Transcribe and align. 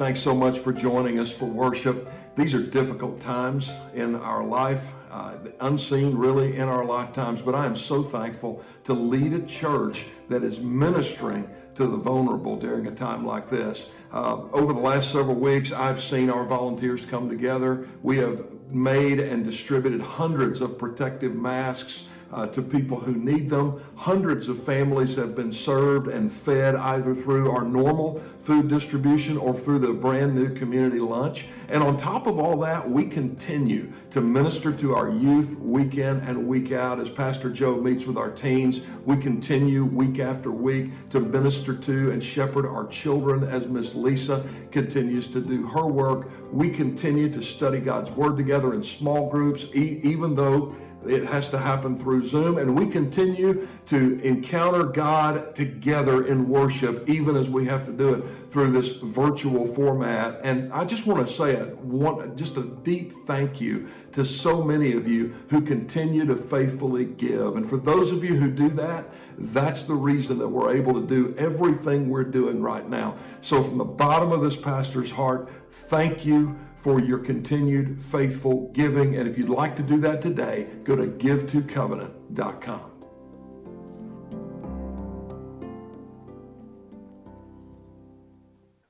Thanks 0.00 0.20
so 0.20 0.34
much 0.34 0.60
for 0.60 0.72
joining 0.72 1.18
us 1.18 1.30
for 1.30 1.44
worship. 1.44 2.10
These 2.34 2.54
are 2.54 2.62
difficult 2.62 3.20
times 3.20 3.70
in 3.92 4.14
our 4.16 4.42
life, 4.42 4.94
uh, 5.10 5.34
unseen 5.60 6.16
really 6.16 6.56
in 6.56 6.70
our 6.70 6.86
lifetimes, 6.86 7.42
but 7.42 7.54
I 7.54 7.66
am 7.66 7.76
so 7.76 8.02
thankful 8.02 8.64
to 8.84 8.94
lead 8.94 9.34
a 9.34 9.40
church 9.40 10.06
that 10.30 10.42
is 10.42 10.58
ministering 10.58 11.50
to 11.74 11.86
the 11.86 11.98
vulnerable 11.98 12.56
during 12.56 12.86
a 12.86 12.90
time 12.90 13.26
like 13.26 13.50
this. 13.50 13.88
Uh, 14.10 14.44
over 14.54 14.72
the 14.72 14.80
last 14.80 15.12
several 15.12 15.36
weeks, 15.36 15.70
I've 15.70 16.00
seen 16.00 16.30
our 16.30 16.46
volunteers 16.46 17.04
come 17.04 17.28
together. 17.28 17.86
We 18.02 18.16
have 18.20 18.42
made 18.70 19.20
and 19.20 19.44
distributed 19.44 20.00
hundreds 20.00 20.62
of 20.62 20.78
protective 20.78 21.34
masks 21.34 22.04
uh, 22.32 22.46
to 22.46 22.62
people 22.62 22.98
who 22.98 23.14
need 23.14 23.50
them. 23.50 23.82
Hundreds 23.96 24.48
of 24.48 24.62
families 24.62 25.14
have 25.14 25.34
been 25.34 25.52
served 25.52 26.08
and 26.08 26.30
fed 26.30 26.76
either 26.76 27.14
through 27.14 27.50
our 27.50 27.64
normal 27.64 28.22
food 28.38 28.68
distribution 28.68 29.36
or 29.36 29.54
through 29.54 29.78
the 29.78 29.92
brand 29.92 30.34
new 30.34 30.48
community 30.48 31.00
lunch. 31.00 31.46
And 31.68 31.82
on 31.82 31.96
top 31.96 32.26
of 32.26 32.38
all 32.38 32.58
that, 32.60 32.88
we 32.88 33.04
continue 33.04 33.92
to 34.10 34.20
minister 34.20 34.72
to 34.72 34.94
our 34.94 35.10
youth 35.10 35.56
week 35.58 35.94
in 35.94 36.16
and 36.20 36.46
week 36.48 36.72
out. 36.72 36.98
As 36.98 37.10
Pastor 37.10 37.50
Joe 37.50 37.80
meets 37.80 38.06
with 38.06 38.16
our 38.16 38.30
teens, 38.30 38.80
we 39.04 39.16
continue 39.16 39.84
week 39.84 40.18
after 40.18 40.50
week 40.50 40.90
to 41.10 41.20
minister 41.20 41.76
to 41.76 42.10
and 42.10 42.22
shepherd 42.22 42.66
our 42.66 42.86
children 42.88 43.44
as 43.44 43.66
Miss 43.66 43.94
Lisa 43.94 44.44
continues 44.72 45.28
to 45.28 45.40
do 45.40 45.66
her 45.68 45.86
work. 45.86 46.30
We 46.50 46.70
continue 46.70 47.28
to 47.30 47.42
study 47.42 47.78
God's 47.78 48.10
Word 48.10 48.36
together 48.36 48.74
in 48.74 48.82
small 48.82 49.30
groups, 49.30 49.66
even 49.74 50.34
though 50.34 50.74
it 51.06 51.24
has 51.24 51.48
to 51.50 51.58
happen 51.58 51.96
through 51.96 52.26
Zoom, 52.26 52.58
and 52.58 52.78
we 52.78 52.86
continue 52.86 53.66
to 53.86 54.20
encounter 54.20 54.84
God 54.84 55.54
together 55.54 56.26
in 56.26 56.48
worship, 56.48 57.08
even 57.08 57.36
as 57.36 57.48
we 57.48 57.64
have 57.66 57.86
to 57.86 57.92
do 57.92 58.14
it 58.14 58.24
through 58.50 58.72
this 58.72 58.90
virtual 58.90 59.66
format. 59.66 60.40
And 60.42 60.72
I 60.72 60.84
just 60.84 61.06
want 61.06 61.26
to 61.26 61.32
say 61.32 61.56
a, 61.56 61.64
one, 61.64 62.36
just 62.36 62.56
a 62.56 62.64
deep 62.64 63.12
thank 63.12 63.60
you 63.60 63.88
to 64.12 64.24
so 64.24 64.62
many 64.62 64.92
of 64.92 65.08
you 65.08 65.34
who 65.48 65.62
continue 65.62 66.26
to 66.26 66.36
faithfully 66.36 67.06
give. 67.06 67.56
And 67.56 67.68
for 67.68 67.78
those 67.78 68.12
of 68.12 68.22
you 68.22 68.36
who 68.36 68.50
do 68.50 68.68
that, 68.70 69.08
that's 69.38 69.84
the 69.84 69.94
reason 69.94 70.38
that 70.38 70.48
we're 70.48 70.74
able 70.74 70.92
to 70.94 71.06
do 71.06 71.34
everything 71.38 72.10
we're 72.10 72.24
doing 72.24 72.60
right 72.60 72.86
now. 72.86 73.16
So, 73.40 73.62
from 73.62 73.78
the 73.78 73.84
bottom 73.84 74.32
of 74.32 74.42
this 74.42 74.56
pastor's 74.56 75.10
heart, 75.10 75.48
thank 75.70 76.26
you 76.26 76.58
for 76.80 76.98
your 76.98 77.18
continued 77.18 78.00
faithful 78.00 78.70
giving. 78.72 79.16
And 79.16 79.28
if 79.28 79.36
you'd 79.36 79.50
like 79.50 79.76
to 79.76 79.82
do 79.82 79.98
that 79.98 80.22
today, 80.22 80.66
go 80.82 80.96
to 80.96 81.06
givetocovenant.com. 81.06 82.90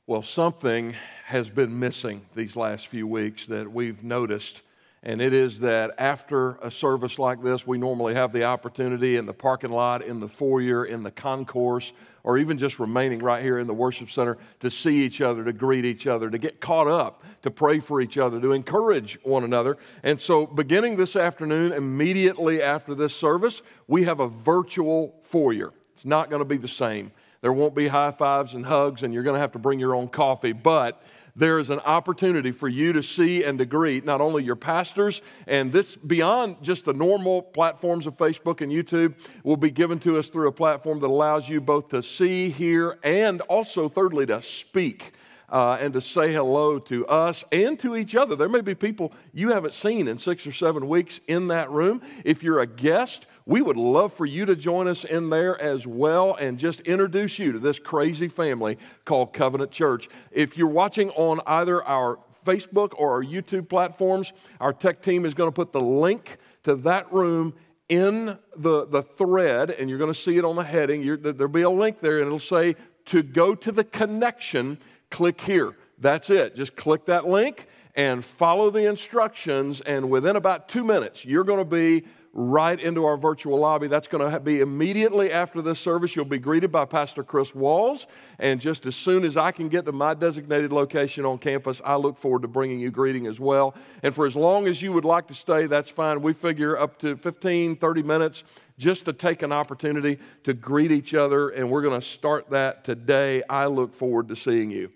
Well, 0.07 0.23
something 0.23 0.95
has 1.27 1.49
been 1.49 1.79
missing 1.79 2.23
these 2.35 2.57
last 2.57 2.89
few 2.89 3.07
weeks 3.07 3.47
that 3.47 3.71
we've 3.71 4.03
noticed, 4.03 4.63
and 5.05 5.21
it 5.21 5.33
is 5.33 5.61
that 5.61 5.95
after 5.99 6.57
a 6.63 6.71
service 6.71 7.17
like 7.17 7.43
this, 7.45 7.65
we 7.65 7.79
normally 7.79 8.15
have 8.15 8.33
the 8.33 8.45
opportunity 8.45 9.17
in 9.17 9.27
the 9.27 9.33
parking 9.33 9.71
lot, 9.71 10.03
in 10.03 10.19
the 10.19 10.29
foyer, 10.29 10.85
in 10.85 11.05
the 11.05 11.13
concourse 11.13 11.93
or 12.23 12.39
even 12.39 12.59
just 12.59 12.79
remaining 12.79 13.21
right 13.21 13.43
here 13.43 13.59
in 13.59 13.67
the 13.67 13.75
worship 13.75 14.11
center 14.11 14.39
to 14.61 14.71
see 14.71 15.05
each 15.05 15.21
other, 15.21 15.45
to 15.45 15.53
greet 15.53 15.85
each 15.85 16.07
other, 16.07 16.31
to 16.31 16.39
get 16.39 16.61
caught 16.61 16.89
up, 16.89 17.23
to 17.43 17.51
pray 17.51 17.81
for 17.81 18.01
each 18.01 18.19
other, 18.19 18.41
to 18.41 18.53
encourage 18.53 19.19
one 19.23 19.45
another. 19.45 19.79
And 20.03 20.21
so, 20.21 20.47
beginning 20.47 20.97
this 20.97 21.17
afternoon, 21.17 21.73
immediately 21.73 22.63
after 22.63 22.95
this 22.95 23.15
service, 23.15 23.63
we 23.87 24.05
have 24.05 24.21
a 24.21 24.29
virtual 24.29 25.15
foyer. 25.23 25.73
It's 25.97 26.05
not 26.05 26.31
going 26.31 26.41
to 26.41 26.47
be 26.47 26.57
the 26.57 26.69
same. 26.69 27.13
There 27.41 27.53
won't 27.53 27.75
be 27.75 27.89
high 27.89 28.11
fives 28.11 28.55
and 28.55 28.65
hugs, 28.67 29.03
and 29.03 29.15
you're 29.15 29.23
going 29.23 29.35
to 29.35 29.41
have 29.41 29.53
to 29.53 29.59
bring 29.59 29.81
your 29.81 29.95
own 29.95 30.09
coffee, 30.09 30.53
but 30.53 31.03
there 31.37 31.59
is 31.59 31.71
an 31.71 31.81
opportunity 31.81 32.53
for 32.53 32.69
you 32.69 32.93
to 32.93 33.03
see 33.03 33.45
and 33.45 33.59
to 33.59 33.67
greet 33.67 34.05
not 34.05 34.21
only 34.21 34.45
your 34.45 34.57
pastors, 34.57 35.23
and 35.47 35.73
this 35.73 35.97
beyond 35.97 36.63
just 36.63 36.85
the 36.85 36.93
normal 36.93 37.43
platforms 37.43 38.07
of 38.07 38.17
Facebook 38.17 38.61
and 38.61 38.73
YouTube 38.73 39.15
will 39.45 39.57
be 39.57 39.71
given 39.71 39.99
to 40.01 40.19
us 40.19 40.29
through 40.29 40.49
a 40.49 40.53
platform 40.53 41.01
that 41.01 41.09
allows 41.09 41.49
you 41.49 41.61
both 41.61 41.89
to 41.89 42.03
see, 42.03 42.51
hear, 42.51 42.99
and 43.03 43.41
also, 43.43 43.89
thirdly, 43.89 44.27
to 44.27 44.43
speak. 44.43 45.13
Uh, 45.49 45.77
and 45.81 45.93
to 45.95 46.01
say 46.01 46.33
hello 46.33 46.79
to 46.79 47.05
us 47.09 47.43
and 47.51 47.77
to 47.77 47.97
each 47.97 48.15
other. 48.15 48.37
There 48.37 48.49
may 48.49 48.61
be 48.61 48.77
people 48.77 49.13
you 49.33 49.49
haven't 49.49 49.75
seen 49.75 50.07
in 50.07 50.17
six 50.17 50.47
or 50.47 50.53
seven 50.53 50.89
weeks 50.89 51.19
in 51.27 51.49
that 51.49 51.69
room. 51.73 52.03
If 52.25 52.45
you're 52.45 52.61
a 52.61 52.69
guest, 52.69 53.27
we 53.47 53.63
would 53.63 53.77
love 53.77 54.13
for 54.13 54.27
you 54.27 54.45
to 54.47 54.57
join 54.57 54.87
us 54.89 55.05
in 55.05 55.31
there 55.31 55.61
as 55.61 55.87
well 55.87 56.35
and 56.35 56.59
just 56.59 56.81
introduce 56.81 57.39
you 57.39 57.53
to 57.53 57.59
this 57.59 57.79
crazy 57.79 58.29
family 58.29 58.79
called 59.05 59.33
Covenant 59.33 59.71
Church. 59.71 60.09
If 60.31 60.57
you're 60.57 60.69
watching 60.69 61.11
on 61.11 61.41
either 61.47 61.83
our 61.85 62.19
Facebook 62.45 62.93
or 62.97 63.13
our 63.13 63.25
YouTube 63.25 63.69
platforms, 63.69 64.33
our 64.61 64.73
tech 64.73 65.03
team 65.03 65.25
is 65.25 65.35
going 65.35 65.49
to 65.49 65.55
put 65.55 65.73
the 65.73 65.81
link 65.81 66.39
to 66.65 66.77
that 66.77 67.13
room 67.13 67.55
in 67.89 68.39
the, 68.57 68.87
the 68.87 69.03
thread, 69.03 69.71
and 69.71 69.91
you're 69.91 69.99
going 69.99 70.13
to 70.13 70.19
see 70.19 70.37
it 70.37 70.45
on 70.45 70.55
the 70.57 70.63
heading. 70.63 71.03
You're, 71.03 71.17
there'll 71.17 71.49
be 71.49 71.63
a 71.63 71.71
link 71.71 72.01
there, 72.01 72.19
and 72.19 72.27
it'll 72.27 72.39
say 72.39 72.77
to 73.07 73.23
go 73.23 73.55
to 73.57 73.73
the 73.73 73.85
connection, 73.85 74.79
click 75.11 75.41
here. 75.41 75.77
That's 75.99 76.31
it. 76.31 76.55
Just 76.55 76.77
click 76.77 77.07
that 77.07 77.27
link 77.27 77.67
and 77.97 78.25
follow 78.25 78.71
the 78.71 78.89
instructions, 78.89 79.81
and 79.81 80.09
within 80.09 80.37
about 80.37 80.69
two 80.69 80.85
minutes, 80.85 81.25
you're 81.25 81.45
going 81.45 81.59
to 81.59 81.65
be 81.65 82.05
right 82.33 82.79
into 82.79 83.05
our 83.05 83.17
virtual 83.17 83.59
lobby. 83.59 83.89
That's 83.89 84.07
going 84.07 84.31
to 84.31 84.39
be 84.41 84.61
immediately 84.61 85.33
after 85.33 85.61
this 85.61 85.81
service. 85.81 86.15
You'll 86.15 86.25
be 86.25 86.39
greeted 86.39 86.71
by 86.71 86.85
Pastor 86.85 87.25
Chris 87.25 87.55
Walls. 87.55 88.07
And 88.39 88.61
just 88.61 88.87
as 88.87 88.95
soon 88.95 89.25
as 89.25 89.37
I 89.37 89.51
can 89.51 89.69
get 89.69 89.85
to 89.87 89.93
my 89.93 90.15
designated 90.15 90.73
location 90.73 91.25
on 91.25 91.39
campus, 91.39 91.81
I 91.85 91.97
look 91.97 92.17
forward 92.17 92.43
to 92.43 92.49
bringing 92.49 92.79
you 92.79 92.91
greeting 92.91 93.27
as 93.27 93.41
well. 93.41 93.75
And 94.03 94.15
for 94.15 94.27
as 94.27 94.37
long 94.37 94.69
as 94.69 94.81
you 94.81 94.93
would 94.93 95.05
like 95.05 95.27
to 95.29 95.35
stay, 95.35 95.67
that's 95.67 95.91
fine. 95.91 96.23
We 96.23 96.33
figure 96.33 96.79
up 96.79 96.99
to 97.01 97.17
15, 97.17 97.77
30 97.77 98.03
minutes 98.03 98.45
just 98.79 99.05
to 99.07 99.13
take 99.13 99.43
an 99.43 99.53
opportunity 99.53 100.19
to 100.45 100.55
greet 100.55 100.93
each 100.93 101.15
other. 101.15 101.49
And 101.51 101.69
we're 101.69 101.83
going 101.83 102.01
to 102.01 102.07
start 102.07 102.51
that 102.51 102.85
today. 102.85 103.43
I 103.51 103.67
look 103.67 103.93
forward 103.93 104.29
to 104.29 104.37
seeing 104.37 104.71
you. 104.71 104.93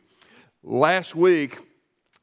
Last 0.63 1.15
week, 1.15 1.59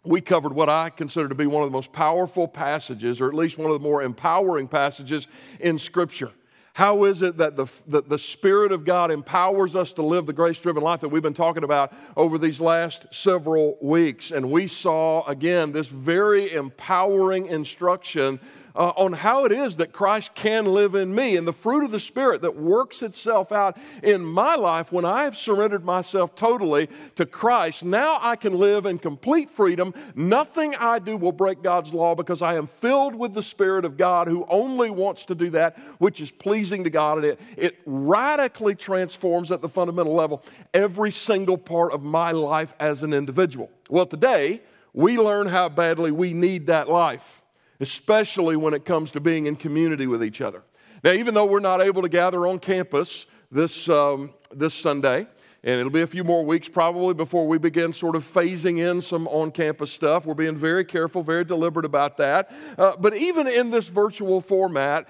we 0.03 0.21
covered 0.21 0.53
what 0.53 0.69
I 0.69 0.89
consider 0.89 1.29
to 1.29 1.35
be 1.35 1.45
one 1.45 1.63
of 1.63 1.69
the 1.69 1.75
most 1.75 1.91
powerful 1.93 2.47
passages, 2.47 3.21
or 3.21 3.27
at 3.27 3.35
least 3.35 3.57
one 3.57 3.69
of 3.69 3.79
the 3.79 3.87
more 3.87 4.01
empowering 4.01 4.67
passages 4.67 5.27
in 5.59 5.77
Scripture. 5.77 6.31
How 6.73 7.03
is 7.03 7.21
it 7.21 7.37
that 7.37 7.57
the, 7.57 7.67
the, 7.85 8.01
the 8.01 8.17
Spirit 8.17 8.71
of 8.71 8.85
God 8.85 9.11
empowers 9.11 9.75
us 9.75 9.91
to 9.93 10.01
live 10.01 10.25
the 10.25 10.33
grace 10.33 10.57
driven 10.57 10.81
life 10.81 11.01
that 11.01 11.09
we've 11.09 11.21
been 11.21 11.33
talking 11.33 11.63
about 11.63 11.93
over 12.15 12.37
these 12.37 12.61
last 12.61 13.05
several 13.11 13.77
weeks? 13.81 14.31
And 14.31 14.51
we 14.51 14.67
saw, 14.67 15.25
again, 15.25 15.73
this 15.73 15.87
very 15.87 16.53
empowering 16.53 17.47
instruction 17.47 18.39
uh, 18.75 18.89
on 18.89 19.13
how 19.13 19.45
it 19.45 19.51
is 19.51 19.77
that 19.77 19.91
Christ 19.91 20.33
can 20.35 20.65
live 20.65 20.95
in 20.95 21.13
me 21.13 21.37
and 21.37 21.47
the 21.47 21.53
fruit 21.53 21.83
of 21.83 21.91
the 21.91 21.99
Spirit 21.99 22.41
that 22.41 22.55
works 22.55 23.01
itself 23.01 23.51
out 23.51 23.77
in 24.03 24.23
my 24.23 24.55
life 24.55 24.91
when 24.91 25.05
I 25.05 25.23
have 25.23 25.37
surrendered 25.37 25.83
myself 25.83 26.35
totally 26.35 26.89
to 27.15 27.25
Christ. 27.25 27.83
Now 27.83 28.17
I 28.21 28.35
can 28.35 28.53
live 28.57 28.85
in 28.85 28.97
complete 28.97 29.49
freedom. 29.49 29.93
Nothing 30.15 30.75
I 30.75 30.99
do 30.99 31.17
will 31.17 31.31
break 31.31 31.61
God's 31.61 31.93
law 31.93 32.15
because 32.15 32.41
I 32.41 32.55
am 32.55 32.67
filled 32.67 33.15
with 33.15 33.33
the 33.33 33.43
Spirit 33.43 33.85
of 33.85 33.97
God 33.97 34.27
who 34.27 34.45
only 34.49 34.89
wants 34.89 35.25
to 35.25 35.35
do 35.35 35.49
that 35.51 35.77
which 35.97 36.21
is 36.21 36.31
pleasing 36.31 36.83
to 36.83 36.89
God. 36.89 37.19
And 37.19 37.25
it, 37.25 37.39
it 37.57 37.79
radically 37.85 38.75
transforms 38.75 39.51
at 39.51 39.61
the 39.61 39.69
fundamental 39.69 40.13
level 40.13 40.43
every 40.73 41.11
single 41.11 41.57
part 41.57 41.91
of 41.91 42.03
my 42.03 42.31
life 42.31 42.73
as 42.79 43.03
an 43.03 43.13
individual. 43.13 43.69
Well, 43.89 44.05
today, 44.05 44.61
we 44.93 45.17
learn 45.17 45.47
how 45.47 45.69
badly 45.69 46.11
we 46.11 46.33
need 46.33 46.67
that 46.67 46.89
life 46.89 47.40
especially 47.81 48.55
when 48.55 48.73
it 48.73 48.85
comes 48.85 49.11
to 49.11 49.19
being 49.19 49.47
in 49.47 49.55
community 49.55 50.07
with 50.07 50.23
each 50.23 50.39
other. 50.39 50.63
Now, 51.03 51.11
even 51.11 51.33
though 51.33 51.45
we're 51.45 51.59
not 51.59 51.81
able 51.81 52.03
to 52.03 52.09
gather 52.09 52.45
on 52.47 52.59
campus 52.59 53.25
this, 53.51 53.89
um, 53.89 54.33
this 54.53 54.73
Sunday, 54.73 55.27
and 55.63 55.79
it'll 55.79 55.91
be 55.91 56.01
a 56.01 56.07
few 56.07 56.23
more 56.23 56.43
weeks 56.43 56.67
probably 56.67 57.13
before 57.13 57.47
we 57.47 57.59
begin 57.59 57.93
sort 57.93 58.15
of 58.15 58.23
phasing 58.23 58.79
in 58.79 59.01
some 59.01 59.27
on 59.27 59.51
campus 59.51 59.91
stuff. 59.91 60.25
We're 60.25 60.33
being 60.33 60.55
very 60.55 60.83
careful, 60.83 61.21
very 61.21 61.45
deliberate 61.45 61.85
about 61.85 62.17
that. 62.17 62.51
Uh, 62.79 62.93
but 62.99 63.15
even 63.15 63.47
in 63.47 63.69
this 63.69 63.87
virtual 63.87 64.41
format, 64.41 65.07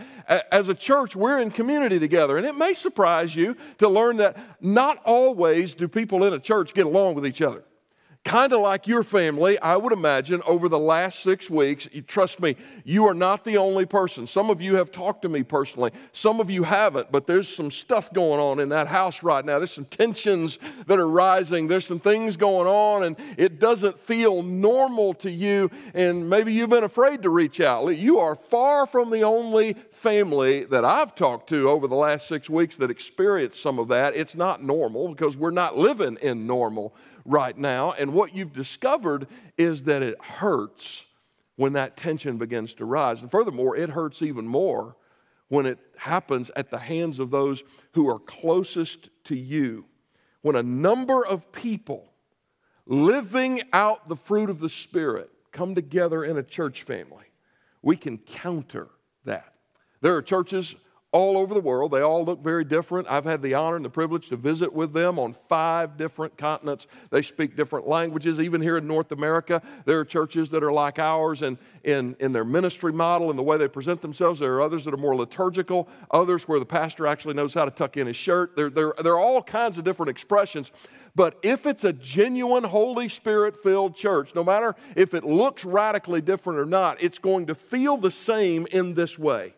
as 0.51 0.67
a 0.67 0.73
church, 0.73 1.15
we're 1.15 1.39
in 1.39 1.51
community 1.51 1.99
together. 1.99 2.35
And 2.35 2.45
it 2.45 2.55
may 2.55 2.73
surprise 2.73 3.33
you 3.33 3.55
to 3.77 3.87
learn 3.87 4.17
that 4.17 4.37
not 4.59 5.01
always 5.05 5.73
do 5.73 5.87
people 5.87 6.25
in 6.25 6.33
a 6.33 6.39
church 6.39 6.73
get 6.73 6.85
along 6.85 7.15
with 7.15 7.25
each 7.25 7.41
other. 7.41 7.63
Kind 8.23 8.53
of 8.53 8.61
like 8.61 8.85
your 8.87 9.01
family, 9.01 9.57
I 9.57 9.75
would 9.75 9.91
imagine, 9.91 10.43
over 10.45 10.69
the 10.69 10.77
last 10.77 11.21
six 11.21 11.49
weeks, 11.49 11.89
trust 12.05 12.39
me, 12.39 12.55
you 12.83 13.05
are 13.05 13.15
not 13.15 13.43
the 13.43 13.57
only 13.57 13.87
person. 13.87 14.27
Some 14.27 14.51
of 14.51 14.61
you 14.61 14.75
have 14.75 14.91
talked 14.91 15.23
to 15.23 15.29
me 15.29 15.41
personally, 15.41 15.89
some 16.13 16.39
of 16.39 16.47
you 16.47 16.61
haven't, 16.61 17.11
but 17.11 17.25
there's 17.25 17.47
some 17.47 17.71
stuff 17.71 18.13
going 18.13 18.39
on 18.39 18.59
in 18.59 18.69
that 18.69 18.85
house 18.85 19.23
right 19.23 19.43
now. 19.43 19.57
There's 19.57 19.71
some 19.73 19.85
tensions 19.85 20.59
that 20.85 20.99
are 20.99 21.09
rising, 21.09 21.67
there's 21.67 21.87
some 21.87 21.99
things 21.99 22.37
going 22.37 22.67
on, 22.67 23.03
and 23.05 23.17
it 23.39 23.59
doesn't 23.59 23.99
feel 23.99 24.43
normal 24.43 25.15
to 25.15 25.31
you, 25.31 25.71
and 25.95 26.29
maybe 26.29 26.53
you've 26.53 26.69
been 26.69 26.83
afraid 26.83 27.23
to 27.23 27.31
reach 27.31 27.59
out. 27.59 27.87
You 27.87 28.19
are 28.19 28.35
far 28.35 28.85
from 28.85 29.09
the 29.09 29.23
only 29.23 29.73
family 29.89 30.63
that 30.65 30.85
I've 30.85 31.15
talked 31.15 31.49
to 31.49 31.71
over 31.71 31.87
the 31.87 31.95
last 31.95 32.27
six 32.27 32.51
weeks 32.51 32.77
that 32.77 32.91
experienced 32.91 33.63
some 33.63 33.79
of 33.79 33.87
that. 33.87 34.15
It's 34.15 34.35
not 34.35 34.63
normal 34.63 35.09
because 35.09 35.35
we're 35.35 35.49
not 35.49 35.75
living 35.75 36.17
in 36.21 36.45
normal 36.45 36.93
right 37.25 37.57
now. 37.57 37.93
And 37.93 38.13
what 38.13 38.35
you've 38.35 38.53
discovered 38.53 39.27
is 39.57 39.83
that 39.83 40.01
it 40.01 40.21
hurts 40.23 41.05
when 41.55 41.73
that 41.73 41.97
tension 41.97 42.37
begins 42.37 42.73
to 42.75 42.85
rise. 42.85 43.21
And 43.21 43.29
furthermore, 43.29 43.75
it 43.75 43.89
hurts 43.89 44.21
even 44.21 44.47
more 44.47 44.95
when 45.49 45.65
it 45.65 45.79
happens 45.97 46.49
at 46.55 46.69
the 46.69 46.79
hands 46.79 47.19
of 47.19 47.29
those 47.29 47.63
who 47.93 48.09
are 48.09 48.19
closest 48.19 49.09
to 49.25 49.35
you. 49.35 49.85
When 50.41 50.55
a 50.55 50.63
number 50.63 51.25
of 51.25 51.51
people 51.51 52.11
living 52.85 53.61
out 53.73 54.07
the 54.07 54.15
fruit 54.15 54.49
of 54.49 54.59
the 54.59 54.69
Spirit 54.69 55.29
come 55.51 55.75
together 55.75 56.23
in 56.23 56.37
a 56.37 56.43
church 56.43 56.83
family, 56.83 57.25
we 57.81 57.95
can 57.95 58.17
counter 58.17 58.87
that. 59.25 59.53
There 60.01 60.15
are 60.15 60.21
churches 60.21 60.75
all 61.11 61.37
over 61.37 61.53
the 61.53 61.59
world. 61.59 61.91
They 61.91 62.01
all 62.01 62.23
look 62.23 62.41
very 62.41 62.63
different. 62.63 63.09
I've 63.09 63.25
had 63.25 63.41
the 63.41 63.53
honor 63.53 63.75
and 63.75 63.83
the 63.83 63.89
privilege 63.89 64.29
to 64.29 64.37
visit 64.37 64.71
with 64.71 64.93
them 64.93 65.19
on 65.19 65.35
five 65.49 65.97
different 65.97 66.37
continents. 66.37 66.87
They 67.09 67.21
speak 67.21 67.57
different 67.57 67.87
languages. 67.87 68.39
Even 68.39 68.61
here 68.61 68.77
in 68.77 68.87
North 68.87 69.11
America, 69.11 69.61
there 69.85 69.99
are 69.99 70.05
churches 70.05 70.49
that 70.51 70.63
are 70.63 70.71
like 70.71 70.99
ours 70.99 71.41
in, 71.41 71.57
in, 71.83 72.15
in 72.19 72.31
their 72.31 72.45
ministry 72.45 72.93
model 72.93 73.29
and 73.29 73.37
the 73.37 73.43
way 73.43 73.57
they 73.57 73.67
present 73.67 74.01
themselves. 74.01 74.39
There 74.39 74.53
are 74.53 74.61
others 74.61 74.85
that 74.85 74.93
are 74.93 74.97
more 74.97 75.15
liturgical, 75.15 75.89
others 76.11 76.47
where 76.47 76.59
the 76.59 76.65
pastor 76.65 77.05
actually 77.05 77.33
knows 77.33 77.53
how 77.53 77.65
to 77.65 77.71
tuck 77.71 77.97
in 77.97 78.07
his 78.07 78.15
shirt. 78.15 78.55
There, 78.55 78.69
there, 78.69 78.93
there 79.03 79.13
are 79.13 79.19
all 79.19 79.43
kinds 79.43 79.77
of 79.77 79.83
different 79.83 80.09
expressions. 80.09 80.71
But 81.13 81.37
if 81.43 81.65
it's 81.65 81.83
a 81.83 81.91
genuine 81.91 82.63
Holy 82.63 83.09
Spirit 83.09 83.57
filled 83.57 83.95
church, 83.95 84.33
no 84.33 84.45
matter 84.45 84.77
if 84.95 85.13
it 85.13 85.25
looks 85.25 85.65
radically 85.65 86.21
different 86.21 86.57
or 86.57 86.65
not, 86.65 87.03
it's 87.03 87.19
going 87.19 87.47
to 87.47 87.55
feel 87.55 87.97
the 87.97 88.11
same 88.11 88.65
in 88.71 88.93
this 88.93 89.19
way. 89.19 89.53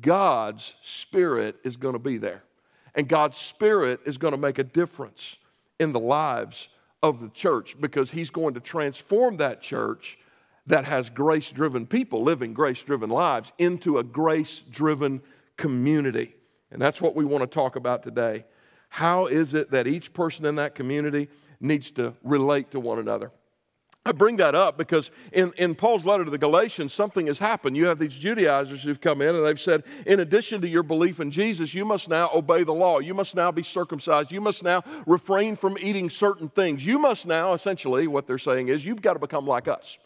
God's 0.00 0.74
Spirit 0.82 1.56
is 1.64 1.76
going 1.76 1.94
to 1.94 1.98
be 1.98 2.18
there. 2.18 2.42
And 2.94 3.08
God's 3.08 3.36
Spirit 3.36 4.00
is 4.06 4.18
going 4.18 4.32
to 4.32 4.38
make 4.38 4.58
a 4.58 4.64
difference 4.64 5.36
in 5.78 5.92
the 5.92 6.00
lives 6.00 6.68
of 7.02 7.20
the 7.20 7.28
church 7.28 7.76
because 7.80 8.10
He's 8.10 8.30
going 8.30 8.54
to 8.54 8.60
transform 8.60 9.36
that 9.36 9.62
church 9.62 10.18
that 10.66 10.84
has 10.84 11.08
grace 11.08 11.50
driven 11.50 11.86
people 11.86 12.22
living 12.22 12.52
grace 12.52 12.82
driven 12.82 13.08
lives 13.08 13.52
into 13.58 13.98
a 13.98 14.04
grace 14.04 14.62
driven 14.70 15.22
community. 15.56 16.34
And 16.70 16.80
that's 16.80 17.00
what 17.00 17.14
we 17.14 17.24
want 17.24 17.42
to 17.42 17.46
talk 17.46 17.76
about 17.76 18.02
today. 18.02 18.44
How 18.90 19.26
is 19.26 19.54
it 19.54 19.70
that 19.70 19.86
each 19.86 20.12
person 20.12 20.44
in 20.44 20.56
that 20.56 20.74
community 20.74 21.28
needs 21.60 21.90
to 21.92 22.14
relate 22.22 22.70
to 22.72 22.80
one 22.80 22.98
another? 22.98 23.30
I 24.08 24.12
bring 24.12 24.38
that 24.38 24.54
up 24.54 24.78
because 24.78 25.10
in, 25.32 25.52
in 25.58 25.74
Paul's 25.74 26.06
letter 26.06 26.24
to 26.24 26.30
the 26.30 26.38
Galatians, 26.38 26.94
something 26.94 27.26
has 27.26 27.38
happened. 27.38 27.76
You 27.76 27.86
have 27.86 27.98
these 27.98 28.14
Judaizers 28.14 28.82
who've 28.82 29.00
come 29.00 29.20
in 29.20 29.34
and 29.34 29.44
they've 29.44 29.60
said, 29.60 29.84
in 30.06 30.20
addition 30.20 30.62
to 30.62 30.68
your 30.68 30.82
belief 30.82 31.20
in 31.20 31.30
Jesus, 31.30 31.74
you 31.74 31.84
must 31.84 32.08
now 32.08 32.30
obey 32.32 32.64
the 32.64 32.72
law. 32.72 33.00
You 33.00 33.12
must 33.12 33.34
now 33.34 33.52
be 33.52 33.62
circumcised. 33.62 34.32
You 34.32 34.40
must 34.40 34.62
now 34.62 34.82
refrain 35.06 35.56
from 35.56 35.76
eating 35.78 36.08
certain 36.08 36.48
things. 36.48 36.86
You 36.86 36.98
must 36.98 37.26
now, 37.26 37.52
essentially, 37.52 38.06
what 38.06 38.26
they're 38.26 38.38
saying 38.38 38.68
is, 38.68 38.82
you've 38.82 39.02
got 39.02 39.12
to 39.12 39.18
become 39.18 39.46
like 39.46 39.68
us. 39.68 39.98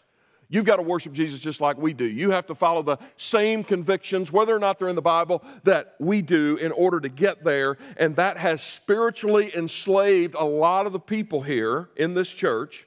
You've 0.49 0.65
got 0.65 0.75
to 0.75 0.83
worship 0.83 1.13
Jesus 1.13 1.39
just 1.39 1.61
like 1.61 1.77
we 1.77 1.93
do. 1.93 2.05
You 2.05 2.31
have 2.31 2.45
to 2.47 2.55
follow 2.55 2.83
the 2.83 2.97
same 3.15 3.63
convictions, 3.63 4.33
whether 4.33 4.53
or 4.53 4.59
not 4.59 4.79
they're 4.79 4.89
in 4.89 4.95
the 4.95 5.01
Bible, 5.01 5.43
that 5.63 5.95
we 5.97 6.21
do 6.21 6.57
in 6.57 6.73
order 6.73 6.99
to 6.99 7.09
get 7.09 7.45
there. 7.45 7.77
And 7.95 8.17
that 8.17 8.35
has 8.35 8.61
spiritually 8.61 9.49
enslaved 9.55 10.35
a 10.37 10.43
lot 10.43 10.87
of 10.87 10.91
the 10.91 10.99
people 10.99 11.41
here 11.41 11.89
in 11.95 12.13
this 12.13 12.29
church. 12.29 12.85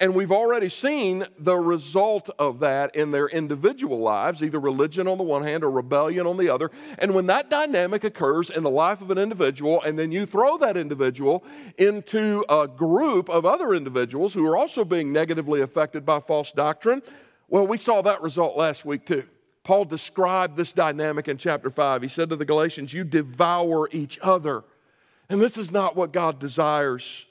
And 0.00 0.14
we've 0.14 0.32
already 0.32 0.68
seen 0.68 1.26
the 1.38 1.56
result 1.56 2.30
of 2.38 2.60
that 2.60 2.96
in 2.96 3.10
their 3.10 3.28
individual 3.28 3.98
lives, 3.98 4.42
either 4.42 4.58
religion 4.58 5.06
on 5.06 5.18
the 5.18 5.24
one 5.24 5.44
hand 5.44 5.62
or 5.62 5.70
rebellion 5.70 6.26
on 6.26 6.36
the 6.36 6.48
other. 6.48 6.70
And 6.98 7.14
when 7.14 7.26
that 7.26 7.50
dynamic 7.50 8.02
occurs 8.02 8.50
in 8.50 8.62
the 8.62 8.70
life 8.70 9.00
of 9.00 9.10
an 9.10 9.18
individual, 9.18 9.82
and 9.82 9.98
then 9.98 10.10
you 10.10 10.26
throw 10.26 10.58
that 10.58 10.76
individual 10.76 11.44
into 11.78 12.44
a 12.48 12.66
group 12.66 13.28
of 13.28 13.46
other 13.46 13.74
individuals 13.74 14.34
who 14.34 14.46
are 14.46 14.56
also 14.56 14.84
being 14.84 15.12
negatively 15.12 15.60
affected 15.60 16.04
by 16.04 16.20
false 16.20 16.50
doctrine, 16.50 17.02
well, 17.48 17.66
we 17.66 17.78
saw 17.78 18.02
that 18.02 18.22
result 18.22 18.56
last 18.56 18.84
week 18.84 19.06
too. 19.06 19.24
Paul 19.62 19.84
described 19.84 20.56
this 20.56 20.72
dynamic 20.72 21.28
in 21.28 21.38
chapter 21.38 21.70
5. 21.70 22.02
He 22.02 22.08
said 22.08 22.30
to 22.30 22.36
the 22.36 22.44
Galatians, 22.44 22.92
You 22.92 23.04
devour 23.04 23.88
each 23.92 24.18
other. 24.22 24.64
And 25.28 25.40
this 25.40 25.56
is 25.56 25.70
not 25.70 25.96
what 25.96 26.12
God 26.12 26.38
desires 26.38 27.24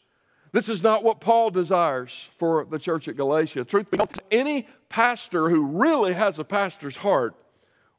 this 0.54 0.70
is 0.70 0.82
not 0.82 1.04
what 1.04 1.20
Paul 1.20 1.50
desires 1.50 2.30
for 2.38 2.64
the 2.64 2.80
church 2.80 3.08
at 3.08 3.18
Galatia. 3.18 3.66
Truth 3.66 3.92
be 3.92 3.98
told, 3.98 4.18
any 4.32 4.68
pastor 4.88 5.50
who 5.50 5.66
really 5.66 6.14
has 6.14 6.40
a 6.40 6.44
pastor's 6.44 6.96
heart 6.96 7.36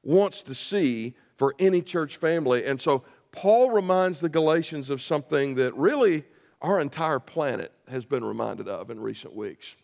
wants 0.02 0.40
to 0.42 0.54
see 0.54 1.14
for 1.36 1.54
any 1.58 1.82
church 1.82 2.16
family. 2.16 2.64
And 2.64 2.80
so 2.80 3.02
Paul 3.32 3.70
reminds 3.70 4.20
the 4.20 4.28
Galatians 4.28 4.88
of 4.88 5.02
something 5.02 5.56
that 5.56 5.74
really 5.76 6.24
our 6.62 6.80
entire 6.80 7.18
planet 7.18 7.72
has 7.88 8.04
been 8.04 8.24
reminded 8.24 8.68
of 8.68 8.88
in 8.88 9.00
recent 9.00 9.34
weeks. 9.34 9.74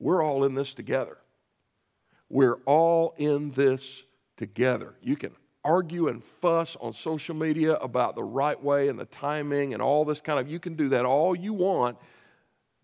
We're 0.00 0.22
all 0.22 0.44
in 0.44 0.54
this 0.54 0.74
together. 0.74 1.16
We're 2.28 2.58
all 2.66 3.14
in 3.16 3.52
this 3.52 4.02
together. 4.36 4.94
You 5.00 5.16
can 5.16 5.32
argue 5.64 6.08
and 6.08 6.22
fuss 6.22 6.76
on 6.80 6.92
social 6.92 7.34
media 7.34 7.74
about 7.74 8.14
the 8.14 8.22
right 8.22 8.62
way 8.62 8.88
and 8.88 8.98
the 8.98 9.06
timing 9.06 9.72
and 9.72 9.82
all 9.82 10.04
this 10.04 10.20
kind 10.20 10.38
of, 10.38 10.48
you 10.48 10.60
can 10.60 10.74
do 10.74 10.88
that 10.90 11.04
all 11.04 11.36
you 11.36 11.52
want. 11.52 11.96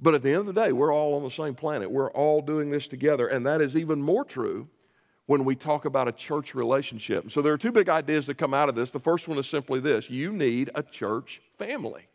But 0.02 0.14
at 0.14 0.22
the 0.22 0.31
end 0.31 0.40
of 0.40 0.46
the 0.46 0.52
day, 0.52 0.72
we're 0.72 0.93
all 0.93 1.14
on 1.14 1.22
the 1.22 1.31
same 1.31 1.54
planet. 1.54 1.88
We're 1.88 2.10
all 2.10 2.43
doing 2.43 2.70
this 2.70 2.88
together. 2.88 3.28
And 3.28 3.46
that 3.46 3.60
is 3.60 3.76
even 3.76 4.02
more 4.02 4.25
true 4.25 4.69
when 5.26 5.44
we 5.44 5.54
talk 5.54 5.84
about 5.84 6.08
a 6.08 6.12
church 6.12 6.56
relationship. 6.56 7.31
So 7.31 7.40
there 7.40 7.52
are 7.52 7.58
two 7.58 7.70
big 7.70 7.88
ideas 7.88 8.26
that 8.26 8.37
come 8.37 8.52
out 8.52 8.69
of 8.69 8.75
this. 8.75 8.90
The 8.90 8.99
first 8.99 9.28
one 9.28 9.38
is 9.38 9.46
simply 9.46 9.78
this 9.78 10.10
you 10.10 10.32
need 10.32 10.70
a 10.74 10.82
church 10.82 11.41
family. 11.56 12.08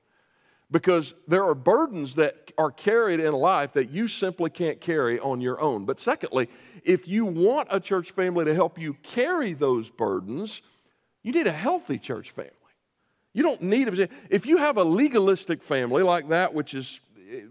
Because 0.70 1.14
there 1.30 1.46
are 1.46 1.56
burdens 1.56 2.16
that 2.16 2.52
are 2.58 2.72
carried 2.72 3.22
in 3.22 3.32
life 3.32 3.72
that 3.74 3.90
you 3.90 4.10
simply 4.10 4.50
can't 4.50 4.82
carry 4.82 5.18
on 5.18 5.40
your 5.40 5.62
own. 5.62 5.86
But 5.86 6.02
secondly, 6.02 6.50
if 6.84 7.08
you 7.08 7.26
want 7.26 7.70
a 7.72 7.80
church 7.80 8.12
family 8.12 8.44
to 8.44 8.54
help 8.54 8.78
you 8.78 8.96
carry 8.96 9.54
those 9.54 9.90
burdens, 9.90 10.62
you 11.24 11.32
need 11.32 11.48
a 11.48 11.54
healthy 11.54 11.98
church 11.98 12.32
family. 12.32 12.52
You 13.34 13.44
don't 13.44 13.62
need 13.62 13.88
a, 13.88 14.10
if 14.30 14.46
you 14.46 14.58
have 14.58 14.76
a 14.76 14.84
legalistic 14.84 15.64
family 15.64 16.04
like 16.04 16.28
that, 16.30 16.54
which 16.54 16.74
is 16.74 17.00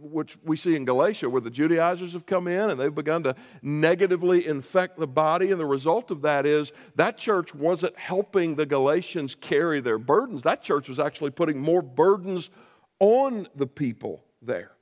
which 0.00 0.36
we 0.44 0.56
see 0.56 0.74
in 0.74 0.84
Galatia, 0.84 1.28
where 1.28 1.40
the 1.40 1.50
Judaizers 1.50 2.12
have 2.12 2.26
come 2.26 2.48
in 2.48 2.70
and 2.70 2.80
they've 2.80 2.94
begun 2.94 3.22
to 3.24 3.34
negatively 3.62 4.46
infect 4.46 4.98
the 4.98 5.06
body. 5.06 5.50
And 5.50 5.60
the 5.60 5.66
result 5.66 6.10
of 6.10 6.22
that 6.22 6.46
is 6.46 6.72
that 6.96 7.18
church 7.18 7.54
wasn't 7.54 7.96
helping 7.98 8.54
the 8.54 8.66
Galatians 8.66 9.34
carry 9.34 9.80
their 9.80 9.98
burdens. 9.98 10.42
That 10.42 10.62
church 10.62 10.88
was 10.88 10.98
actually 10.98 11.30
putting 11.30 11.60
more 11.60 11.82
burdens 11.82 12.50
on 12.98 13.48
the 13.54 13.66
people 13.66 14.24
there. 14.40 14.72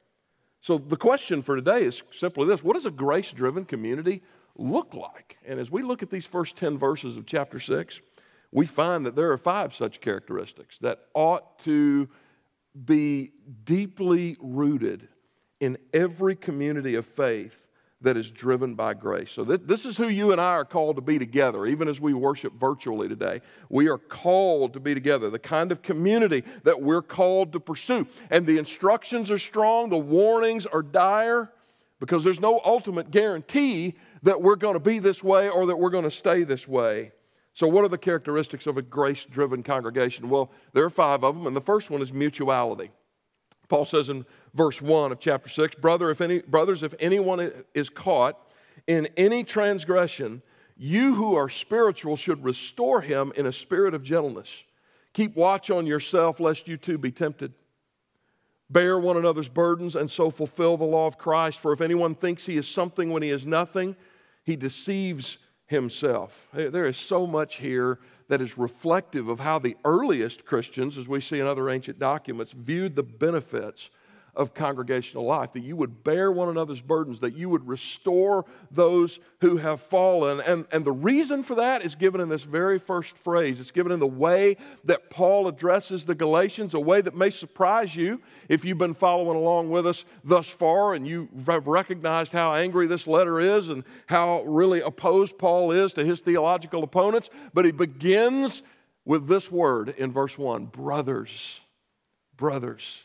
So 0.61 0.79
the 0.79 0.97
question 0.97 1.43
for 1.43 1.57
today 1.57 1.85
is 1.85 2.03
simply 2.13 2.47
this 2.47 2.63
What 2.63 2.75
does 2.75 2.87
a 2.87 2.91
grace 2.91 3.33
driven 3.33 3.65
community 3.65 4.23
look 4.57 4.95
like? 4.95 5.37
And 5.47 5.61
as 5.61 5.71
we 5.71 5.83
look 5.83 6.03
at 6.03 6.11
these 6.11 6.27
first 6.27 6.57
10 6.57 6.79
verses 6.79 7.17
of 7.17 7.27
chapter 7.27 7.59
6, 7.59 8.01
we 8.51 8.67
find 8.67 9.05
that 9.05 9.17
there 9.17 9.31
are 9.33 9.37
five 9.37 9.75
such 9.75 10.01
characteristics 10.01 10.79
that 10.79 11.07
ought 11.13 11.59
to 11.61 12.09
be 12.85 13.33
deeply 13.65 14.37
rooted 14.41 15.09
in 15.61 15.79
every 15.93 16.35
community 16.35 16.95
of 16.95 17.07
faith 17.07 17.65
that 18.01 18.17
is 18.17 18.31
driven 18.31 18.75
by 18.75 18.93
grace. 18.95 19.31
So, 19.31 19.45
th- 19.45 19.63
this 19.65 19.87
is 19.87 19.97
who 19.97 20.09
you 20.09 20.33
and 20.33 20.41
I 20.41 20.53
are 20.53 20.65
called 20.65 20.97
to 20.97 21.03
be 21.03 21.19
together, 21.19 21.67
even 21.67 21.89
as 21.89 22.01
we 22.01 22.13
worship 22.13 22.53
virtually 22.53 23.09
today. 23.09 23.41
We 23.71 23.89
are 23.89 23.99
called 23.99 24.75
to 24.75 24.81
be 24.81 24.95
together, 24.95 25.31
the 25.31 25.39
kind 25.39 25.73
of 25.73 25.83
community 25.83 26.45
that 26.65 26.81
we're 26.81 27.03
called 27.03 27.53
to 27.53 27.61
pursue. 27.61 28.07
And 28.31 28.47
the 28.47 28.59
instructions 28.59 29.31
are 29.31 29.39
strong, 29.39 29.89
the 29.89 29.97
warnings 29.97 30.67
are 30.67 30.83
dire, 30.83 31.51
because 31.99 32.25
there's 32.25 32.41
no 32.41 32.61
ultimate 32.65 33.11
guarantee 33.11 33.95
that 34.23 34.43
we're 34.43 34.57
going 34.57 34.75
to 34.75 34.81
be 34.81 34.99
this 34.99 35.23
way 35.23 35.49
or 35.49 35.67
that 35.67 35.77
we're 35.77 35.91
going 35.91 36.05
to 36.05 36.11
stay 36.11 36.45
this 36.45 36.69
way. 36.69 37.13
So, 37.55 37.69
what 37.69 37.85
are 37.85 37.89
the 37.89 37.99
characteristics 37.99 38.67
of 38.67 38.77
a 38.77 38.83
grace 38.83 39.25
driven 39.25 39.63
congregation? 39.63 40.29
Well, 40.29 40.51
there 40.73 40.85
are 40.85 40.91
five 40.91 41.23
of 41.25 41.37
them, 41.37 41.47
and 41.47 41.57
the 41.57 41.61
first 41.61 41.89
one 41.89 42.03
is 42.03 42.13
mutuality. 42.13 42.91
Paul 43.69 43.85
says 43.85 44.09
in 44.09 44.27
verse 44.55 44.83
1 44.83 45.13
of 45.13 45.21
chapter 45.21 45.49
6 45.49 45.77
Brother, 45.77 46.11
if 46.11 46.21
any, 46.21 46.41
Brothers, 46.41 46.83
if 46.83 46.95
anyone 46.99 47.53
is 47.73 47.89
caught 47.89 48.39
in 48.87 49.09
any 49.17 49.45
transgression, 49.45 50.43
you 50.77 51.15
who 51.15 51.37
are 51.37 51.49
spiritual 51.49 52.17
should 52.17 52.45
restore 52.45 53.01
him 53.01 53.33
in 53.37 53.47
a 53.47 53.53
spirit 53.53 53.95
of 53.95 54.03
gentleness. 54.03 54.65
Keep 55.13 55.37
watch 55.37 55.71
on 55.71 55.87
yourself, 55.87 56.41
lest 56.41 56.67
you 56.67 56.77
too 56.77 56.99
be 56.99 57.13
tempted. 57.13 57.53
Bear 58.69 58.99
one 58.99 59.17
another's 59.17 59.49
burdens 59.49 59.95
and 59.95 60.11
so 60.11 60.31
fulfill 60.31 60.77
the 60.77 60.85
law 60.85 61.07
of 61.07 61.19
Christ. 61.19 61.61
For 61.61 61.73
if 61.73 61.81
anyone 61.81 62.17
thinks 62.17 62.45
he 62.45 62.57
is 62.57 62.67
something 62.67 63.11
when 63.11 63.23
he 63.23 63.31
is 63.31 63.47
nothing, 63.47 63.95
he 64.43 64.57
deceives 64.57 65.39
himself. 65.67 66.49
There 66.53 66.87
is 66.87 66.97
so 66.97 67.27
much 67.27 67.57
here 67.57 67.99
that 68.29 68.41
is 68.41 68.57
reflective 68.57 69.29
of 69.29 69.41
how 69.41 69.59
the 69.59 69.77
earliest 69.85 70.45
Christians, 70.45 70.97
as 70.97 71.09
we 71.09 71.21
see 71.21 71.41
in 71.41 71.47
other 71.47 71.69
ancient 71.69 71.99
documents, 71.99 72.53
viewed 72.53 72.97
the 72.97 73.03
benefits 73.03 73.91
of 74.37 74.55
congregational 74.55 75.25
life, 75.25 75.53
that 75.53 75.63
you 75.63 75.77
would 75.77 76.03
bear 76.03 76.31
one 76.33 76.49
another's 76.49 76.81
burdens, 76.81 77.21
that 77.21 77.37
you 77.37 77.49
would 77.49 77.67
restore 77.67 78.45
those 78.71 79.21
who 79.41 79.57
have 79.57 79.81
fallen. 79.81 80.41
And, 80.41 80.67
and 80.73 80.85
the 80.85 80.93
reason 80.93 81.43
for 81.43 81.55
that 81.57 81.85
is 81.85 81.95
given 81.95 82.21
in 82.21 82.29
this 82.29 82.43
very 82.43 82.79
first 82.79 83.17
phrase. 83.17 83.61
It's 83.61 83.71
given 83.71 83.93
in 83.93 84.01
the 84.01 84.07
way 84.07 84.57
that 84.85 85.11
Paul 85.11 85.47
addresses 85.47 86.05
the 86.05 86.15
Galatians, 86.15 86.75
a 86.75 86.81
way 86.81 87.01
that 87.01 87.15
may 87.15 87.31
surprise 87.31 87.95
you 87.95 88.21
if 88.49 88.65
you've 88.65 88.79
been 88.79 88.95
following 88.95 89.37
along 89.37 89.71
with 89.71 89.87
us 89.87 90.05
thus 90.25 90.49
far 90.49 90.95
and 90.95 91.07
you 91.07 91.29
have 91.47 91.67
recognized 91.67 92.33
how 92.33 92.55
angry 92.55 92.87
this 92.87 93.07
letter 93.07 93.41
is 93.41 93.69
and 93.69 93.85
how 94.07 94.43
really 94.43 94.81
opposed 94.81 95.39
Paul 95.39 95.71
is 95.71 95.93
to 95.95 96.05
his 96.05 96.21
theological 96.21 96.83
opponents. 96.83 97.31
But 97.53 97.65
he 97.65 97.73
begins 97.73 98.63
with 99.05 99.29
this 99.29 99.51
word 99.51 99.95
in 99.97 100.13
verse 100.13 100.37
1 100.37 100.67
brothers. 100.67 101.61
Brothers. 102.37 103.04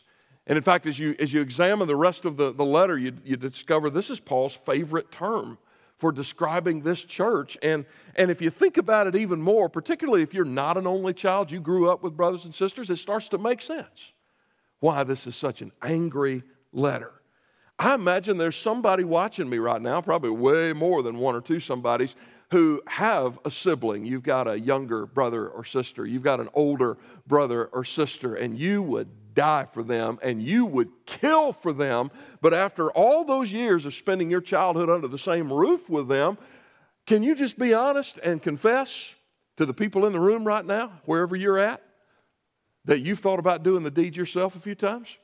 And 0.50 0.56
in 0.56 0.64
fact, 0.64 0.86
as 0.86 0.98
you, 0.98 1.14
as 1.20 1.32
you 1.32 1.42
examine 1.42 1.86
the 1.86 1.94
rest 1.94 2.24
of 2.24 2.36
the, 2.36 2.52
the 2.52 2.64
letter, 2.64 2.98
you, 2.98 3.12
you 3.24 3.36
discover 3.36 3.88
this 3.88 4.10
is 4.10 4.18
Paul's 4.18 4.56
favorite 4.56 5.12
term 5.12 5.58
for 5.96 6.10
describing 6.10 6.80
this 6.80 7.04
church. 7.04 7.56
And, 7.62 7.84
and 8.16 8.32
if 8.32 8.42
you 8.42 8.50
think 8.50 8.76
about 8.76 9.06
it 9.06 9.14
even 9.14 9.40
more, 9.40 9.68
particularly 9.68 10.22
if 10.22 10.34
you're 10.34 10.44
not 10.44 10.76
an 10.76 10.88
only 10.88 11.14
child, 11.14 11.52
you 11.52 11.60
grew 11.60 11.88
up 11.88 12.02
with 12.02 12.16
brothers 12.16 12.46
and 12.46 12.52
sisters, 12.52 12.90
it 12.90 12.96
starts 12.96 13.28
to 13.28 13.38
make 13.38 13.62
sense 13.62 14.12
why 14.80 15.04
this 15.04 15.24
is 15.28 15.36
such 15.36 15.62
an 15.62 15.70
angry 15.82 16.42
letter. 16.72 17.12
I 17.78 17.94
imagine 17.94 18.36
there's 18.36 18.56
somebody 18.56 19.04
watching 19.04 19.48
me 19.48 19.58
right 19.58 19.80
now, 19.80 20.00
probably 20.00 20.30
way 20.30 20.72
more 20.72 21.04
than 21.04 21.18
one 21.18 21.36
or 21.36 21.42
two 21.42 21.60
somebodies, 21.60 22.16
who 22.50 22.82
have 22.88 23.38
a 23.44 23.52
sibling. 23.52 24.04
You've 24.04 24.24
got 24.24 24.48
a 24.48 24.58
younger 24.58 25.06
brother 25.06 25.46
or 25.46 25.64
sister, 25.64 26.06
you've 26.06 26.24
got 26.24 26.40
an 26.40 26.48
older 26.54 26.98
brother 27.28 27.66
or 27.66 27.84
sister, 27.84 28.34
and 28.34 28.58
you 28.58 28.82
would 28.82 29.08
die 29.34 29.66
for 29.72 29.82
them 29.82 30.18
and 30.22 30.42
you 30.42 30.66
would 30.66 30.88
kill 31.06 31.52
for 31.52 31.72
them. 31.72 32.10
But 32.40 32.54
after 32.54 32.90
all 32.90 33.24
those 33.24 33.52
years 33.52 33.86
of 33.86 33.94
spending 33.94 34.30
your 34.30 34.40
childhood 34.40 34.90
under 34.90 35.08
the 35.08 35.18
same 35.18 35.52
roof 35.52 35.88
with 35.88 36.08
them, 36.08 36.38
can 37.06 37.22
you 37.22 37.34
just 37.34 37.58
be 37.58 37.74
honest 37.74 38.18
and 38.18 38.42
confess 38.42 39.14
to 39.56 39.66
the 39.66 39.74
people 39.74 40.06
in 40.06 40.12
the 40.12 40.20
room 40.20 40.44
right 40.44 40.64
now, 40.64 40.92
wherever 41.04 41.36
you're 41.36 41.58
at, 41.58 41.82
that 42.84 43.00
you've 43.00 43.18
thought 43.18 43.38
about 43.38 43.62
doing 43.62 43.82
the 43.82 43.90
deed 43.90 44.16
yourself 44.16 44.56
a 44.56 44.60
few 44.60 44.74
times? 44.74 45.16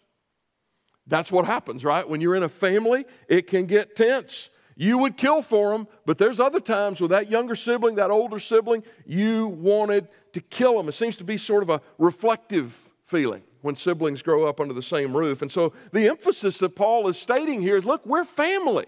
That's 1.06 1.30
what 1.30 1.44
happens, 1.46 1.84
right? 1.84 2.08
When 2.08 2.20
you're 2.20 2.34
in 2.34 2.42
a 2.42 2.48
family, 2.48 3.04
it 3.28 3.46
can 3.46 3.66
get 3.66 3.94
tense. 3.94 4.50
You 4.75 4.98
would 4.98 5.16
kill 5.16 5.40
for 5.40 5.72
them, 5.72 5.88
but 6.04 6.18
there's 6.18 6.38
other 6.38 6.60
times 6.60 7.00
with 7.00 7.12
that 7.12 7.30
younger 7.30 7.54
sibling, 7.54 7.94
that 7.94 8.10
older 8.10 8.38
sibling, 8.38 8.82
you 9.06 9.46
wanted 9.46 10.08
to 10.32 10.40
kill 10.40 10.76
them. 10.76 10.88
It 10.88 10.92
seems 10.92 11.16
to 11.16 11.25
be 11.25 11.38
sort 11.38 11.62
of 11.62 11.70
a 11.70 11.80
reflective 11.96 12.76
feeling 13.04 13.42
when 13.66 13.76
siblings 13.76 14.23
grow 14.23 14.49
up 14.49 14.61
under 14.61 14.73
the 14.73 14.82
same 14.82 15.14
roof. 15.14 15.42
And 15.42 15.52
so 15.52 15.75
the 15.92 16.08
emphasis 16.08 16.58
that 16.58 16.70
Paul 16.76 17.08
is 17.08 17.18
stating 17.18 17.61
here 17.61 17.76
is 17.76 17.85
look, 17.85 18.06
we're 18.06 18.25
family. 18.25 18.87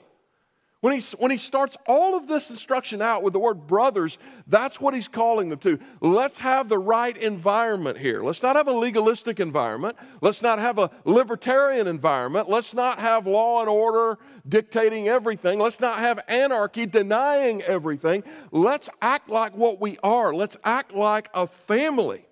When 0.81 0.95
he, 0.95 1.05
when 1.17 1.33
he 1.33 1.39
starts 1.39 1.77
all 1.89 2.17
of 2.17 2.29
this 2.29 2.51
instruction 2.51 3.03
out 3.03 3.25
with 3.25 3.33
the 3.33 3.41
word 3.41 3.67
brothers, 3.67 4.17
that's 4.47 4.81
what 4.81 4.95
he's 4.95 5.09
calling 5.09 5.49
them 5.49 5.59
to. 5.61 5.81
Let's 6.01 6.39
have 6.39 6.69
the 6.69 6.79
right 6.79 7.17
environment 7.17 7.99
here. 7.99 8.23
Let's 8.23 8.45
not 8.45 8.55
have 8.55 8.69
a 8.69 8.73
legalistic 8.73 9.41
environment. 9.41 9.97
Let's 10.21 10.41
not 10.41 10.61
have 10.61 10.79
a 10.79 10.89
libertarian 11.05 11.89
environment. 11.89 12.49
Let's 12.49 12.75
not 12.75 13.01
have 13.01 13.27
law 13.27 13.59
and 13.59 13.69
order 13.69 14.21
dictating 14.49 15.09
everything. 15.09 15.59
Let's 15.59 15.81
not 15.81 15.99
have 15.99 16.21
anarchy 16.29 16.87
denying 16.87 17.61
everything. 17.63 18.23
Let's 18.53 18.89
act 19.03 19.29
like 19.29 19.57
what 19.57 19.81
we 19.81 19.99
are. 20.05 20.33
Let's 20.33 20.57
act 20.63 20.95
like 20.95 21.29
a 21.35 21.49
family. 21.49 22.28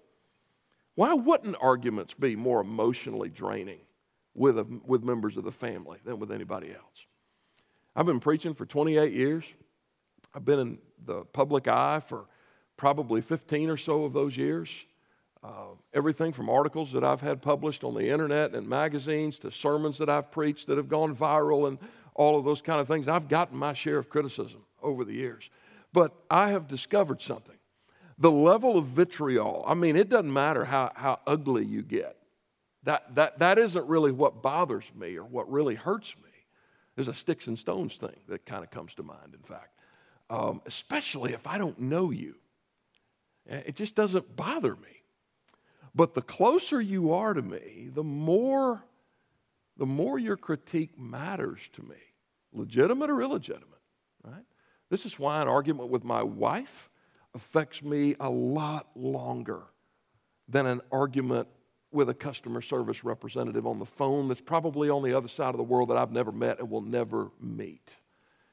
Why 0.97 1.13
wouldn't 1.13 1.57
arguments 1.61 2.15
be 2.15 2.35
more 2.37 2.63
emotionally 2.63 3.29
draining 3.29 3.81
with, 4.35 4.59
a, 4.59 4.67
with 4.85 5.05
members 5.05 5.37
of 5.37 5.45
the 5.45 5.53
family 5.53 5.99
than 6.05 6.19
with 6.19 6.33
anybody 6.33 6.71
else? 6.71 7.07
I've 7.95 8.07
been 8.07 8.21
preaching 8.21 8.55
for 8.55 8.67
28 8.67 9.13
years. 9.13 9.45
I've 10.35 10.45
been 10.45 10.59
in 10.59 10.79
the 11.05 11.25
public 11.25 11.69
eye 11.69 12.01
for 12.01 12.27
probably 12.77 13.21
15 13.21 13.71
or 13.71 13.77
so 13.77 14.05
of 14.05 14.15
those 14.15 14.37
years. 14.37 14.71
Uh, 15.45 15.75
everything 15.93 16.33
from 16.33 16.49
articles 16.49 16.93
that 16.93 17.05
I've 17.05 17.21
had 17.21 17.43
published 17.43 17.85
on 17.85 17.95
the 17.95 18.09
internet 18.09 18.55
and 18.55 18.67
magazines 18.67 19.39
to 19.41 19.53
sermons 19.53 19.99
that 19.99 20.09
I've 20.09 20.31
preached 20.31 20.67
that 20.67 20.79
have 20.79 20.89
gone 20.89 21.15
viral 21.15 21.69
and 21.69 21.79
all 22.15 22.39
of 22.39 22.45
those 22.45 22.63
kind 22.63 22.81
of 22.81 22.89
things. 22.89 23.07
I've 23.07 23.29
gotten 23.29 23.57
my 23.57 23.75
share 23.75 23.99
of 23.99 24.09
criticism 24.09 24.63
over 24.83 25.05
the 25.05 25.15
years. 25.15 25.51
But 25.93 26.15
I 26.31 26.49
have 26.49 26.67
discovered 26.67 27.21
something 27.21 27.56
the 28.19 28.31
level 28.31 28.79
of 28.79 28.87
vitriol, 28.87 29.65
I 29.67 29.75
mean, 29.75 29.97
it 29.97 30.09
doesn't 30.09 30.33
matter 30.33 30.65
how, 30.65 30.93
how 30.95 31.21
ugly 31.27 31.65
you 31.65 31.83
get. 31.83 32.17
That, 32.85 33.15
that, 33.17 33.39
that 33.41 33.59
isn't 33.59 33.87
really 33.87 34.13
what 34.13 34.43
bothers 34.43 34.85
me 34.95 35.17
or 35.17 35.25
what 35.25 35.51
really 35.51 35.75
hurts 35.75 36.17
me. 36.17 36.31
There's 36.95 37.09
a 37.09 37.15
sticks 37.15 37.47
and 37.47 37.59
stones 37.59 37.97
thing 37.97 38.17
that 38.29 38.47
kind 38.47 38.65
of 38.65 38.71
comes 38.71 38.95
to 38.95 39.03
mind, 39.03 39.35
in 39.35 39.43
fact, 39.43 39.79
um, 40.31 40.63
especially 40.65 41.35
if 41.35 41.47
I 41.47 41.59
don't 41.59 41.79
know 41.79 42.11
you. 42.11 42.37
It 43.45 43.77
just 43.77 43.95
doesn't 43.95 44.35
bother 44.35 44.75
me. 44.75 45.03
But 45.95 46.15
the 46.15 46.23
closer 46.23 46.81
you 46.81 47.13
are 47.13 47.35
to 47.35 47.43
me, 47.43 47.89
the 47.93 48.05
more, 48.05 48.83
the 49.77 49.87
more 49.87 50.19
your 50.19 50.37
critique 50.37 50.99
matters 50.99 51.61
to 51.73 51.83
me, 51.83 51.97
legitimate 52.53 53.11
or 53.11 53.23
illegitimate, 53.23 53.81
right? 54.23 54.45
This 54.91 55.07
is 55.07 55.19
why 55.19 55.43
an 55.43 55.49
argument 55.49 55.91
with 55.91 56.05
my 56.05 56.23
wife 56.23 56.91
affects 57.37 57.83
me 57.83 58.17
a 58.19 58.31
lot 58.31 58.89
longer 58.97 59.63
than 60.49 60.65
an 60.65 60.81
argument 60.91 61.47
with 61.93 62.09
a 62.09 62.15
customer 62.15 62.63
service 62.63 63.05
representative 63.05 63.67
on 63.67 63.79
the 63.79 63.85
phone 63.85 64.27
that's 64.27 64.41
probably 64.41 64.89
on 64.89 65.03
the 65.03 65.15
other 65.15 65.29
side 65.29 65.51
of 65.51 65.59
the 65.59 65.63
world 65.63 65.91
that 65.91 65.99
I've 65.99 66.11
never 66.11 66.33
met 66.33 66.59
and 66.59 66.71
will 66.71 66.81
never 66.81 67.31
meet. 67.39 67.91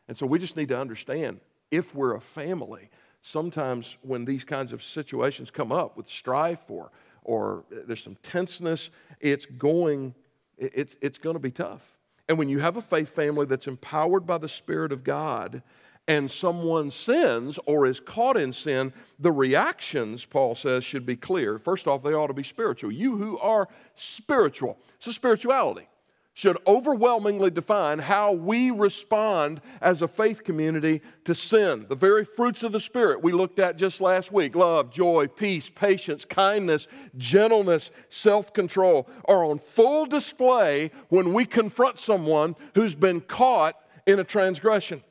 And 0.08 0.18
so 0.18 0.26
we 0.26 0.38
just 0.38 0.58
need 0.58 0.68
to 0.68 0.80
understand 0.80 1.40
if 1.72 1.96
we're 1.96 2.16
a 2.16 2.22
family, 2.22 2.90
sometimes 3.22 3.98
when 4.02 4.26
these 4.26 4.44
kinds 4.44 4.74
of 4.74 4.84
situations 4.84 5.50
come 5.50 5.72
up 5.72 5.96
with 5.96 6.08
strife 6.08 6.70
or, 6.70 6.92
or 7.24 7.64
there's 7.72 8.04
some 8.04 8.18
tenseness, 8.22 8.90
it's 9.22 9.46
going, 9.46 10.14
it's, 10.58 10.96
it's 11.02 11.18
going 11.18 11.36
to 11.36 11.40
be 11.40 11.52
tough. 11.52 11.98
And 12.28 12.38
when 12.38 12.50
you 12.50 12.60
have 12.60 12.78
a 12.78 12.82
faith 12.82 13.10
family 13.10 13.46
that's 13.46 13.68
empowered 13.68 14.26
by 14.26 14.38
the 14.38 14.50
Spirit 14.50 14.92
of 14.92 15.04
God, 15.04 15.64
and 16.08 16.30
someone 16.30 16.92
sins 16.92 17.58
or 17.66 17.86
is 17.86 18.00
caught 18.00 18.38
in 18.38 18.52
sin, 18.52 18.92
the 19.20 19.32
reactions, 19.32 20.26
Paul 20.26 20.56
says, 20.56 20.84
should 20.84 21.06
be 21.06 21.16
clear. 21.16 21.58
First 21.58 21.88
off, 21.88 22.04
they 22.04 22.14
ought 22.14 22.28
to 22.28 22.34
be 22.34 22.44
spiritual. 22.44 22.92
You 22.92 23.18
who 23.18 23.38
are 23.40 23.68
spiritual, 23.96 24.78
so 25.00 25.12
spirituality 25.12 25.88
should 26.36 26.58
overwhelmingly 26.66 27.52
define 27.52 28.00
how 28.00 28.32
we 28.32 28.72
respond 28.72 29.62
as 29.82 30.02
a 30.02 30.08
faith 30.08 30.44
community 30.44 31.00
to 31.26 31.36
sin. 31.36 31.86
The 31.88 31.96
very 31.96 32.26
fruits 32.26 32.64
of 32.64 32.72
the 32.72 32.80
Spirit 32.80 33.22
we 33.22 33.32
looked 33.32 33.60
at 33.60 33.78
just 33.78 34.02
last 34.02 34.32
week 34.32 34.56
love, 34.56 34.90
joy, 34.90 35.28
peace, 35.28 35.70
patience, 35.70 36.26
kindness, 36.26 36.88
gentleness, 37.18 37.92
self 38.10 38.52
control 38.52 39.08
are 39.26 39.46
on 39.46 39.60
full 39.60 40.08
display 40.08 40.90
when 41.10 41.34
we 41.34 41.46
confront 41.46 42.00
someone 42.00 42.56
who's 42.74 42.96
been 42.96 43.22
caught 43.22 43.76
in 44.08 44.20
a 44.20 44.24
transgression 44.24 45.04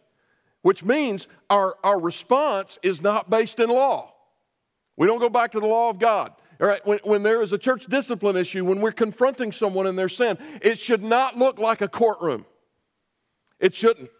which 0.62 0.84
means 0.84 1.28
our, 1.50 1.76
our 1.84 2.00
response 2.00 2.78
is 2.82 3.02
not 3.02 3.28
based 3.28 3.60
in 3.60 3.68
law. 3.68 4.12
We 4.96 5.06
don't 5.06 5.20
go 5.20 5.28
back 5.28 5.52
to 5.52 5.60
the 5.60 5.66
law 5.66 5.90
of 5.90 5.98
God. 5.98 6.32
All 6.60 6.68
right, 6.68 6.84
when, 6.86 7.00
when 7.02 7.22
there 7.22 7.42
is 7.42 7.52
a 7.52 7.58
church 7.58 7.86
discipline 7.86 8.36
issue, 8.36 8.64
when 8.64 8.80
we're 8.80 8.92
confronting 8.92 9.50
someone 9.50 9.86
in 9.86 9.96
their 9.96 10.08
sin, 10.08 10.38
it 10.60 10.78
should 10.78 11.02
not 11.02 11.36
look 11.36 11.58
like 11.58 11.80
a 11.80 11.88
courtroom. 11.88 12.46
It 13.58 13.74
shouldn't. 13.74 14.10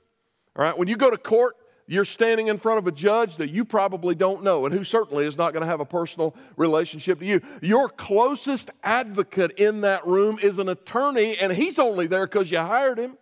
All 0.57 0.65
right, 0.65 0.77
when 0.77 0.89
you 0.89 0.97
go 0.97 1.11
to 1.11 1.17
court, 1.17 1.57
you're 1.87 2.05
standing 2.05 2.47
in 2.47 2.59
front 2.59 2.79
of 2.79 2.87
a 2.87 2.93
judge 2.93 3.37
that 3.37 3.51
you 3.51 3.65
probably 3.65 4.15
don't 4.15 4.43
know 4.43 4.67
and 4.67 4.75
who 4.75 4.83
certainly 4.83 5.27
is 5.27 5.37
not 5.37 5.53
going 5.53 5.61
to 5.61 5.67
have 5.67 5.81
a 5.81 5.85
personal 5.85 6.35
relationship 6.57 7.19
to 7.21 7.27
you. 7.27 7.41
Your 7.61 7.89
closest 7.89 8.71
advocate 8.83 9.53
in 9.53 9.83
that 9.83 10.07
room 10.07 10.39
is 10.41 10.59
an 10.59 10.69
attorney, 10.69 11.37
and 11.39 11.53
he's 11.53 11.79
only 11.79 12.07
there 12.07 12.27
because 12.27 12.51
you 12.51 12.59
hired 12.59 12.99
him. 12.99 13.19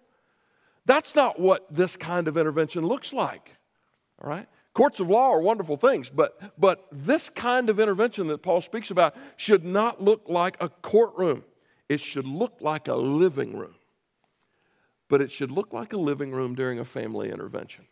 That's 0.86 1.14
not 1.14 1.38
what 1.38 1.66
this 1.70 1.96
kind 1.96 2.28
of 2.28 2.36
intervention 2.36 2.86
looks 2.86 3.12
like. 3.12 3.56
All 4.22 4.30
right? 4.30 4.46
Courts 4.72 5.00
of 5.00 5.08
law 5.08 5.30
are 5.32 5.40
wonderful 5.40 5.76
things, 5.76 6.10
but, 6.10 6.58
but 6.58 6.86
this 6.92 7.28
kind 7.28 7.68
of 7.70 7.80
intervention 7.80 8.28
that 8.28 8.38
Paul 8.38 8.60
speaks 8.60 8.90
about 8.90 9.16
should 9.36 9.64
not 9.64 10.00
look 10.00 10.22
like 10.28 10.56
a 10.60 10.68
courtroom. 10.68 11.44
it 11.88 12.00
should 12.00 12.26
look 12.26 12.58
like 12.60 12.86
a 12.86 12.94
living 12.94 13.56
room, 13.56 13.74
but 15.08 15.20
it 15.20 15.32
should 15.32 15.50
look 15.50 15.72
like 15.72 15.92
a 15.92 15.96
living 15.96 16.30
room 16.30 16.54
during 16.54 16.78
a 16.78 16.84
family 16.84 17.30
intervention. 17.30 17.84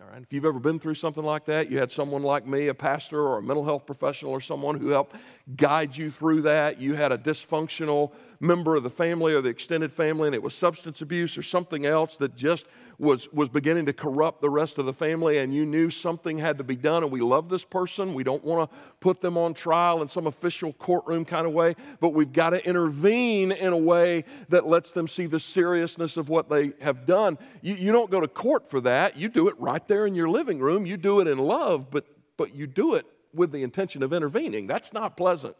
All 0.00 0.06
right. 0.06 0.22
If 0.22 0.32
you've 0.32 0.44
ever 0.44 0.60
been 0.60 0.78
through 0.78 0.94
something 0.94 1.24
like 1.24 1.44
that, 1.46 1.72
you 1.72 1.78
had 1.78 1.90
someone 1.90 2.22
like 2.22 2.46
me, 2.46 2.68
a 2.68 2.74
pastor 2.74 3.20
or 3.20 3.38
a 3.38 3.42
mental 3.42 3.64
health 3.64 3.84
professional 3.84 4.30
or 4.30 4.40
someone 4.40 4.78
who 4.78 4.90
helped 4.90 5.16
guide 5.56 5.96
you 5.96 6.08
through 6.08 6.42
that. 6.42 6.80
You 6.80 6.94
had 6.94 7.10
a 7.10 7.18
dysfunctional 7.18 8.12
member 8.40 8.76
of 8.76 8.82
the 8.82 8.90
family 8.90 9.34
or 9.34 9.42
the 9.42 9.48
extended 9.48 9.92
family, 9.92 10.28
and 10.28 10.34
it 10.34 10.42
was 10.42 10.54
substance 10.54 11.02
abuse 11.02 11.36
or 11.36 11.42
something 11.42 11.86
else 11.86 12.16
that 12.16 12.36
just 12.36 12.66
was, 12.98 13.32
was 13.32 13.48
beginning 13.48 13.86
to 13.86 13.92
corrupt 13.92 14.40
the 14.40 14.50
rest 14.50 14.78
of 14.78 14.86
the 14.86 14.92
family, 14.92 15.38
and 15.38 15.54
you 15.54 15.64
knew 15.64 15.88
something 15.88 16.36
had 16.38 16.58
to 16.58 16.64
be 16.64 16.76
done. 16.76 17.04
And 17.04 17.12
we 17.12 17.20
love 17.20 17.48
this 17.48 17.64
person. 17.64 18.12
We 18.12 18.24
don't 18.24 18.42
want 18.44 18.70
to 18.70 18.76
put 19.00 19.20
them 19.20 19.36
on 19.36 19.54
trial 19.54 20.02
in 20.02 20.08
some 20.08 20.26
official 20.26 20.72
courtroom 20.72 21.24
kind 21.24 21.46
of 21.46 21.52
way, 21.52 21.76
but 22.00 22.10
we've 22.10 22.32
got 22.32 22.50
to 22.50 22.66
intervene 22.66 23.52
in 23.52 23.72
a 23.72 23.76
way 23.76 24.24
that 24.48 24.66
lets 24.66 24.90
them 24.90 25.06
see 25.06 25.26
the 25.26 25.40
seriousness 25.40 26.16
of 26.16 26.28
what 26.28 26.48
they 26.48 26.72
have 26.80 27.06
done. 27.06 27.38
You, 27.62 27.74
you 27.74 27.92
don't 27.92 28.10
go 28.10 28.20
to 28.20 28.28
court 28.28 28.68
for 28.68 28.80
that. 28.80 29.16
You 29.16 29.28
do 29.28 29.48
it 29.48 29.54
right 29.60 29.86
there 29.86 30.06
in 30.06 30.14
your 30.14 30.28
living 30.28 30.58
room. 30.58 30.84
You 30.84 30.96
do 30.96 31.20
it 31.20 31.28
in 31.28 31.38
love, 31.38 31.90
but, 31.90 32.04
but 32.36 32.54
you 32.54 32.66
do 32.66 32.94
it 32.94 33.06
with 33.32 33.52
the 33.52 33.62
intention 33.62 34.02
of 34.02 34.12
intervening. 34.12 34.66
That's 34.66 34.92
not 34.92 35.16
pleasant, 35.16 35.56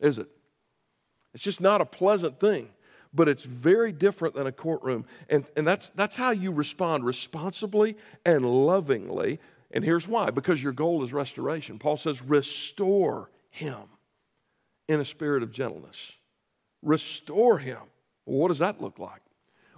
is 0.00 0.18
it? 0.18 0.28
It's 1.38 1.44
just 1.44 1.60
not 1.60 1.80
a 1.80 1.84
pleasant 1.86 2.40
thing 2.40 2.70
but 3.14 3.28
it's 3.28 3.42
very 3.42 3.92
different 3.92 4.34
than 4.34 4.46
a 4.46 4.52
courtroom. 4.52 5.06
And, 5.28 5.46
and 5.56 5.66
that's, 5.66 5.90
that's 5.90 6.16
how 6.16 6.30
you 6.30 6.52
respond 6.52 7.04
responsibly 7.04 7.96
and 8.26 8.44
lovingly. 8.44 9.40
And 9.70 9.84
here's 9.84 10.06
why 10.06 10.30
because 10.30 10.62
your 10.62 10.72
goal 10.72 11.02
is 11.04 11.12
restoration. 11.12 11.78
Paul 11.78 11.96
says, 11.96 12.22
restore 12.22 13.30
him 13.50 13.78
in 14.88 15.00
a 15.00 15.04
spirit 15.04 15.42
of 15.42 15.52
gentleness. 15.52 16.12
Restore 16.82 17.58
him. 17.58 17.80
Well, 18.26 18.40
what 18.40 18.48
does 18.48 18.58
that 18.58 18.80
look 18.80 18.98
like? 18.98 19.22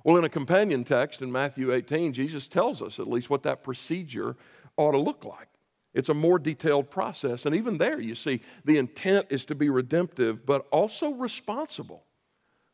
Well, 0.03 0.17
in 0.17 0.25
a 0.25 0.31
companion 0.31 0.85
text 0.85 1.23
in 1.23 1.31
Matthew 1.31 1.73
18, 1.73 2.13
Jesus 2.13 2.49
tells 2.49 2.81
us 2.83 2.99
at 2.99 3.09
least 3.09 3.31
what 3.31 3.43
that 3.43 3.63
procedure 3.63 4.37
ought 4.77 4.93
to 4.93 4.99
look 4.99 5.25
like. 5.25 5.50
It's 5.93 6.09
a 6.09 6.15
more 6.15 6.39
detailed 6.39 6.91
process. 6.91 7.47
And 7.47 7.55
even 7.55 7.79
there, 7.79 8.01
you 8.01 8.15
see, 8.15 8.41
the 8.65 8.79
intent 8.79 9.27
is 9.31 9.45
to 9.47 9.55
be 9.55 9.71
redemptive, 9.71 10.47
but 10.47 10.67
also 10.71 11.11
responsible 11.11 12.05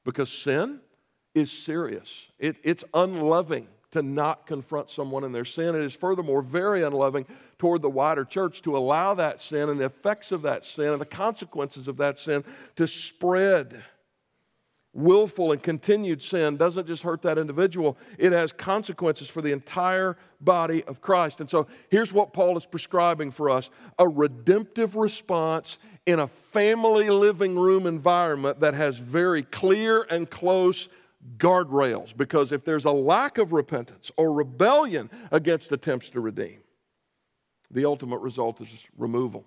because 0.05 0.31
sin 0.31 0.81
is 1.35 1.51
serious. 1.51 2.29
It, 2.39 2.57
it's 2.63 2.85
unloving 2.95 3.69
to 3.93 4.03
not 4.03 4.47
confront 4.47 4.91
someone 4.91 5.25
in 5.25 5.33
their 5.33 5.45
sin. 5.45 5.75
It 5.75 5.83
is 5.83 5.95
furthermore 5.95 6.43
very 6.43 6.83
unloving 6.83 7.25
toward 7.59 7.81
the 7.81 7.91
wider 7.91 8.25
church 8.25 8.61
to 8.63 8.77
allow 8.77 9.15
that 9.15 9.41
sin 9.41 9.71
and 9.71 9.81
the 9.81 9.87
effects 9.87 10.33
of 10.33 10.43
that 10.43 10.67
sin 10.67 10.89
and 10.89 11.01
the 11.01 11.07
consequences 11.07 11.89
of 11.89 11.97
that 11.97 12.19
sin 12.19 12.45
to 12.77 12.87
spread. 12.87 13.83
Willful 14.97 15.53
and 15.53 15.62
continued 15.62 16.23
sin 16.23 16.57
doesn't 16.57 16.87
just 16.87 17.03
hurt 17.03 17.21
that 17.21 17.37
individual, 17.37 17.99
it 18.17 18.33
has 18.33 18.50
consequences 18.50 19.29
for 19.29 19.43
the 19.43 19.53
entire 19.53 20.17
body 20.41 20.83
of 20.85 21.03
Christ. 21.03 21.43
And 21.43 21.50
so 21.50 21.67
here's 21.91 22.15
what 22.15 22.33
Paul 22.33 22.57
is 22.57 22.65
prescribing 22.65 23.31
for 23.31 23.50
us 23.50 23.69
a 23.99 24.09
redemptive 24.09 24.97
response 24.97 25.76
in 26.07 26.19
a 26.21 26.26
family 26.26 27.11
living 27.11 27.59
room 27.59 27.87
environment 27.87 28.61
that 28.61 28.73
has 28.73 28.97
very 28.97 29.43
clear 29.43 30.07
and 30.09 30.31
close 30.31 30.88
guardrails. 31.37 32.17
Because 32.17 32.50
if 32.50 32.65
there's 32.65 32.87
a 32.87 32.91
lack 32.91 33.37
of 33.37 33.53
repentance 33.53 34.11
or 34.17 34.33
rebellion 34.33 35.11
against 35.31 35.73
attempts 35.73 36.09
to 36.09 36.21
redeem, 36.21 36.61
the 37.71 37.85
ultimate 37.85 38.21
result 38.21 38.62
is 38.62 38.71
removal. 38.97 39.45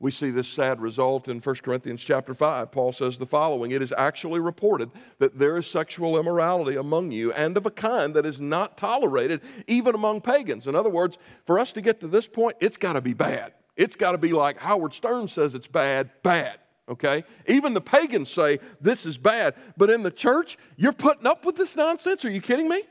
We 0.00 0.12
see 0.12 0.30
this 0.30 0.46
sad 0.46 0.80
result 0.80 1.26
in 1.26 1.40
1 1.40 1.56
Corinthians 1.56 2.04
chapter 2.04 2.32
5. 2.32 2.70
Paul 2.70 2.92
says 2.92 3.18
the 3.18 3.26
following 3.26 3.72
It 3.72 3.82
is 3.82 3.92
actually 3.96 4.38
reported 4.38 4.90
that 5.18 5.38
there 5.38 5.56
is 5.56 5.66
sexual 5.66 6.18
immorality 6.18 6.76
among 6.76 7.10
you, 7.10 7.32
and 7.32 7.56
of 7.56 7.66
a 7.66 7.70
kind 7.70 8.14
that 8.14 8.24
is 8.24 8.40
not 8.40 8.78
tolerated 8.78 9.40
even 9.66 9.96
among 9.96 10.20
pagans. 10.20 10.68
In 10.68 10.76
other 10.76 10.90
words, 10.90 11.18
for 11.46 11.58
us 11.58 11.72
to 11.72 11.80
get 11.80 11.98
to 12.00 12.08
this 12.08 12.28
point, 12.28 12.56
it's 12.60 12.76
got 12.76 12.92
to 12.92 13.00
be 13.00 13.12
bad. 13.12 13.54
It's 13.76 13.96
got 13.96 14.12
to 14.12 14.18
be 14.18 14.32
like 14.32 14.58
Howard 14.58 14.94
Stern 14.94 15.26
says 15.26 15.54
it's 15.54 15.68
bad, 15.68 16.10
bad. 16.22 16.58
Okay? 16.88 17.24
Even 17.46 17.74
the 17.74 17.80
pagans 17.80 18.30
say 18.30 18.60
this 18.80 19.04
is 19.04 19.18
bad. 19.18 19.54
But 19.76 19.90
in 19.90 20.04
the 20.04 20.10
church, 20.12 20.56
you're 20.76 20.92
putting 20.92 21.26
up 21.26 21.44
with 21.44 21.56
this 21.56 21.74
nonsense? 21.74 22.24
Are 22.24 22.30
you 22.30 22.40
kidding 22.40 22.68
me? 22.68 22.82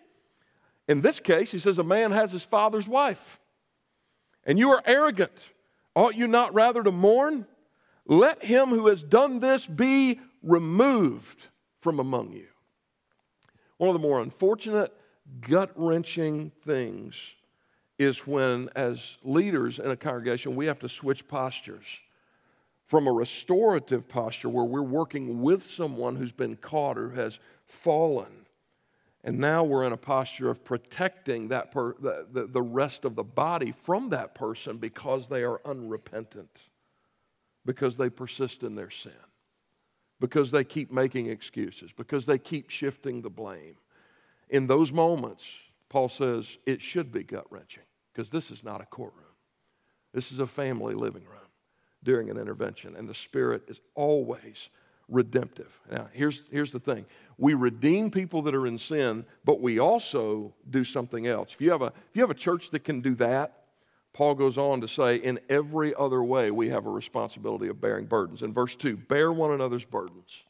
In 0.90 1.02
this 1.02 1.20
case, 1.20 1.52
he 1.52 1.60
says 1.60 1.80
a 1.80 1.84
man 1.84 2.12
has 2.12 2.32
his 2.32 2.44
father's 2.44 2.88
wife, 2.88 3.40
and 4.46 4.60
you 4.60 4.70
are 4.70 4.82
arrogant. 4.86 5.32
Ought 5.98 6.14
you 6.14 6.28
not 6.28 6.54
rather 6.54 6.84
to 6.84 6.92
mourn? 6.92 7.48
Let 8.06 8.46
him 8.46 8.70
who 8.70 8.86
has 8.86 9.02
done 9.02 9.40
this 9.40 9.66
be 9.66 10.20
removed 10.44 11.48
from 11.82 12.00
among 12.00 12.34
you. 12.34 12.46
One 13.78 13.90
of 13.90 13.96
the 13.96 14.08
more 14.08 14.22
unfortunate, 14.22 14.94
gut 15.42 15.72
wrenching 15.76 16.52
things 16.64 17.34
is 17.98 18.28
when, 18.28 18.70
as 18.76 19.18
leaders 19.24 19.80
in 19.80 19.90
a 19.90 19.98
congregation, 19.98 20.56
we 20.56 20.68
have 20.68 20.78
to 20.82 20.88
switch 20.88 21.28
postures 21.28 22.00
from 22.86 23.08
a 23.08 23.12
restorative 23.12 24.08
posture 24.08 24.50
where 24.50 24.66
we're 24.66 24.84
working 24.84 25.42
with 25.42 25.68
someone 25.68 26.16
who's 26.16 26.32
been 26.32 26.58
caught 26.58 27.00
or 27.00 27.10
has 27.10 27.40
fallen. 27.66 28.46
And 29.24 29.40
now 29.40 29.64
we're 29.64 29.84
in 29.86 29.94
a 29.94 29.98
posture 29.98 30.50
of 30.50 30.64
protecting 30.64 31.50
that 31.50 31.72
per, 31.72 31.96
the, 32.00 32.28
the, 32.32 32.48
the 32.48 32.62
rest 32.62 33.04
of 33.04 33.16
the 33.16 33.24
body 33.24 33.72
from 33.72 34.10
that 34.10 34.36
person 34.36 34.78
because 34.78 35.28
they 35.28 35.44
are 35.44 35.60
unrepentant, 35.66 36.62
because 37.66 37.98
they 37.98 38.10
persist 38.10 38.64
in 38.64 38.76
their 38.76 38.90
sin, 38.92 39.12
because 40.20 40.52
they 40.52 40.64
keep 40.64 40.92
making 40.92 41.28
excuses, 41.28 41.92
because 41.92 42.26
they 42.26 42.38
keep 42.38 42.70
shifting 42.70 43.22
the 43.22 43.30
blame. 43.30 43.78
In 44.50 44.68
those 44.68 44.94
moments, 44.94 45.52
Paul 45.90 46.10
says 46.10 46.58
it 46.66 46.82
should 46.82 47.12
be 47.12 47.24
gut 47.24 47.48
wrenching 47.50 47.84
because 48.14 48.30
this 48.30 48.52
is 48.52 48.64
not 48.64 48.82
a 48.82 48.86
courtroom. 48.86 49.24
This 50.14 50.32
is 50.32 50.40
a 50.40 50.48
family 50.48 50.96
living 50.96 51.24
room 51.24 51.38
during 52.04 52.30
an 52.30 52.38
intervention, 52.38 52.96
and 52.96 53.08
the 53.10 53.14
Spirit 53.14 53.64
is 53.68 53.80
always 53.96 54.70
redemptive. 55.08 55.80
Now, 55.92 56.08
here's, 56.12 56.44
here's 56.52 56.72
the 56.72 56.80
thing 56.80 57.06
we 57.38 57.54
redeem 57.54 58.10
people 58.10 58.42
that 58.44 58.56
are 58.56 58.66
in 58.66 58.80
sin, 58.80 59.26
but 59.46 59.62
we 59.62 59.80
also 59.80 60.54
do 60.70 60.84
something 60.84 61.28
else. 61.28 61.54
If 61.54 61.62
you, 61.62 61.72
have 61.72 61.84
a, 61.84 61.88
if 61.88 62.16
you 62.16 62.22
have 62.22 62.32
a 62.32 62.36
church 62.36 62.72
that 62.72 62.84
can 62.84 63.02
do 63.02 63.14
that, 63.16 63.64
Paul 64.14 64.34
goes 64.34 64.58
on 64.58 64.82
to 64.82 64.88
say, 64.88 65.18
in 65.18 65.40
every 65.48 65.94
other 65.94 66.24
way, 66.24 66.50
we 66.50 66.70
have 66.70 66.88
a 66.88 66.90
responsibility 66.90 67.68
of 67.68 67.80
bearing 67.80 68.06
burdens. 68.06 68.42
In 68.42 68.54
verse 68.54 68.76
2, 68.76 68.98
bear 68.98 69.32
one 69.32 69.52
another's 69.52 69.86
burdens 69.86 70.44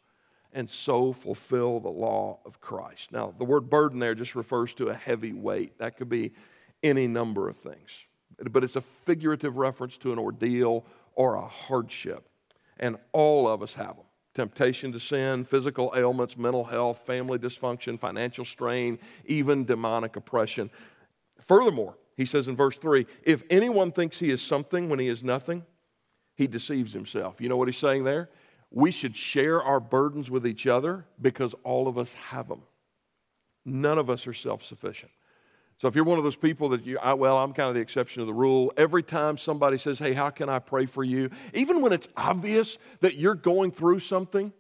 and 0.54 0.70
so 0.70 1.12
fulfill 1.12 1.82
the 1.82 1.90
law 1.90 2.40
of 2.46 2.62
Christ. 2.62 3.12
Now, 3.12 3.34
the 3.38 3.44
word 3.44 3.70
burden 3.70 4.00
there 4.00 4.16
just 4.16 4.36
refers 4.36 4.74
to 4.76 4.88
a 4.88 4.96
heavy 4.96 5.34
weight. 5.34 5.78
That 5.80 5.98
could 5.98 6.08
be 6.08 6.32
any 6.82 7.08
number 7.08 7.50
of 7.50 7.58
things, 7.58 8.06
but 8.52 8.64
it's 8.64 8.78
a 8.78 8.82
figurative 8.82 9.58
reference 9.58 9.98
to 9.98 10.14
an 10.14 10.20
ordeal 10.20 10.86
or 11.16 11.36
a 11.36 11.46
hardship. 11.46 12.30
And 12.80 12.96
all 13.12 13.48
of 13.48 13.62
us 13.62 13.74
have 13.74 13.98
them 13.98 14.07
temptation 14.38 14.92
to 14.92 15.00
sin, 15.00 15.44
physical 15.44 15.92
ailments, 15.98 16.38
mental 16.38 16.64
health, 16.64 17.04
family 17.08 17.40
dysfunction, 17.40 18.00
financial 18.00 18.46
strain, 18.46 19.00
even 19.26 19.66
demonic 19.66 20.16
oppression. 20.16 20.70
Furthermore, 21.42 21.98
he 22.16 22.24
says 22.24 22.48
in 22.48 22.56
verse 22.56 22.78
3 22.78 23.08
if 23.24 23.42
anyone 23.50 23.92
thinks 23.92 24.20
he 24.20 24.30
is 24.30 24.40
something 24.40 24.90
when 24.90 25.00
he 25.00 25.08
is 25.08 25.24
nothing, 25.24 25.66
he 26.36 26.46
deceives 26.46 26.94
himself. 26.94 27.42
You 27.42 27.50
know 27.50 27.58
what 27.58 27.68
he's 27.68 27.78
saying 27.78 28.04
there? 28.04 28.30
We 28.70 28.92
should 28.92 29.16
share 29.16 29.64
our 29.64 29.80
burdens 29.80 30.30
with 30.30 30.46
each 30.46 30.68
other 30.68 31.06
because 31.20 31.56
all 31.64 31.88
of 31.88 31.98
us 31.98 32.14
have 32.14 32.48
them. 32.48 32.62
None 33.66 33.98
of 33.98 34.08
us 34.08 34.28
are 34.28 34.36
self 34.36 34.64
sufficient. 34.64 35.12
So 35.80 35.88
if 35.88 35.94
you're 35.94 36.06
one 36.06 36.18
of 36.18 36.24
those 36.24 36.36
people 36.36 36.70
that 36.70 36.86
you, 36.86 36.98
I, 36.98 37.14
well, 37.14 37.38
I'm 37.38 37.54
kind 37.54 37.70
of 37.70 37.76
the 37.76 37.82
exception 37.82 38.22
of 38.22 38.28
the 38.28 38.34
rule. 38.34 38.74
Every 38.78 39.04
time 39.04 39.38
somebody 39.38 39.78
says, 39.78 40.00
hey, 40.00 40.14
how 40.14 40.32
can 40.32 40.50
I 40.50 40.58
pray 40.58 40.88
for 40.88 41.04
you? 41.04 41.30
Even 41.54 41.82
when 41.82 41.94
it's 41.94 42.08
obvious 42.18 42.80
that 43.02 43.14
you're 43.14 43.36
going 43.36 43.72
through 43.72 44.00
something, 44.00 44.52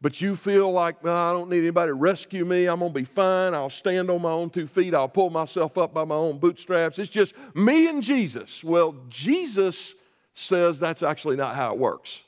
but 0.00 0.20
you 0.20 0.34
feel 0.34 0.72
like, 0.72 1.06
I 1.06 1.30
don't 1.30 1.48
need 1.48 1.58
anybody 1.60 1.90
to 1.90 1.94
rescue 1.94 2.44
me. 2.44 2.66
I'm 2.66 2.80
going 2.80 2.92
to 2.92 2.98
be 2.98 3.04
fine. 3.04 3.54
I'll 3.54 3.70
stand 3.70 4.10
on 4.10 4.20
my 4.20 4.32
own 4.32 4.50
two 4.50 4.66
feet. 4.66 4.94
I'll 4.94 5.08
pull 5.08 5.30
myself 5.30 5.78
up 5.78 5.94
by 5.94 6.04
my 6.04 6.16
own 6.16 6.38
bootstraps. 6.38 6.98
It's 6.98 7.08
just 7.08 7.34
me 7.54 7.88
and 7.88 8.02
Jesus. 8.02 8.64
Well, 8.64 8.96
Jesus 9.08 9.94
says 10.34 10.80
that's 10.80 11.04
actually 11.04 11.36
not 11.36 11.54
how 11.54 11.72
it 11.72 11.78
works. 11.78 12.22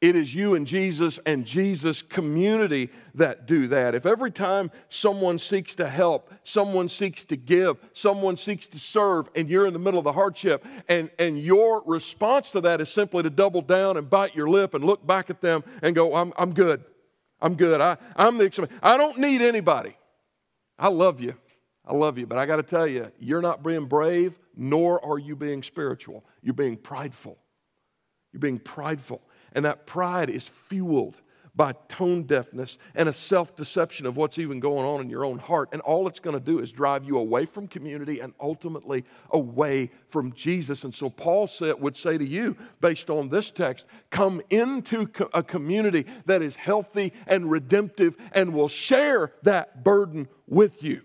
It 0.00 0.16
is 0.16 0.34
you 0.34 0.54
and 0.54 0.66
Jesus 0.66 1.20
and 1.26 1.44
Jesus' 1.44 2.00
community 2.00 2.88
that 3.16 3.46
do 3.46 3.66
that. 3.66 3.94
If 3.94 4.06
every 4.06 4.30
time 4.30 4.70
someone 4.88 5.38
seeks 5.38 5.74
to 5.74 5.86
help, 5.86 6.32
someone 6.42 6.88
seeks 6.88 7.24
to 7.26 7.36
give, 7.36 7.76
someone 7.92 8.38
seeks 8.38 8.66
to 8.68 8.78
serve, 8.78 9.28
and 9.36 9.50
you're 9.50 9.66
in 9.66 9.74
the 9.74 9.78
middle 9.78 9.98
of 9.98 10.04
the 10.04 10.12
hardship, 10.12 10.64
and, 10.88 11.10
and 11.18 11.38
your 11.38 11.82
response 11.84 12.50
to 12.52 12.62
that 12.62 12.80
is 12.80 12.88
simply 12.88 13.22
to 13.24 13.30
double 13.30 13.60
down 13.60 13.98
and 13.98 14.08
bite 14.08 14.34
your 14.34 14.48
lip 14.48 14.72
and 14.72 14.82
look 14.84 15.06
back 15.06 15.28
at 15.28 15.42
them 15.42 15.62
and 15.82 15.94
go, 15.94 16.14
I'm, 16.14 16.32
I'm 16.38 16.54
good. 16.54 16.82
I'm 17.42 17.54
good. 17.54 17.82
I, 17.82 17.98
I'm 18.16 18.38
the 18.38 18.68
I 18.82 18.96
don't 18.96 19.18
need 19.18 19.42
anybody. 19.42 19.96
I 20.78 20.88
love 20.88 21.20
you. 21.20 21.34
I 21.86 21.94
love 21.94 22.16
you. 22.16 22.26
But 22.26 22.38
I 22.38 22.46
got 22.46 22.56
to 22.56 22.62
tell 22.62 22.86
you, 22.86 23.10
you're 23.18 23.42
not 23.42 23.62
being 23.62 23.84
brave, 23.84 24.38
nor 24.56 25.04
are 25.04 25.18
you 25.18 25.36
being 25.36 25.62
spiritual. 25.62 26.24
You're 26.42 26.54
being 26.54 26.78
prideful. 26.78 27.36
You're 28.32 28.40
being 28.40 28.58
prideful. 28.58 29.20
And 29.52 29.64
that 29.64 29.86
pride 29.86 30.30
is 30.30 30.46
fueled 30.46 31.20
by 31.54 31.72
tone 31.88 32.22
deafness 32.22 32.78
and 32.94 33.08
a 33.08 33.12
self 33.12 33.56
deception 33.56 34.06
of 34.06 34.16
what's 34.16 34.38
even 34.38 34.60
going 34.60 34.86
on 34.86 35.00
in 35.00 35.10
your 35.10 35.24
own 35.24 35.38
heart. 35.38 35.68
And 35.72 35.82
all 35.82 36.06
it's 36.06 36.20
going 36.20 36.34
to 36.34 36.40
do 36.40 36.58
is 36.58 36.72
drive 36.72 37.04
you 37.04 37.18
away 37.18 37.44
from 37.44 37.66
community 37.66 38.20
and 38.20 38.32
ultimately 38.40 39.04
away 39.30 39.90
from 40.08 40.32
Jesus. 40.32 40.84
And 40.84 40.94
so 40.94 41.10
Paul 41.10 41.46
said, 41.46 41.80
would 41.80 41.96
say 41.96 42.16
to 42.16 42.24
you, 42.24 42.56
based 42.80 43.10
on 43.10 43.28
this 43.28 43.50
text, 43.50 43.84
come 44.10 44.40
into 44.50 45.08
a 45.34 45.42
community 45.42 46.06
that 46.26 46.42
is 46.42 46.56
healthy 46.56 47.12
and 47.26 47.50
redemptive 47.50 48.16
and 48.32 48.54
will 48.54 48.68
share 48.68 49.32
that 49.42 49.84
burden 49.84 50.28
with 50.46 50.82
you. 50.82 51.02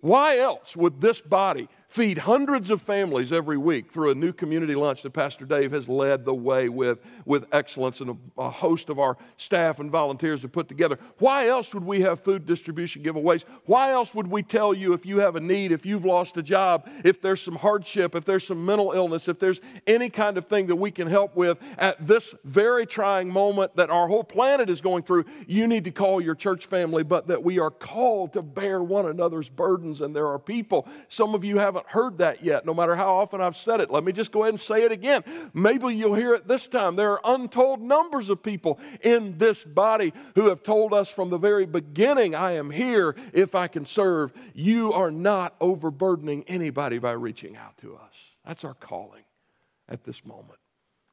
Why 0.00 0.38
else 0.38 0.76
would 0.76 1.00
this 1.00 1.20
body 1.20 1.68
feed 1.88 2.18
hundreds 2.18 2.70
of 2.70 2.82
families 2.82 3.32
every 3.32 3.56
week 3.56 3.92
through 3.92 4.10
a 4.10 4.14
new 4.14 4.32
community 4.32 4.74
lunch 4.74 5.02
that 5.02 5.10
Pastor 5.12 5.44
Dave 5.44 5.72
has 5.72 5.88
led 5.88 6.24
the 6.24 6.34
way 6.34 6.68
with, 6.68 6.98
with 7.24 7.46
excellence 7.52 8.00
and 8.00 8.10
a, 8.10 8.42
a, 8.42 8.50
host 8.50 8.88
of 8.88 8.98
our 8.98 9.16
staff 9.36 9.78
and 9.78 9.90
volunteers 9.90 10.42
have 10.42 10.52
put 10.52 10.68
together. 10.68 10.98
Why 11.18 11.48
else 11.48 11.72
would 11.74 11.84
we 11.84 12.00
have 12.00 12.20
food 12.20 12.46
distribution 12.46 13.02
giveaways? 13.02 13.44
Why 13.66 13.90
else 13.90 14.14
would 14.14 14.26
we 14.26 14.42
tell 14.42 14.74
you 14.74 14.92
if 14.92 15.06
you 15.06 15.18
have 15.18 15.36
a 15.36 15.40
need, 15.40 15.72
if 15.72 15.86
you've 15.86 16.04
lost 16.04 16.36
a 16.36 16.42
job, 16.42 16.88
if 17.04 17.20
there's 17.20 17.40
some 17.40 17.54
hardship, 17.54 18.14
if 18.14 18.24
there's 18.24 18.46
some 18.46 18.64
mental 18.64 18.92
illness, 18.92 19.28
if 19.28 19.38
there's 19.38 19.60
any 19.86 20.08
kind 20.08 20.38
of 20.38 20.46
thing 20.46 20.66
that 20.66 20.76
we 20.76 20.90
can 20.90 21.06
help 21.06 21.36
with 21.36 21.58
at 21.78 22.04
this 22.04 22.34
very 22.44 22.86
trying 22.86 23.28
moment 23.32 23.76
that 23.76 23.90
our 23.90 24.08
whole 24.08 24.24
planet 24.24 24.68
is 24.68 24.80
going 24.80 25.02
through? 25.02 25.24
You 25.46 25.66
need 25.66 25.84
to 25.84 25.90
call 25.90 26.20
your 26.20 26.34
church 26.34 26.66
family, 26.66 27.04
but 27.04 27.28
that 27.28 27.42
we 27.42 27.58
are 27.58 27.70
called 27.70 28.32
to 28.32 28.42
bear 28.42 28.82
one 28.82 29.06
another's 29.06 29.48
burdens, 29.48 30.00
and 30.00 30.14
there 30.16 30.26
are 30.26 30.38
people, 30.38 30.88
some 31.08 31.34
of 31.34 31.44
you 31.44 31.58
haven't 31.76 31.90
heard 31.92 32.18
that 32.18 32.42
yet, 32.42 32.64
no 32.64 32.74
matter 32.74 32.96
how 32.96 33.16
often 33.16 33.40
I've 33.40 33.56
said 33.56 33.80
it. 33.80 33.90
Let 33.90 34.04
me 34.04 34.12
just 34.12 34.32
go 34.32 34.42
ahead 34.42 34.54
and 34.54 34.60
say 34.60 34.84
it 34.84 34.92
again. 34.92 35.22
Maybe 35.52 35.94
you'll 35.94 36.14
hear 36.14 36.34
it 36.34 36.48
this 36.48 36.66
time. 36.66 36.96
There 36.96 37.12
are 37.12 37.20
untold 37.24 37.80
numbers 37.80 38.30
of 38.30 38.42
people 38.42 38.78
in 39.02 39.38
this 39.38 39.62
body 39.62 40.12
who 40.34 40.48
have 40.48 40.62
told 40.62 40.92
us 40.92 41.08
from 41.08 41.30
the 41.30 41.38
very 41.38 41.66
beginning, 41.66 42.34
I 42.34 42.52
am 42.52 42.70
here 42.70 43.14
if 43.32 43.54
I 43.54 43.68
can 43.68 43.84
serve. 43.84 44.32
You 44.54 44.92
are 44.92 45.10
not 45.10 45.54
overburdening 45.60 46.44
anybody 46.48 46.98
by 46.98 47.12
reaching 47.12 47.56
out 47.56 47.76
to 47.78 47.94
us. 47.96 48.14
That's 48.44 48.64
our 48.64 48.74
calling 48.74 49.24
at 49.88 50.04
this 50.04 50.24
moment 50.24 50.58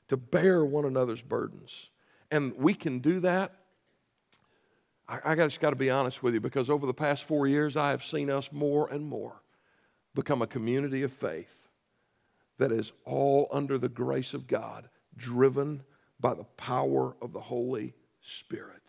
to 0.10 0.18
bear 0.18 0.64
one 0.64 0.86
another's 0.86 1.22
burdens. 1.22 1.90
And 2.32 2.56
we 2.58 2.74
can 2.74 3.00
do 3.00 3.20
that 3.22 3.54
I, 5.08 5.20
I 5.26 5.36
just 5.36 5.60
got 5.60 5.72
to 5.72 5.76
be 5.76 5.90
honest 5.90 6.24
with 6.24 6.34
you 6.34 6.40
because 6.40 6.70
over 6.70 6.86
the 6.86 6.94
past 6.94 7.26
four 7.26 7.46
years, 7.48 7.76
I 7.76 7.90
have 7.90 8.04
seen 8.04 8.30
us 8.30 8.52
more 8.52 8.90
and 8.90 9.06
more 9.06 9.43
become 10.16 10.42
a 10.42 10.48
community 10.48 11.04
of 11.04 11.12
faith 11.12 11.56
that 12.58 12.72
is 12.72 12.92
all 13.06 13.48
under 13.52 13.78
the 13.78 13.90
grace 13.90 14.34
of 14.34 14.48
God, 14.48 14.90
driven 15.18 15.84
by 16.20 16.34
the 16.34 16.44
power 16.44 17.16
of 17.22 17.34
the 17.34 17.40
Holy 17.40 17.94
Spirit. 18.22 18.82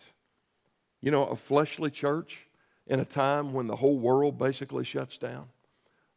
You 1.01 1.11
know, 1.11 1.25
a 1.27 1.37
fleshly 1.37 1.91
church 1.91 2.47
in 2.87 3.01
a 3.01 3.05
time 3.05 3.53
when 3.53 3.67
the 3.67 3.77
whole 3.77 3.99
world 3.99 4.39
basically 4.39 4.85
shuts 4.85 5.19
down, 5.19 5.47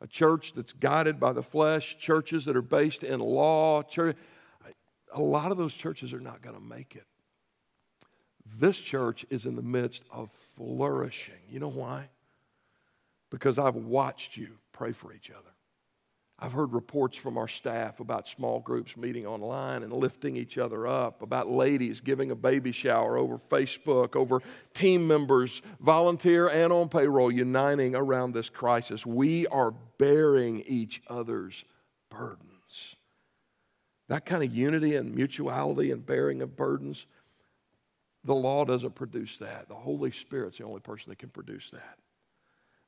a 0.01 0.07
church 0.07 0.53
that's 0.53 0.73
guided 0.73 1.19
by 1.19 1.33
the 1.33 1.43
flesh, 1.43 1.97
churches 1.97 2.45
that 2.45 2.55
are 2.55 2.61
based 2.61 3.03
in 3.03 3.19
law, 3.19 3.81
church, 3.83 4.15
a 5.13 5.21
lot 5.21 5.51
of 5.51 5.57
those 5.57 5.73
churches 5.73 6.13
are 6.13 6.19
not 6.19 6.41
going 6.41 6.55
to 6.55 6.61
make 6.61 6.95
it. 6.95 7.05
This 8.59 8.77
church 8.77 9.25
is 9.29 9.45
in 9.45 9.55
the 9.55 9.61
midst 9.61 10.03
of 10.11 10.29
flourishing. 10.55 11.35
You 11.49 11.59
know 11.59 11.69
why? 11.69 12.09
Because 13.29 13.57
I've 13.57 13.75
watched 13.75 14.37
you 14.37 14.57
pray 14.77 14.91
for 14.91 15.11
each 15.11 15.31
other. 15.31 15.49
I've 16.39 16.53
heard 16.53 16.71
reports 16.71 17.17
from 17.17 17.35
our 17.35 17.47
staff 17.47 17.99
about 17.99 18.27
small 18.27 18.59
groups 18.59 18.95
meeting 18.95 19.25
online 19.25 19.81
and 19.81 19.91
lifting 19.91 20.37
each 20.37 20.59
other 20.59 20.85
up, 20.85 21.23
about 21.23 21.49
ladies 21.49 21.99
giving 21.99 22.29
a 22.29 22.35
baby 22.35 22.71
shower 22.71 23.17
over 23.17 23.39
Facebook, 23.39 24.15
over 24.15 24.43
team 24.75 25.07
members, 25.07 25.63
volunteer 25.79 26.47
and 26.47 26.71
on 26.71 26.89
payroll, 26.89 27.31
uniting 27.31 27.95
around 27.95 28.33
this 28.33 28.49
crisis. 28.49 29.03
We 29.03 29.47
are 29.47 29.73
bearing 29.97 30.61
each 30.67 31.01
other's 31.07 31.65
burdens. 32.11 32.95
That 34.09 34.27
kind 34.27 34.43
of 34.43 34.55
unity 34.55 34.95
and 34.95 35.15
mutuality 35.15 35.89
and 35.89 36.05
bearing 36.05 36.43
of 36.43 36.55
burdens, 36.55 37.07
the 38.23 38.35
law 38.35 38.63
doesn't 38.63 38.93
produce 38.93 39.37
that. 39.39 39.69
The 39.69 39.75
Holy 39.75 40.11
Spirit's 40.11 40.59
the 40.59 40.65
only 40.65 40.81
person 40.81 41.09
that 41.09 41.17
can 41.17 41.29
produce 41.29 41.71
that. 41.71 41.97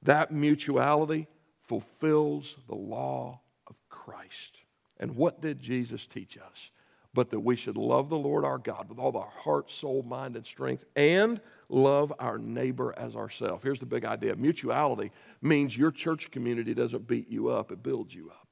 That 0.03 0.31
mutuality, 0.31 1.27
fulfills 1.69 2.57
the 2.67 2.75
law 2.75 3.39
of 3.67 3.77
Christ. 3.89 4.57
And 4.99 5.15
what 5.15 5.39
did 5.39 5.61
Jesus 5.61 6.07
teach 6.07 6.35
us? 6.35 6.71
But 7.13 7.29
that 7.29 7.39
we 7.39 7.55
should 7.55 7.77
love 7.77 8.09
the 8.09 8.17
Lord 8.17 8.43
our 8.43 8.57
God 8.57 8.89
with 8.89 8.97
all 8.97 9.15
our 9.15 9.29
heart, 9.29 9.69
soul, 9.71 10.01
mind, 10.03 10.35
and 10.35 10.45
strength, 10.45 10.83
and 10.95 11.39
love 11.69 12.11
our 12.19 12.39
neighbor 12.39 12.93
as 12.97 13.15
ourselves. 13.15 13.63
Here's 13.63 13.79
the 13.79 13.85
big 13.85 14.03
idea 14.03 14.35
mutuality 14.35 15.11
means 15.43 15.77
your 15.77 15.91
church 15.91 16.31
community 16.31 16.73
doesn't 16.73 17.07
beat 17.07 17.29
you 17.29 17.49
up, 17.49 17.71
it 17.71 17.83
builds 17.83 18.15
you 18.15 18.29
up. 18.29 18.47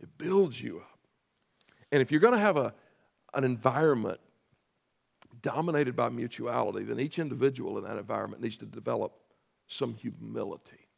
It 0.00 0.08
builds 0.18 0.60
you 0.60 0.78
up. 0.78 0.98
And 1.92 2.02
if 2.02 2.10
you're 2.10 2.20
going 2.20 2.34
to 2.34 2.40
have 2.40 2.56
a, 2.56 2.74
an 3.34 3.44
environment 3.44 4.18
dominated 5.42 5.94
by 5.94 6.08
mutuality, 6.08 6.84
then 6.84 6.98
each 6.98 7.20
individual 7.20 7.78
in 7.78 7.84
that 7.84 7.98
environment 7.98 8.42
needs 8.42 8.56
to 8.58 8.66
develop 8.66 9.12
some 9.68 9.94
humility. 9.94 10.89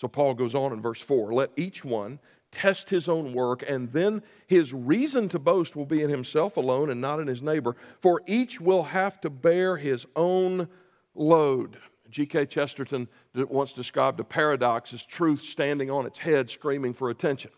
So 0.00 0.08
Paul 0.08 0.32
goes 0.32 0.54
on 0.54 0.72
in 0.72 0.80
verse 0.80 1.00
4 1.00 1.34
let 1.34 1.50
each 1.56 1.84
one 1.84 2.20
test 2.52 2.88
his 2.88 3.06
own 3.06 3.34
work, 3.34 3.62
and 3.68 3.92
then 3.92 4.22
his 4.46 4.72
reason 4.72 5.28
to 5.28 5.38
boast 5.38 5.76
will 5.76 5.84
be 5.84 6.02
in 6.02 6.08
himself 6.08 6.56
alone 6.56 6.88
and 6.88 7.02
not 7.02 7.20
in 7.20 7.26
his 7.26 7.42
neighbor, 7.42 7.76
for 8.00 8.22
each 8.26 8.60
will 8.60 8.82
have 8.82 9.20
to 9.20 9.28
bear 9.28 9.76
his 9.76 10.06
own 10.16 10.66
load. 11.14 11.76
G.K. 12.08 12.46
Chesterton 12.46 13.08
once 13.34 13.74
described 13.74 14.18
a 14.20 14.24
paradox 14.24 14.94
as 14.94 15.04
truth 15.04 15.42
standing 15.42 15.90
on 15.90 16.06
its 16.06 16.18
head, 16.18 16.48
screaming 16.48 16.94
for 16.94 17.10
attention. 17.10 17.50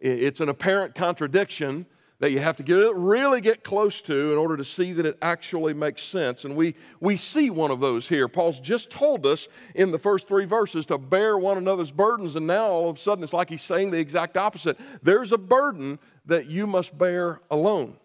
It's 0.00 0.40
an 0.40 0.48
apparent 0.48 0.94
contradiction 0.94 1.86
that 2.24 2.30
you 2.30 2.40
have 2.40 2.56
to 2.56 2.62
get, 2.62 2.96
really 2.96 3.42
get 3.42 3.62
close 3.62 4.00
to 4.00 4.32
in 4.32 4.38
order 4.38 4.56
to 4.56 4.64
see 4.64 4.94
that 4.94 5.04
it 5.04 5.18
actually 5.20 5.74
makes 5.74 6.02
sense. 6.02 6.46
And 6.46 6.56
we, 6.56 6.74
we 6.98 7.18
see 7.18 7.50
one 7.50 7.70
of 7.70 7.80
those 7.80 8.08
here. 8.08 8.28
Paul's 8.28 8.58
just 8.60 8.88
told 8.88 9.26
us 9.26 9.46
in 9.74 9.90
the 9.90 9.98
first 9.98 10.26
three 10.26 10.46
verses 10.46 10.86
to 10.86 10.96
bear 10.96 11.36
one 11.36 11.58
another's 11.58 11.90
burdens, 11.90 12.34
and 12.34 12.46
now 12.46 12.66
all 12.68 12.88
of 12.88 12.96
a 12.96 12.98
sudden 12.98 13.22
it's 13.22 13.34
like 13.34 13.50
he's 13.50 13.60
saying 13.60 13.90
the 13.90 13.98
exact 13.98 14.38
opposite. 14.38 14.78
There's 15.02 15.32
a 15.32 15.36
burden 15.36 15.98
that 16.24 16.46
you 16.46 16.66
must 16.66 16.96
bear 16.96 17.42
alone. 17.50 17.98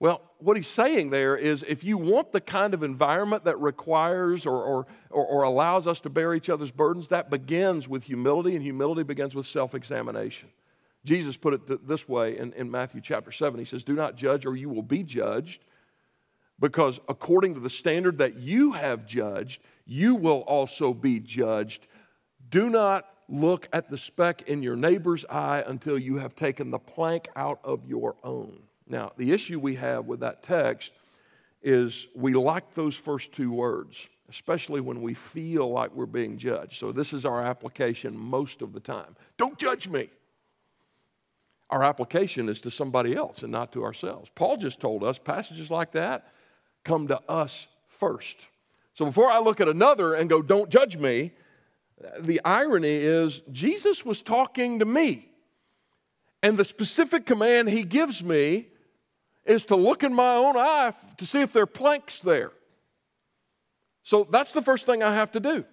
Well, 0.00 0.22
what 0.38 0.56
he's 0.56 0.66
saying 0.66 1.10
there 1.10 1.36
is 1.36 1.64
if 1.64 1.84
you 1.84 1.98
want 1.98 2.32
the 2.32 2.40
kind 2.40 2.72
of 2.72 2.82
environment 2.82 3.44
that 3.44 3.60
requires 3.60 4.46
or, 4.46 4.62
or, 4.62 4.86
or, 5.10 5.42
allows 5.42 5.86
us 5.86 6.00
to 6.00 6.08
bear 6.08 6.32
each 6.32 6.48
other's 6.48 6.70
burdens, 6.70 7.08
that 7.08 7.28
begins 7.28 7.88
with 7.88 8.04
humility, 8.04 8.54
and 8.54 8.62
humility 8.62 9.02
begins 9.02 9.34
with 9.34 9.44
self 9.44 9.74
examination. 9.74 10.48
Jesus 11.06 11.36
put 11.36 11.54
it 11.54 11.66
th- 11.66 11.80
this 11.84 12.08
way 12.08 12.36
in, 12.36 12.52
in 12.54 12.70
Matthew 12.70 13.00
chapter 13.00 13.30
7. 13.30 13.58
He 13.58 13.64
says, 13.64 13.84
Do 13.84 13.94
not 13.94 14.16
judge, 14.16 14.44
or 14.44 14.56
you 14.56 14.68
will 14.68 14.82
be 14.82 15.02
judged, 15.02 15.64
because 16.58 17.00
according 17.08 17.54
to 17.54 17.60
the 17.60 17.70
standard 17.70 18.18
that 18.18 18.38
you 18.38 18.72
have 18.72 19.06
judged, 19.06 19.62
you 19.86 20.16
will 20.16 20.40
also 20.40 20.92
be 20.92 21.20
judged. 21.20 21.86
Do 22.50 22.68
not 22.68 23.06
look 23.28 23.68
at 23.72 23.88
the 23.88 23.96
speck 23.96 24.42
in 24.48 24.62
your 24.62 24.76
neighbor's 24.76 25.24
eye 25.30 25.62
until 25.66 25.96
you 25.98 26.16
have 26.18 26.34
taken 26.34 26.70
the 26.70 26.78
plank 26.78 27.28
out 27.36 27.60
of 27.62 27.86
your 27.86 28.16
own. 28.24 28.58
Now, 28.88 29.12
the 29.16 29.32
issue 29.32 29.60
we 29.60 29.76
have 29.76 30.06
with 30.06 30.20
that 30.20 30.42
text 30.42 30.92
is 31.62 32.08
we 32.14 32.34
like 32.34 32.74
those 32.74 32.96
first 32.96 33.32
two 33.32 33.52
words, 33.52 34.06
especially 34.28 34.80
when 34.80 35.02
we 35.02 35.14
feel 35.14 35.70
like 35.70 35.94
we're 35.94 36.06
being 36.06 36.36
judged. 36.36 36.78
So, 36.78 36.90
this 36.90 37.12
is 37.12 37.24
our 37.24 37.42
application 37.42 38.16
most 38.16 38.60
of 38.60 38.72
the 38.72 38.80
time. 38.80 39.14
Don't 39.36 39.58
judge 39.58 39.88
me 39.88 40.08
our 41.70 41.82
application 41.82 42.48
is 42.48 42.60
to 42.60 42.70
somebody 42.70 43.16
else 43.16 43.42
and 43.42 43.50
not 43.50 43.72
to 43.72 43.84
ourselves. 43.84 44.30
Paul 44.34 44.56
just 44.56 44.80
told 44.80 45.02
us 45.02 45.18
passages 45.18 45.70
like 45.70 45.92
that 45.92 46.32
come 46.84 47.08
to 47.08 47.20
us 47.28 47.66
first. 47.88 48.36
So 48.94 49.04
before 49.04 49.30
I 49.30 49.40
look 49.40 49.60
at 49.60 49.68
another 49.68 50.14
and 50.14 50.30
go, 50.30 50.40
don't 50.40 50.70
judge 50.70 50.96
me, 50.96 51.32
the 52.20 52.40
irony 52.44 52.94
is 52.94 53.42
Jesus 53.50 54.04
was 54.04 54.22
talking 54.22 54.78
to 54.78 54.84
me. 54.84 55.28
And 56.42 56.56
the 56.56 56.64
specific 56.64 57.26
command 57.26 57.68
he 57.68 57.82
gives 57.82 58.22
me 58.22 58.68
is 59.44 59.64
to 59.66 59.76
look 59.76 60.04
in 60.04 60.14
my 60.14 60.34
own 60.34 60.56
eye 60.56 60.92
to 61.16 61.26
see 61.26 61.40
if 61.40 61.52
there 61.52 61.64
are 61.64 61.66
planks 61.66 62.20
there. 62.20 62.52
So 64.02 64.26
that's 64.30 64.52
the 64.52 64.62
first 64.62 64.86
thing 64.86 65.02
I 65.02 65.14
have 65.14 65.32
to 65.32 65.40
do. 65.40 65.64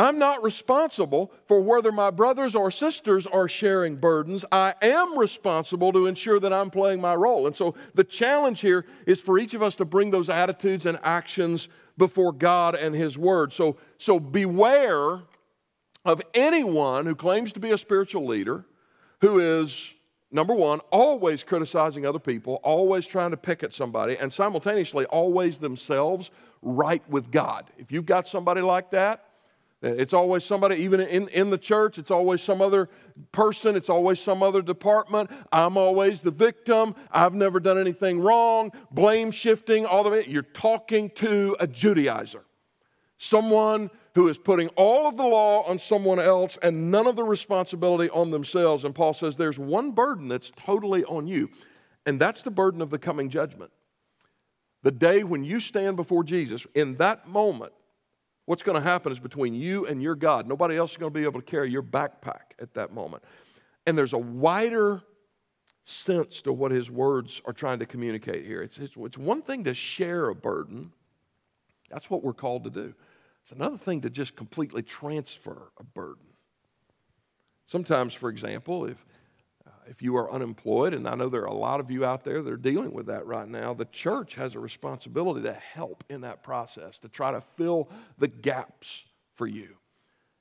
I'm 0.00 0.18
not 0.18 0.42
responsible 0.42 1.30
for 1.46 1.60
whether 1.60 1.92
my 1.92 2.08
brothers 2.08 2.54
or 2.54 2.70
sisters 2.70 3.26
are 3.26 3.48
sharing 3.48 3.96
burdens. 3.96 4.46
I 4.50 4.72
am 4.80 5.18
responsible 5.18 5.92
to 5.92 6.06
ensure 6.06 6.40
that 6.40 6.54
I'm 6.54 6.70
playing 6.70 7.02
my 7.02 7.14
role. 7.14 7.46
And 7.46 7.54
so 7.54 7.74
the 7.92 8.04
challenge 8.04 8.62
here 8.62 8.86
is 9.04 9.20
for 9.20 9.38
each 9.38 9.52
of 9.52 9.62
us 9.62 9.74
to 9.74 9.84
bring 9.84 10.10
those 10.10 10.30
attitudes 10.30 10.86
and 10.86 10.98
actions 11.02 11.68
before 11.98 12.32
God 12.32 12.76
and 12.76 12.94
His 12.94 13.18
Word. 13.18 13.52
So, 13.52 13.76
so 13.98 14.18
beware 14.18 15.20
of 16.06 16.22
anyone 16.32 17.04
who 17.04 17.14
claims 17.14 17.52
to 17.52 17.60
be 17.60 17.72
a 17.72 17.76
spiritual 17.76 18.24
leader 18.24 18.64
who 19.20 19.38
is 19.38 19.92
number 20.30 20.54
one, 20.54 20.80
always 20.90 21.44
criticizing 21.44 22.06
other 22.06 22.18
people, 22.18 22.54
always 22.62 23.06
trying 23.06 23.32
to 23.32 23.36
pick 23.36 23.62
at 23.62 23.74
somebody, 23.74 24.16
and 24.16 24.32
simultaneously 24.32 25.04
always 25.04 25.58
themselves 25.58 26.30
right 26.62 27.06
with 27.06 27.30
God. 27.30 27.68
If 27.76 27.92
you've 27.92 28.06
got 28.06 28.26
somebody 28.26 28.62
like 28.62 28.92
that, 28.92 29.26
it's 29.82 30.12
always 30.12 30.44
somebody, 30.44 30.76
even 30.76 31.00
in, 31.00 31.28
in 31.28 31.48
the 31.48 31.56
church, 31.56 31.98
it's 31.98 32.10
always 32.10 32.42
some 32.42 32.60
other 32.60 32.90
person, 33.32 33.76
it's 33.76 33.88
always 33.88 34.20
some 34.20 34.42
other 34.42 34.60
department. 34.60 35.30
I'm 35.52 35.78
always 35.78 36.20
the 36.20 36.30
victim. 36.30 36.94
I've 37.10 37.32
never 37.32 37.60
done 37.60 37.78
anything 37.78 38.20
wrong. 38.20 38.72
Blame 38.90 39.30
shifting, 39.30 39.86
all 39.86 40.06
of 40.06 40.12
it. 40.12 40.28
You're 40.28 40.42
talking 40.42 41.08
to 41.16 41.56
a 41.60 41.66
Judaizer, 41.66 42.42
someone 43.16 43.90
who 44.14 44.28
is 44.28 44.36
putting 44.36 44.68
all 44.76 45.08
of 45.08 45.16
the 45.16 45.24
law 45.24 45.62
on 45.62 45.78
someone 45.78 46.18
else 46.18 46.58
and 46.62 46.90
none 46.90 47.06
of 47.06 47.16
the 47.16 47.24
responsibility 47.24 48.10
on 48.10 48.30
themselves. 48.30 48.84
And 48.84 48.94
Paul 48.94 49.14
says 49.14 49.36
there's 49.36 49.58
one 49.58 49.92
burden 49.92 50.28
that's 50.28 50.52
totally 50.56 51.04
on 51.04 51.26
you, 51.26 51.48
and 52.04 52.20
that's 52.20 52.42
the 52.42 52.50
burden 52.50 52.82
of 52.82 52.90
the 52.90 52.98
coming 52.98 53.30
judgment. 53.30 53.70
The 54.82 54.90
day 54.90 55.24
when 55.24 55.42
you 55.42 55.58
stand 55.60 55.96
before 55.96 56.24
Jesus, 56.24 56.66
in 56.74 56.96
that 56.96 57.28
moment, 57.28 57.72
what's 58.46 58.62
going 58.62 58.76
to 58.76 58.82
happen 58.82 59.12
is 59.12 59.20
between 59.20 59.54
you 59.54 59.86
and 59.86 60.02
your 60.02 60.14
God. 60.14 60.46
Nobody 60.48 60.76
else 60.76 60.92
is 60.92 60.96
going 60.96 61.12
to 61.12 61.18
be 61.18 61.24
able 61.24 61.40
to 61.40 61.46
carry 61.46 61.70
your 61.70 61.82
backpack 61.82 62.52
at 62.58 62.74
that 62.74 62.92
moment. 62.92 63.22
And 63.86 63.96
there's 63.96 64.12
a 64.12 64.18
wider 64.18 65.02
sense 65.84 66.42
to 66.42 66.52
what 66.52 66.70
his 66.70 66.90
words 66.90 67.40
are 67.44 67.52
trying 67.52 67.78
to 67.78 67.86
communicate 67.86 68.44
here. 68.44 68.62
It's, 68.62 68.78
it's, 68.78 68.94
it's 68.96 69.18
one 69.18 69.42
thing 69.42 69.64
to 69.64 69.74
share 69.74 70.28
a 70.28 70.34
burden, 70.34 70.92
that's 71.90 72.08
what 72.08 72.22
we're 72.22 72.32
called 72.32 72.64
to 72.64 72.70
do. 72.70 72.94
It's 73.42 73.52
another 73.52 73.78
thing 73.78 74.02
to 74.02 74.10
just 74.10 74.36
completely 74.36 74.82
transfer 74.82 75.72
a 75.78 75.84
burden. 75.84 76.26
Sometimes, 77.66 78.14
for 78.14 78.28
example, 78.28 78.84
if 78.84 79.04
if 79.90 80.00
you 80.00 80.16
are 80.16 80.30
unemployed, 80.30 80.94
and 80.94 81.08
I 81.08 81.16
know 81.16 81.28
there 81.28 81.42
are 81.42 81.46
a 81.46 81.52
lot 81.52 81.80
of 81.80 81.90
you 81.90 82.04
out 82.04 82.22
there 82.22 82.40
that 82.42 82.52
are 82.52 82.56
dealing 82.56 82.92
with 82.92 83.06
that 83.06 83.26
right 83.26 83.48
now, 83.48 83.74
the 83.74 83.86
church 83.86 84.36
has 84.36 84.54
a 84.54 84.60
responsibility 84.60 85.42
to 85.42 85.52
help 85.52 86.04
in 86.08 86.20
that 86.20 86.44
process, 86.44 86.96
to 87.00 87.08
try 87.08 87.32
to 87.32 87.40
fill 87.56 87.90
the 88.16 88.28
gaps 88.28 89.04
for 89.34 89.48
you. 89.48 89.76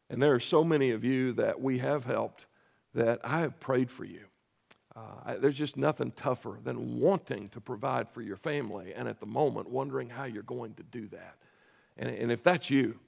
And 0.07 0.21
there 0.21 0.35
are 0.35 0.39
so 0.39 0.63
many 0.63 0.91
of 0.91 1.03
you 1.03 1.33
that 1.33 1.59
we 1.59 1.79
have 1.79 2.05
helped 2.05 2.45
that 2.93 3.21
I 3.23 3.39
have 3.39 3.59
prayed 3.59 3.89
for 3.89 4.05
you. 4.05 4.21
Uh, 4.95 5.38
there's 5.39 5.57
just 5.57 5.77
nothing 5.77 6.12
tougher 6.12 6.59
than 6.63 6.99
wanting 6.99 7.49
to 7.49 7.59
provide 7.59 8.07
for 8.07 8.21
your 8.21 8.38
family 8.38 8.93
and 8.93 9.07
at 9.07 9.19
the 9.19 9.25
moment 9.25 9.67
wondering 9.67 10.09
how 10.09 10.25
you're 10.25 10.43
going 10.43 10.75
to 10.75 10.83
do 10.83 11.07
that. 11.07 11.38
And, 11.97 12.07
and 12.09 12.31
if 12.31 12.43
that's 12.43 12.69
you, 12.69 12.99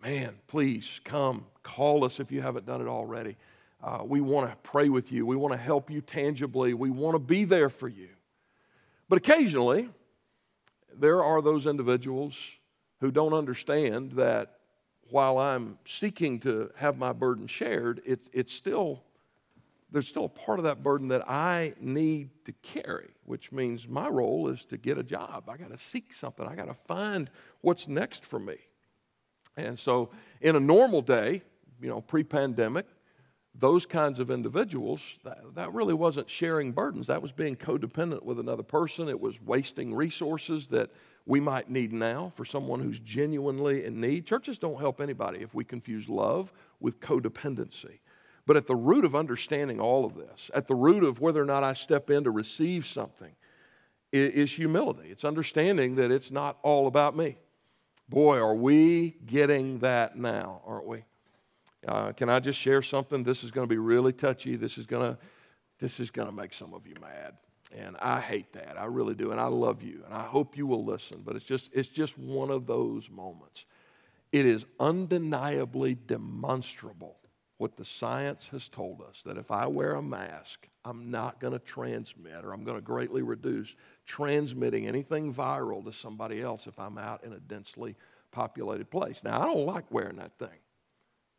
man, 0.00 0.36
please 0.46 1.00
come, 1.02 1.44
call 1.64 2.04
us 2.04 2.20
if 2.20 2.30
you 2.30 2.40
haven't 2.40 2.66
done 2.66 2.80
it 2.80 2.86
already. 2.86 3.36
Uh, 3.82 4.02
we 4.04 4.20
want 4.20 4.50
to 4.50 4.56
pray 4.68 4.88
with 4.88 5.12
you. 5.12 5.24
We 5.24 5.36
want 5.36 5.52
to 5.52 5.58
help 5.58 5.90
you 5.90 6.00
tangibly. 6.00 6.74
We 6.74 6.90
want 6.90 7.14
to 7.14 7.20
be 7.20 7.44
there 7.44 7.68
for 7.68 7.88
you. 7.88 8.08
But 9.08 9.18
occasionally, 9.18 9.88
there 10.92 11.22
are 11.22 11.40
those 11.40 11.66
individuals 11.66 12.36
who 13.00 13.10
don't 13.10 13.32
understand 13.32 14.12
that 14.12 14.58
while 15.10 15.38
I'm 15.38 15.78
seeking 15.86 16.40
to 16.40 16.70
have 16.76 16.98
my 16.98 17.12
burden 17.12 17.46
shared, 17.46 18.02
it, 18.04 18.28
it's 18.32 18.52
still, 18.52 19.02
there's 19.90 20.08
still 20.08 20.24
a 20.24 20.28
part 20.28 20.58
of 20.58 20.64
that 20.64 20.82
burden 20.82 21.08
that 21.08 21.28
I 21.30 21.74
need 21.80 22.30
to 22.44 22.52
carry, 22.62 23.08
which 23.24 23.52
means 23.52 23.88
my 23.88 24.08
role 24.08 24.48
is 24.48 24.64
to 24.66 24.76
get 24.76 24.98
a 24.98 25.04
job. 25.04 25.48
I 25.48 25.56
got 25.56 25.70
to 25.70 25.78
seek 25.78 26.12
something, 26.12 26.46
I 26.46 26.54
got 26.56 26.66
to 26.66 26.76
find 26.86 27.30
what's 27.60 27.88
next 27.88 28.26
for 28.26 28.38
me. 28.38 28.56
And 29.56 29.78
so, 29.78 30.10
in 30.40 30.54
a 30.54 30.60
normal 30.60 31.02
day, 31.02 31.42
you 31.80 31.88
know, 31.88 32.00
pre 32.00 32.22
pandemic, 32.22 32.86
those 33.58 33.86
kinds 33.86 34.18
of 34.18 34.30
individuals, 34.30 35.18
that, 35.24 35.38
that, 35.54 35.72
really 35.72 35.94
wasn't 35.94 36.30
sharing 36.30 36.72
burdens. 36.72 37.08
That 37.08 37.22
was 37.22 37.32
being 37.32 37.56
codependent 37.56 38.22
with 38.22 38.38
another 38.38 38.62
person. 38.62 39.08
It 39.08 39.20
was 39.20 39.40
wasting 39.42 39.94
resources 39.94 40.68
that 40.68 40.90
we 41.26 41.40
might 41.40 41.68
need 41.68 41.92
now 41.92 42.32
for 42.36 42.44
someone 42.44 42.80
who's 42.80 43.00
genuinely 43.00 43.84
in 43.84 44.00
need. 44.00 44.26
Churches 44.26 44.58
don't 44.58 44.80
help 44.80 45.00
anybody 45.00 45.40
if 45.40 45.54
we 45.54 45.64
confuse 45.64 46.08
love 46.08 46.52
with 46.80 47.00
codependency. 47.00 47.98
But 48.46 48.56
at 48.56 48.66
the 48.66 48.76
root 48.76 49.04
of 49.04 49.14
understanding 49.14 49.80
all 49.80 50.06
of 50.06 50.14
this, 50.14 50.50
at 50.54 50.68
the 50.68 50.74
root 50.74 51.04
of 51.04 51.20
whether 51.20 51.42
or 51.42 51.44
not 51.44 51.64
I 51.64 51.74
step 51.74 52.08
in 52.10 52.24
to 52.24 52.30
receive 52.30 52.86
something, 52.86 53.34
is 54.10 54.52
humility. 54.52 55.10
It's 55.10 55.24
understanding 55.24 55.96
that 55.96 56.10
it's 56.10 56.30
not 56.30 56.56
all 56.62 56.86
about 56.86 57.14
me. 57.14 57.36
Boy, 58.08 58.38
are 58.38 58.54
we 58.54 59.16
getting 59.26 59.80
that 59.80 60.16
now, 60.16 60.62
aren't 60.64 60.86
we? 60.86 61.04
Uh, 61.86 62.12
can 62.12 62.28
I 62.28 62.40
just 62.40 62.58
share 62.58 62.82
something? 62.82 63.22
This 63.22 63.44
is 63.44 63.50
going 63.50 63.66
to 63.66 63.68
be 63.68 63.78
really 63.78 64.12
touchy. 64.12 64.56
This 64.56 64.78
is 64.78 64.86
going 64.86 65.14
to 65.14 65.18
this 65.78 66.00
is 66.00 66.10
going 66.10 66.28
to 66.28 66.34
make 66.34 66.52
some 66.52 66.74
of 66.74 66.86
you 66.86 66.94
mad. 67.00 67.34
And 67.76 67.96
I 68.00 68.20
hate 68.20 68.52
that. 68.54 68.78
I 68.78 68.86
really 68.86 69.14
do. 69.14 69.30
And 69.30 69.40
I 69.40 69.46
love 69.46 69.82
you. 69.82 70.02
And 70.04 70.14
I 70.14 70.22
hope 70.22 70.56
you 70.56 70.66
will 70.66 70.84
listen. 70.84 71.22
But 71.24 71.36
it's 71.36 71.44
just, 71.44 71.70
it's 71.72 71.88
just 71.88 72.18
one 72.18 72.50
of 72.50 72.66
those 72.66 73.10
moments. 73.10 73.64
It 74.32 74.46
is 74.46 74.64
undeniably 74.80 75.96
demonstrable 76.06 77.16
what 77.58 77.76
the 77.76 77.84
science 77.84 78.48
has 78.48 78.68
told 78.68 79.02
us 79.02 79.22
that 79.24 79.36
if 79.36 79.50
I 79.50 79.66
wear 79.66 79.94
a 79.94 80.02
mask, 80.02 80.68
I'm 80.84 81.10
not 81.10 81.40
going 81.40 81.52
to 81.52 81.58
transmit 81.58 82.44
or 82.44 82.52
I'm 82.52 82.64
going 82.64 82.76
to 82.76 82.82
greatly 82.82 83.22
reduce 83.22 83.74
transmitting 84.06 84.86
anything 84.86 85.34
viral 85.34 85.84
to 85.84 85.92
somebody 85.92 86.40
else 86.40 86.66
if 86.66 86.78
I'm 86.78 86.98
out 86.98 87.24
in 87.24 87.32
a 87.32 87.40
densely 87.40 87.96
populated 88.30 88.90
place. 88.90 89.22
Now, 89.24 89.40
I 89.40 89.46
don't 89.46 89.66
like 89.66 89.90
wearing 89.90 90.16
that 90.16 90.38
thing. 90.38 90.48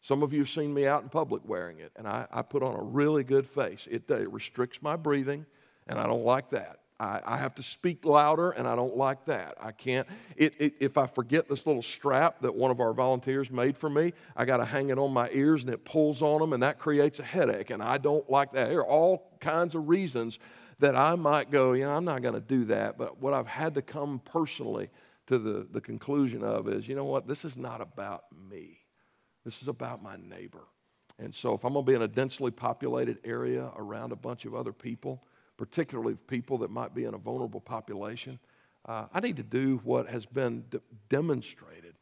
Some 0.02 0.24
of 0.24 0.32
you 0.32 0.40
have 0.40 0.50
seen 0.50 0.74
me 0.74 0.88
out 0.88 1.04
in 1.04 1.10
public 1.10 1.42
wearing 1.46 1.80
it, 1.80 1.92
and 1.96 2.08
I, 2.08 2.26
I 2.32 2.42
put 2.42 2.64
on 2.64 2.76
a 2.76 2.84
really 2.84 3.24
good 3.24 3.46
face. 3.46 3.88
It, 3.90 4.04
uh, 4.10 4.16
it, 4.16 4.32
restricts 4.32 4.82
my 4.82 4.96
breathing, 4.96 5.46
and 5.88 6.00
I 6.00 6.08
don't 6.08 6.24
like 6.24 6.50
that. 6.52 6.80
I, 7.00 7.22
I, 7.26 7.38
have 7.38 7.56
to 7.56 7.64
speak 7.64 8.06
louder, 8.06 8.52
and 8.52 8.68
I 8.68 8.76
don't 8.76 8.96
like 8.96 9.26
that. 9.26 9.56
I 9.62 9.72
can't, 9.72 10.08
it, 10.36 10.54
it, 10.60 10.74
if 10.80 10.98
I 10.98 11.06
forget 11.06 11.48
this 11.48 11.66
little 11.66 11.82
strap 11.82 12.42
that 12.42 12.54
one 12.54 12.72
of 12.72 12.80
our 12.80 12.94
volunteers 12.94 13.50
made 13.52 13.78
for 13.78 13.90
me, 13.90 14.14
I 14.36 14.46
got 14.46 14.58
to 14.58 14.66
hang 14.66 14.90
it 14.90 14.98
on 14.98 15.12
my 15.14 15.30
ears, 15.32 15.64
and 15.64 15.74
it 15.74 15.86
pulls 15.86 16.22
on 16.22 16.40
them, 16.40 16.54
and 16.54 16.64
that 16.64 16.80
creates 16.80 17.20
a 17.20 17.24
headache, 17.24 17.70
and 17.70 17.82
I 17.82 17.98
don't 17.98 18.30
like 18.30 18.54
that. 18.54 18.70
There 18.70 18.80
are 18.80 18.88
all 18.88 19.38
kinds 19.40 19.76
of 19.76 19.88
reasons 19.88 20.40
that 20.80 20.96
I 20.96 21.16
might 21.16 21.52
go, 21.52 21.74
you 21.74 21.84
know, 21.84 21.92
I'm 21.92 22.06
not 22.06 22.22
going 22.22 22.36
to 22.36 22.42
do 22.42 22.66
that. 22.66 22.98
But 22.98 23.22
what 23.22 23.34
I've 23.34 23.48
had 23.48 23.76
to 23.76 23.82
come 23.82 24.22
personally 24.24 24.90
to 25.28 25.38
the, 25.38 25.68
the 25.72 25.82
conclusion 25.82 26.44
of 26.44 26.68
is, 26.68 26.88
you 26.88 26.96
know 26.96 27.06
what, 27.06 27.28
this 27.28 27.46
is 27.46 27.58
not 27.58 27.82
about 27.82 28.24
me. 28.50 28.79
This 29.50 29.64
is 29.64 29.68
about 29.68 30.04
my 30.04 30.16
neighbor. 30.16 30.68
And 31.18 31.34
so, 31.34 31.56
if 31.56 31.66
I'm 31.66 31.74
going 31.74 31.84
to 31.84 31.92
be 31.92 31.96
in 31.96 32.04
a 32.04 32.08
densely 32.08 32.52
populated 32.52 33.18
area 33.24 33.72
around 33.76 34.12
a 34.12 34.16
bunch 34.16 34.46
of 34.46 34.54
other 34.54 34.72
people, 34.72 35.24
particularly 35.58 36.14
people 36.28 36.60
that 36.60 36.70
might 36.70 36.94
be 36.94 37.06
in 37.06 37.16
a 37.16 37.18
vulnerable 37.18 37.60
population, 37.60 38.38
uh, 38.86 39.08
I 39.12 39.20
need 39.22 39.38
to 39.38 39.44
do 39.44 39.82
what 39.84 40.08
has 40.08 40.24
been 40.24 40.66
de- 40.70 40.80
demonstrated 41.10 41.96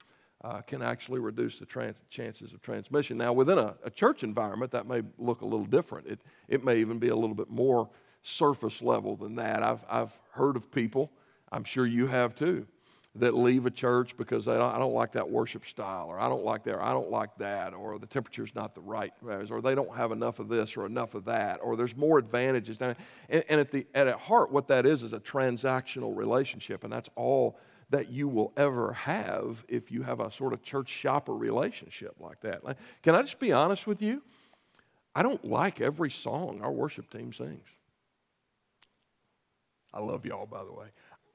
uh, 0.44 0.60
can 0.60 0.82
actually 0.82 1.22
reduce 1.22 1.58
the 1.58 1.66
trans- 1.66 1.96
chances 2.10 2.52
of 2.52 2.62
transmission. 2.62 3.16
Now, 3.16 3.32
within 3.32 3.60
a, 3.60 3.76
a, 3.86 3.90
church 3.90 4.24
environment, 4.24 4.70
that 4.74 4.86
may 4.86 5.02
look 5.18 5.40
a 5.40 5.46
little 5.46 5.66
different. 5.66 6.08
It, 6.08 6.20
it 6.50 6.66
may 6.66 6.76
even 6.76 7.00
be 7.00 7.08
a 7.08 7.16
little 7.16 7.34
bit 7.34 7.50
more 7.50 7.90
surface 8.24 8.82
level 8.82 9.16
than 9.16 9.38
that. 9.38 9.64
I've, 9.64 9.86
I've 9.90 10.12
heard 10.32 10.58
of 10.58 10.70
people, 10.70 11.14
I'm 11.54 11.64
sure 11.64 11.86
you 11.86 12.08
have 12.08 12.36
too, 12.36 12.68
that 13.15 13.36
leave 13.36 13.65
a 13.65 13.72
church 13.72 14.15
because 14.15 14.46
they 14.46 14.54
don't, 14.54 14.74
I 14.74 14.78
don't 14.78 14.93
like 14.93 15.12
that 15.13 15.30
worship 15.30 15.65
style, 15.65 16.08
or 16.08 16.20
I 16.20 16.30
don't 16.30 16.43
like 16.43 16.63
that, 16.65 16.80
I 16.80 16.91
don't 16.91 17.10
like 17.10 17.36
that, 17.38 17.74
or 17.74 17.98
the 17.98 18.06
temperature's 18.06 18.54
not 18.54 18.76
the 18.76 18.82
right, 18.82 19.13
or 19.50 19.62
they 19.62 19.76
don't 19.76 19.96
have 19.96 20.12
enough 20.12 20.39
of 20.39 20.48
this 20.50 20.78
or 20.78 20.86
enough 20.86 21.15
of 21.15 21.26
that, 21.26 21.60
or 21.62 21.76
there's 21.76 21.96
more 21.96 22.20
advantages. 22.20 22.78
And, 22.80 22.96
and 23.30 23.60
at, 23.60 23.72
the, 23.72 23.88
at 23.96 24.08
heart, 24.20 24.52
what 24.52 24.67
that 24.67 24.86
is 24.86 25.04
is 25.04 25.13
a 25.13 25.20
transactional 25.20 26.15
relationship, 26.15 26.84
and 26.84 26.93
that's 26.93 27.10
all 27.15 27.58
that 27.89 28.12
you 28.12 28.28
will 28.28 28.54
ever 28.58 28.93
have 28.93 29.63
if 29.67 29.91
you 29.91 30.04
have 30.04 30.20
a 30.20 30.30
sort 30.30 30.54
of 30.54 30.62
church 30.62 30.89
shopper 30.89 31.34
relationship 31.34 32.15
like 32.20 32.41
that. 32.41 32.62
Can 33.02 33.15
I 33.15 33.22
just 33.22 33.39
be 33.39 33.54
honest 33.54 33.88
with 33.88 34.02
you? 34.02 34.22
I 35.15 35.24
don't 35.24 35.43
like 35.43 35.82
every 35.82 36.12
song 36.12 36.60
our 36.62 36.72
worship 36.72 37.10
team 37.10 37.34
sings. 37.34 37.65
I 39.93 40.02
love 40.02 40.26
y'all, 40.26 40.46
by 40.46 40.63
the 40.63 40.72
way 40.72 40.88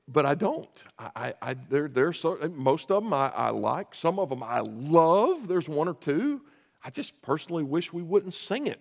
but 0.09 0.27
I 0.27 0.35
don't. 0.35 0.85
I, 0.99 1.35
I, 1.41 1.55
there, 1.55 1.89
there's 1.89 2.19
so, 2.19 2.39
most 2.55 2.91
of 2.91 3.03
them 3.05 3.13
I, 3.13 3.31
I 3.35 3.51
like. 3.51 3.95
Some 3.95 4.19
of 4.19 4.31
them 4.31 4.43
I 4.43 4.61
love. 4.61 5.49
There's 5.49 5.69
one 5.69 5.89
or 5.89 5.95
two. 5.95 6.43
I 6.85 6.91
just 6.91 7.21
personally 7.23 7.63
wish 7.63 7.93
we 7.93 8.03
wouldn't 8.03 8.35
sing 8.35 8.67
it. 8.67 8.81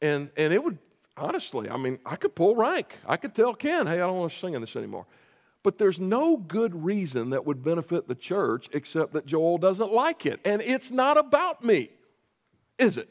And, 0.00 0.30
and 0.36 0.52
it 0.52 0.62
would, 0.62 0.78
honestly, 1.16 1.68
I 1.68 1.76
mean, 1.76 1.98
I 2.06 2.16
could 2.16 2.34
pull 2.34 2.56
rank. 2.56 2.98
I 3.06 3.16
could 3.16 3.34
tell 3.34 3.54
Ken, 3.54 3.86
hey, 3.86 3.94
I 3.94 4.06
don't 4.06 4.16
want 4.16 4.32
to 4.32 4.38
sing 4.38 4.54
in 4.54 4.62
this 4.62 4.76
anymore. 4.76 5.06
But 5.62 5.76
there's 5.76 6.00
no 6.00 6.38
good 6.38 6.84
reason 6.84 7.30
that 7.30 7.44
would 7.44 7.62
benefit 7.62 8.08
the 8.08 8.14
church 8.14 8.70
except 8.72 9.12
that 9.12 9.26
Joel 9.26 9.58
doesn't 9.58 9.92
like 9.92 10.24
it. 10.24 10.40
And 10.44 10.62
it's 10.62 10.90
not 10.90 11.18
about 11.18 11.62
me, 11.62 11.90
is 12.78 12.96
it? 12.96 13.10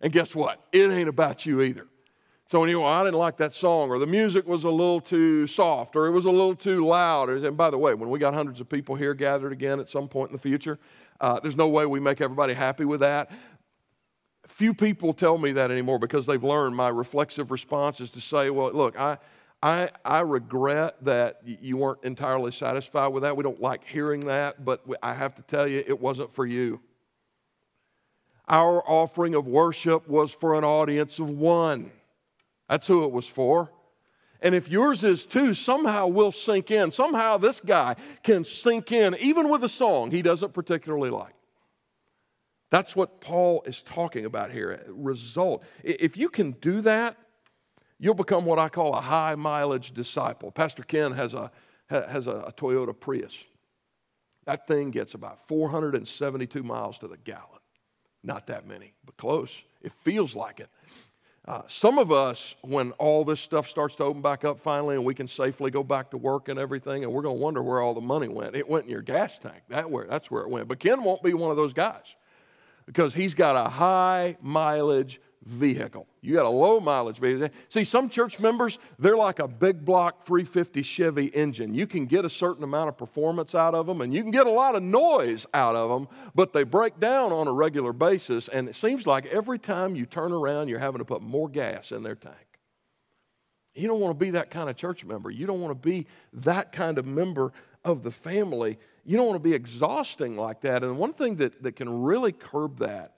And 0.00 0.10
guess 0.10 0.34
what? 0.34 0.66
It 0.72 0.90
ain't 0.90 1.10
about 1.10 1.44
you 1.44 1.60
either. 1.60 1.86
So 2.50 2.64
you 2.64 2.78
go, 2.78 2.84
I 2.84 3.04
didn't 3.04 3.20
like 3.20 3.36
that 3.36 3.54
song, 3.54 3.90
or 3.90 4.00
the 4.00 4.08
music 4.08 4.44
was 4.44 4.64
a 4.64 4.70
little 4.70 5.00
too 5.00 5.46
soft, 5.46 5.94
or 5.94 6.08
it 6.08 6.10
was 6.10 6.24
a 6.24 6.30
little 6.32 6.56
too 6.56 6.84
loud. 6.84 7.28
And 7.28 7.56
by 7.56 7.70
the 7.70 7.78
way, 7.78 7.94
when 7.94 8.10
we 8.10 8.18
got 8.18 8.34
hundreds 8.34 8.58
of 8.60 8.68
people 8.68 8.96
here 8.96 9.14
gathered 9.14 9.52
again 9.52 9.78
at 9.78 9.88
some 9.88 10.08
point 10.08 10.30
in 10.30 10.32
the 10.32 10.42
future, 10.42 10.80
uh, 11.20 11.38
there's 11.38 11.54
no 11.54 11.68
way 11.68 11.86
we 11.86 12.00
make 12.00 12.20
everybody 12.20 12.52
happy 12.52 12.84
with 12.84 12.98
that. 13.00 13.30
few 14.48 14.74
people 14.74 15.12
tell 15.12 15.38
me 15.38 15.52
that 15.52 15.70
anymore 15.70 16.00
because 16.00 16.26
they've 16.26 16.42
learned 16.42 16.74
my 16.74 16.88
reflexive 16.88 17.52
response 17.52 18.00
is 18.00 18.10
to 18.10 18.20
say, 18.20 18.50
well, 18.50 18.72
look, 18.72 18.98
I, 18.98 19.18
I, 19.62 19.90
I 20.04 20.18
regret 20.22 20.96
that 21.04 21.42
you 21.44 21.76
weren't 21.76 22.02
entirely 22.02 22.50
satisfied 22.50 23.12
with 23.12 23.22
that. 23.22 23.36
We 23.36 23.44
don't 23.44 23.60
like 23.60 23.84
hearing 23.86 24.24
that, 24.24 24.64
but 24.64 24.82
I 25.04 25.14
have 25.14 25.36
to 25.36 25.42
tell 25.42 25.68
you, 25.68 25.84
it 25.86 26.00
wasn't 26.00 26.32
for 26.32 26.46
you. 26.46 26.80
Our 28.48 28.82
offering 28.90 29.36
of 29.36 29.46
worship 29.46 30.08
was 30.08 30.32
for 30.32 30.58
an 30.58 30.64
audience 30.64 31.20
of 31.20 31.28
one. 31.30 31.92
That's 32.70 32.86
who 32.86 33.02
it 33.02 33.10
was 33.10 33.26
for. 33.26 33.72
And 34.40 34.54
if 34.54 34.68
yours 34.68 35.02
is 35.02 35.26
too, 35.26 35.54
somehow 35.54 36.06
we'll 36.06 36.30
sink 36.30 36.70
in. 36.70 36.92
Somehow 36.92 37.36
this 37.36 37.58
guy 37.58 37.96
can 38.22 38.44
sink 38.44 38.92
in, 38.92 39.16
even 39.16 39.48
with 39.50 39.64
a 39.64 39.68
song 39.68 40.12
he 40.12 40.22
doesn't 40.22 40.54
particularly 40.54 41.10
like. 41.10 41.34
That's 42.70 42.94
what 42.94 43.20
Paul 43.20 43.64
is 43.66 43.82
talking 43.82 44.24
about 44.24 44.52
here. 44.52 44.84
Result. 44.86 45.64
If 45.82 46.16
you 46.16 46.28
can 46.28 46.52
do 46.52 46.80
that, 46.82 47.16
you'll 47.98 48.14
become 48.14 48.44
what 48.44 48.60
I 48.60 48.68
call 48.68 48.94
a 48.94 49.00
high 49.00 49.34
mileage 49.34 49.90
disciple. 49.92 50.52
Pastor 50.52 50.84
Ken 50.84 51.10
has 51.10 51.34
a, 51.34 51.50
has 51.88 52.28
a 52.28 52.54
Toyota 52.56 52.98
Prius. 52.98 53.44
That 54.46 54.68
thing 54.68 54.92
gets 54.92 55.14
about 55.14 55.46
472 55.48 56.62
miles 56.62 56.98
to 56.98 57.08
the 57.08 57.16
gallon. 57.16 57.58
Not 58.22 58.46
that 58.46 58.64
many, 58.64 58.94
but 59.04 59.16
close. 59.16 59.60
It 59.82 59.92
feels 59.92 60.36
like 60.36 60.60
it. 60.60 60.68
Uh, 61.48 61.62
some 61.68 61.98
of 61.98 62.12
us, 62.12 62.54
when 62.60 62.92
all 62.92 63.24
this 63.24 63.40
stuff 63.40 63.66
starts 63.66 63.96
to 63.96 64.04
open 64.04 64.20
back 64.20 64.44
up 64.44 64.60
finally 64.60 64.94
and 64.94 65.04
we 65.04 65.14
can 65.14 65.26
safely 65.26 65.70
go 65.70 65.82
back 65.82 66.10
to 66.10 66.18
work 66.18 66.48
and 66.48 66.58
everything, 66.58 67.02
and 67.02 67.12
we're 67.12 67.22
going 67.22 67.36
to 67.36 67.42
wonder 67.42 67.62
where 67.62 67.80
all 67.80 67.94
the 67.94 68.00
money 68.00 68.28
went. 68.28 68.54
It 68.54 68.68
went 68.68 68.84
in 68.84 68.90
your 68.90 69.02
gas 69.02 69.38
tank. 69.38 69.62
That 69.68 69.90
where, 69.90 70.06
that's 70.06 70.30
where 70.30 70.42
it 70.42 70.50
went. 70.50 70.68
But 70.68 70.78
Ken 70.78 71.02
won't 71.02 71.22
be 71.22 71.32
one 71.32 71.50
of 71.50 71.56
those 71.56 71.72
guys 71.72 72.14
because 72.84 73.14
he's 73.14 73.34
got 73.34 73.56
a 73.56 73.68
high 73.70 74.36
mileage 74.42 75.20
vehicle. 75.44 76.06
You 76.20 76.34
got 76.34 76.44
a 76.44 76.50
low 76.50 76.80
mileage 76.80 77.18
vehicle. 77.18 77.48
See, 77.70 77.84
some 77.84 78.10
church 78.10 78.38
members, 78.38 78.78
they're 78.98 79.16
like 79.16 79.38
a 79.38 79.48
big 79.48 79.84
block 79.84 80.26
350 80.26 80.82
Chevy 80.82 81.26
engine. 81.26 81.74
You 81.74 81.86
can 81.86 82.06
get 82.06 82.24
a 82.24 82.30
certain 82.30 82.62
amount 82.62 82.88
of 82.88 82.98
performance 82.98 83.54
out 83.54 83.74
of 83.74 83.86
them 83.86 84.02
and 84.02 84.12
you 84.12 84.22
can 84.22 84.30
get 84.30 84.46
a 84.46 84.50
lot 84.50 84.76
of 84.76 84.82
noise 84.82 85.46
out 85.54 85.76
of 85.76 85.88
them, 85.88 86.08
but 86.34 86.52
they 86.52 86.62
break 86.62 87.00
down 87.00 87.32
on 87.32 87.48
a 87.48 87.52
regular 87.52 87.92
basis. 87.92 88.48
And 88.48 88.68
it 88.68 88.76
seems 88.76 89.06
like 89.06 89.26
every 89.26 89.58
time 89.58 89.96
you 89.96 90.04
turn 90.04 90.32
around, 90.32 90.68
you're 90.68 90.78
having 90.78 90.98
to 90.98 91.06
put 91.06 91.22
more 91.22 91.48
gas 91.48 91.90
in 91.90 92.02
their 92.02 92.16
tank. 92.16 92.36
You 93.74 93.88
don't 93.88 94.00
want 94.00 94.18
to 94.18 94.24
be 94.24 94.30
that 94.30 94.50
kind 94.50 94.68
of 94.68 94.76
church 94.76 95.04
member. 95.04 95.30
You 95.30 95.46
don't 95.46 95.60
want 95.60 95.70
to 95.70 95.88
be 95.88 96.06
that 96.34 96.72
kind 96.72 96.98
of 96.98 97.06
member 97.06 97.52
of 97.84 98.02
the 98.02 98.10
family. 98.10 98.78
You 99.06 99.16
don't 99.16 99.26
want 99.26 99.42
to 99.42 99.48
be 99.48 99.54
exhausting 99.54 100.36
like 100.36 100.60
that. 100.62 100.82
And 100.82 100.98
one 100.98 101.14
thing 101.14 101.36
that, 101.36 101.62
that 101.62 101.76
can 101.76 102.02
really 102.02 102.32
curb 102.32 102.80
that 102.80 103.14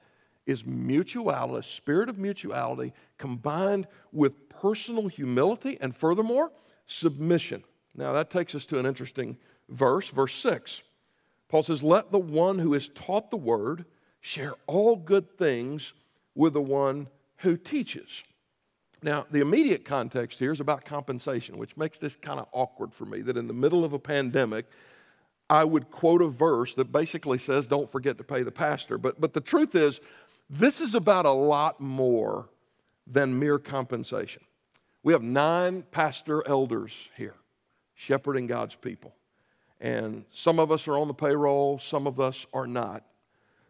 is 0.47 0.67
mutuality, 0.67 1.61
a 1.61 1.63
spirit 1.63 2.09
of 2.09 2.19
mutuality 2.19 2.93
combined 3.19 3.87
with 4.13 4.49
personal 4.49 5.09
humility 5.09 5.79
and 5.81 5.97
furthermore, 5.97 6.53
submission. 6.87 7.63
Now 7.95 8.13
that 8.13 8.31
takes 8.31 8.55
us 8.55 8.67
to 8.67 8.79
an 8.79 8.87
interesting 8.87 9.37
verse, 9.69 10.09
verse 10.09 10.35
6. 10.35 10.83
Paul 11.49 11.63
says, 11.63 11.83
Let 11.83 12.11
the 12.11 12.19
one 12.19 12.59
who 12.59 12.75
is 12.75 12.89
taught 12.89 13.31
the 13.31 13.37
word 13.37 13.85
share 14.21 14.55
all 14.67 14.97
good 14.97 15.37
things 15.37 15.93
with 16.35 16.55
the 16.55 16.63
one 16.63 17.09
who 17.39 17.57
teaches. 17.57 18.23
Now, 19.03 19.27
the 19.31 19.41
immediate 19.41 19.85
context 19.85 20.39
here 20.39 20.53
is 20.53 20.61
about 20.61 20.85
compensation, 20.85 21.59
which 21.59 21.77
makes 21.77 21.99
this 21.99 22.15
kind 22.15 22.39
of 22.39 22.47
awkward 22.53 22.95
for 22.95 23.05
me 23.05 23.21
that 23.23 23.37
in 23.37 23.49
the 23.49 23.55
middle 23.55 23.85
of 23.85 23.93
a 23.93 23.99
pandemic, 23.99 24.67
I 25.51 25.65
would 25.65 25.91
quote 25.91 26.23
a 26.23 26.29
verse 26.29 26.75
that 26.77 26.93
basically 26.93 27.39
says, 27.39 27.67
Don't 27.67 27.91
forget 27.91 28.17
to 28.19 28.25
pay 28.25 28.43
the 28.43 28.53
pastor. 28.53 28.97
But, 28.97 29.21
but 29.21 29.35
the 29.35 29.41
truth 29.41 29.75
is, 29.75 30.01
this 30.53 30.83
is 30.83 30.95
about 30.95 31.25
a 31.25 31.31
lot 31.31 31.81
more 31.81 32.51
than 33.07 33.39
mere 33.39 33.59
compensation. 33.59 34.43
We 35.03 35.15
have 35.15 35.23
nine 35.23 35.83
pastor 35.91 36.47
elders 36.47 37.09
here 37.17 37.35
shepherding 37.95 38.47
God's 38.47 38.75
people. 38.75 39.15
And 39.81 40.25
some 40.31 40.59
of 40.59 40.71
us 40.71 40.87
are 40.87 40.99
on 40.99 41.09
the 41.09 41.15
payroll, 41.15 41.79
some 41.79 42.07
of 42.07 42.21
us 42.21 42.47
are 42.53 42.67
not. 42.67 43.03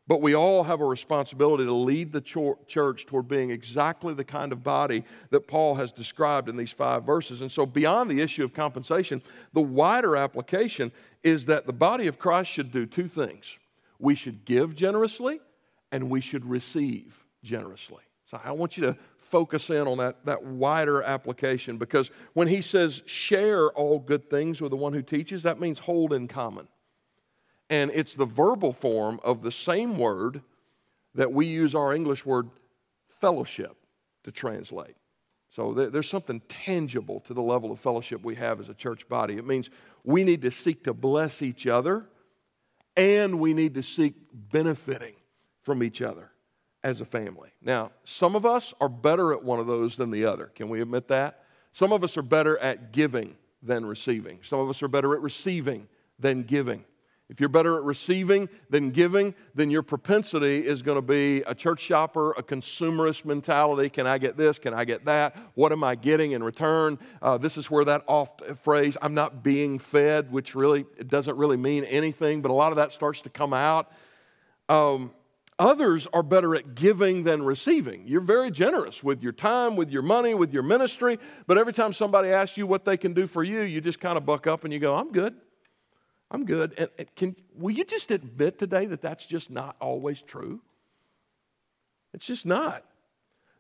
But 0.09 0.21
we 0.21 0.35
all 0.35 0.65
have 0.65 0.81
a 0.81 0.85
responsibility 0.85 1.65
to 1.65 1.73
lead 1.73 2.13
the 2.13 2.21
church 2.21 3.07
toward 3.07 3.29
being 3.29 3.51
exactly 3.51 4.13
the 4.13 4.25
kind 4.25 4.51
of 4.51 4.65
body 4.65 5.05
that 5.31 5.47
Paul 5.47 5.77
has 5.77 5.93
described 5.93 6.49
in 6.49 6.57
these 6.57 6.73
five 6.73 7.05
verses. 7.05 7.41
And 7.41 7.53
so, 7.53 7.65
beyond 7.65 8.11
the 8.11 8.21
issue 8.21 8.43
of 8.43 8.53
compensation, 8.53 9.23
the 9.53 9.63
wider 9.63 10.17
application 10.17 10.91
is 11.23 11.47
that 11.47 11.67
the 11.67 11.73
body 11.73 12.09
of 12.09 12.19
Christ 12.19 12.51
should 12.51 12.73
do 12.73 12.85
two 12.85 13.07
things 13.07 13.57
we 14.01 14.17
should 14.17 14.45
give 14.45 14.75
generously 14.75 15.41
and 15.93 16.11
we 16.11 16.21
should 16.21 16.45
receive 16.45 17.25
generously. 17.45 18.03
So 18.25 18.41
I 18.43 18.51
want 18.53 18.79
you 18.79 18.87
to 18.87 18.97
focus 19.19 19.71
in 19.71 19.87
on 19.87 19.99
that, 19.99 20.25
that 20.25 20.43
wider 20.43 21.03
application 21.03 21.77
because 21.77 22.11
when 22.33 22.49
he 22.49 22.63
says 22.63 23.03
share 23.07 23.69
all 23.71 23.99
good 23.99 24.29
things 24.29 24.61
with 24.61 24.71
the 24.71 24.77
one 24.77 24.95
who 24.95 25.03
teaches, 25.03 25.43
that 25.43 25.61
means 25.61 25.79
hold 25.79 26.13
in 26.13 26.29
common. 26.29 26.67
And 27.71 27.91
it's 27.95 28.15
the 28.15 28.27
verbal 28.27 28.73
form 28.73 29.21
of 29.23 29.43
the 29.43 29.53
same 29.53 29.99
word 29.99 30.43
that 31.15 31.33
we 31.33 31.47
use 31.47 31.75
our 31.75 31.95
English 31.95 32.25
word 32.25 32.49
fellowship 33.21 33.77
to 34.25 34.33
translate. 34.33 34.97
So 35.51 35.75
there's 35.75 36.09
something 36.09 36.41
tangible 36.49 37.21
to 37.21 37.35
the 37.35 37.43
level 37.43 37.71
of 37.71 37.79
fellowship 37.79 38.25
we 38.25 38.37
have 38.37 38.59
as 38.61 38.71
a 38.71 38.75
church 38.75 39.07
body. 39.07 39.37
It 39.37 39.47
means 39.47 39.69
we 40.03 40.25
need 40.25 40.41
to 40.43 40.51
seek 40.51 40.85
to 40.85 40.95
bless 40.95 41.43
each 41.43 41.67
other 41.67 42.07
and 42.97 43.39
we 43.39 43.53
need 43.53 43.75
to 43.75 43.83
seek 43.83 44.15
benefiting 44.33 45.15
from 45.63 45.83
each 45.83 46.03
other 46.03 46.31
as 46.85 47.01
a 47.01 47.05
family. 47.05 47.51
Now, 47.63 47.93
some 48.05 48.35
of 48.35 48.45
us 48.45 48.75
are 48.81 48.89
better 48.89 49.33
at 49.33 49.43
one 49.43 49.61
of 49.61 49.67
those 49.67 49.97
than 49.97 50.11
the 50.11 50.25
other. 50.25 50.47
Can 50.47 50.69
we 50.69 50.81
admit 50.81 51.09
that? 51.09 51.45
Some 51.73 51.93
of 51.93 52.05
us 52.05 52.17
are 52.17 52.23
better 52.23 52.59
at 52.59 52.93
giving 52.93 53.37
than 53.63 53.87
receiving. 53.87 54.41
Some 54.43 54.59
of 54.59 54.69
us 54.69 54.83
are 54.83 54.89
better 54.89 55.15
at 55.15 55.21
receiving 55.21 55.89
than 56.19 56.43
giving. 56.43 56.85
If 57.29 57.41
you're 57.41 57.49
better 57.49 57.77
at 57.77 57.85
receiving 57.85 58.51
than 58.69 58.91
giving, 58.91 59.35
then 59.55 59.71
your 59.71 59.83
propensity 59.83 60.67
is 60.67 60.83
going 60.83 60.97
to 60.97 61.03
be 61.03 61.43
a 61.47 61.55
church 61.55 61.81
shopper, 61.81 62.33
a 62.33 62.43
consumerist 62.43 63.25
mentality. 63.25 63.89
Can 63.89 64.07
I 64.07 64.19
get 64.19 64.37
this? 64.37 64.59
Can 64.59 64.75
I 64.75 64.85
get 64.85 65.07
that? 65.07 65.35
What 65.55 65.73
am 65.73 65.83
I 65.83 65.95
getting 65.95 66.33
in 66.33 66.43
return? 66.43 66.99
Uh, 67.23 67.39
this 67.39 67.57
is 67.57 67.71
where 67.71 67.87
that 67.87 68.05
oft 68.07 68.43
phrase, 68.57 68.99
I'm 69.01 69.15
not 69.15 69.43
being 69.43 69.79
fed, 69.79 70.31
which 70.31 70.55
really 70.55 70.85
it 70.99 71.09
doesn't 71.09 71.37
really 71.39 71.57
mean 71.57 71.85
anything, 71.85 72.43
but 72.43 72.51
a 72.51 72.55
lot 72.55 72.71
of 72.73 72.77
that 72.77 72.93
starts 72.93 73.23
to 73.23 73.31
come 73.31 73.55
out. 73.55 73.91
Um, 74.69 75.13
Others 75.63 76.09
are 76.13 76.25
better 76.25 76.57
at 76.57 76.75
giving 76.75 77.23
than 77.23 77.45
receiving. 77.45 78.03
You're 78.05 78.21
very 78.21 78.51
generous 78.51 79.01
with 79.01 79.23
your 79.23 79.31
time, 79.31 79.77
with 79.77 79.91
your 79.91 80.03
money, 80.03 80.35
with 80.35 80.53
your 80.53 80.65
ministry, 80.65 81.21
but 81.47 81.57
every 81.57 81.73
time 81.73 81.93
somebody 81.93 82.31
asks 82.31 82.57
you 82.57 82.67
what 82.67 82.85
they 82.85 82.97
can 82.97 83.13
do 83.15 83.29
for 83.29 83.45
you, 83.45 83.61
you 83.61 83.81
just 83.81 84.01
kind 84.01 84.17
of 84.17 84.27
buck 84.27 84.49
up 84.49 84.65
and 84.65 84.73
you 84.73 84.81
go, 84.81 84.93
I'm 84.97 85.13
good. 85.13 85.37
I'm 86.33 86.45
good. 86.47 86.91
And, 86.99 87.15
can, 87.15 87.37
will 87.57 87.71
you 87.71 87.85
just 87.85 88.11
admit 88.11 88.59
today 88.59 88.87
that 88.87 89.03
that's 89.03 89.25
just 89.25 89.51
not 89.51 89.77
always 89.81 90.21
true? 90.21 90.61
It's 92.13 92.27
just 92.27 92.45
not. 92.45 92.85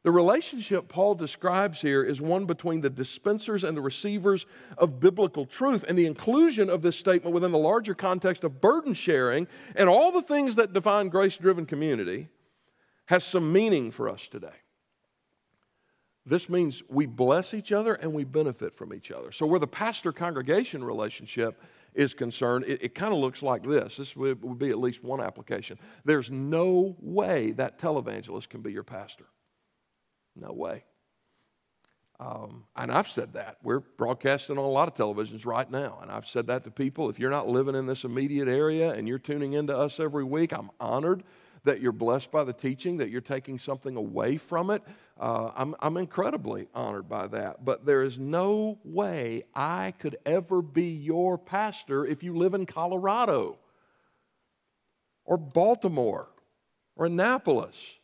The 0.02 0.10
relationship 0.10 0.88
Paul 0.88 1.14
describes 1.14 1.80
here 1.80 2.02
is 2.02 2.20
one 2.20 2.44
between 2.44 2.80
the 2.80 2.90
dispensers 2.90 3.62
and 3.62 3.76
the 3.76 3.80
receivers 3.80 4.46
of 4.76 4.98
biblical 4.98 5.46
truth, 5.46 5.84
and 5.86 5.96
the 5.96 6.06
inclusion 6.06 6.68
of 6.68 6.82
this 6.82 6.96
statement 6.98 7.32
within 7.32 7.52
the 7.52 7.58
larger 7.58 7.94
context 7.94 8.42
of 8.42 8.60
burden 8.60 8.94
sharing 8.94 9.46
and 9.76 9.88
all 9.88 10.10
the 10.10 10.22
things 10.22 10.56
that 10.56 10.72
define 10.72 11.08
grace 11.08 11.38
driven 11.38 11.66
community 11.66 12.28
has 13.06 13.22
some 13.22 13.52
meaning 13.52 13.92
for 13.92 14.08
us 14.08 14.26
today. 14.26 14.48
This 16.26 16.48
means 16.48 16.82
we 16.88 17.06
bless 17.06 17.52
each 17.54 17.72
other 17.72 17.94
and 17.94 18.12
we 18.12 18.24
benefit 18.24 18.74
from 18.74 18.94
each 18.94 19.10
other. 19.10 19.32
So, 19.32 19.46
where 19.46 19.60
the 19.60 19.66
pastor 19.66 20.12
congregation 20.12 20.82
relationship 20.82 21.60
is 21.94 22.14
concerned, 22.14 22.64
it, 22.66 22.82
it 22.82 22.94
kind 22.94 23.12
of 23.12 23.20
looks 23.20 23.42
like 23.42 23.62
this. 23.62 23.96
This 23.96 24.16
would, 24.16 24.42
would 24.42 24.58
be 24.58 24.70
at 24.70 24.78
least 24.78 25.02
one 25.04 25.20
application. 25.20 25.78
There's 26.04 26.30
no 26.30 26.96
way 27.00 27.52
that 27.52 27.78
televangelist 27.78 28.48
can 28.48 28.62
be 28.62 28.72
your 28.72 28.84
pastor. 28.84 29.26
No 30.36 30.52
way. 30.52 30.84
Um, 32.20 32.64
and 32.76 32.92
I've 32.92 33.08
said 33.08 33.32
that. 33.32 33.56
We're 33.62 33.80
broadcasting 33.80 34.56
on 34.56 34.64
a 34.64 34.68
lot 34.68 34.86
of 34.86 34.94
televisions 34.94 35.44
right 35.44 35.68
now. 35.68 35.98
And 36.02 36.10
I've 36.10 36.26
said 36.26 36.46
that 36.46 36.62
to 36.64 36.70
people. 36.70 37.10
If 37.10 37.18
you're 37.18 37.30
not 37.30 37.48
living 37.48 37.74
in 37.74 37.86
this 37.86 38.04
immediate 38.04 38.48
area 38.48 38.92
and 38.92 39.08
you're 39.08 39.18
tuning 39.18 39.54
into 39.54 39.76
us 39.76 39.98
every 39.98 40.22
week, 40.22 40.52
I'm 40.52 40.70
honored 40.78 41.24
that 41.64 41.80
you're 41.80 41.92
blessed 41.92 42.30
by 42.30 42.44
the 42.44 42.52
teaching, 42.52 42.98
that 42.98 43.10
you're 43.10 43.20
taking 43.20 43.58
something 43.58 43.96
away 43.96 44.37
from 44.37 44.70
it. 44.70 44.83
Uh, 45.18 45.50
I'm, 45.56 45.74
I'm 45.80 45.96
incredibly 45.96 46.68
honored 46.74 47.08
by 47.08 47.26
that. 47.28 47.64
But 47.64 47.87
there 47.87 48.02
is 48.02 48.18
no 48.18 48.78
way 48.85 49.44
I 49.54 49.94
could 49.98 50.16
ever 50.24 50.62
be 50.62 50.90
your 50.90 51.38
pastor 51.38 52.04
if 52.04 52.22
you 52.22 52.37
live 52.37 52.54
in 52.54 52.66
Colorado 52.66 53.58
or 55.24 55.37
Baltimore 55.37 56.28
or 56.96 57.06
Annapolis 57.06 57.98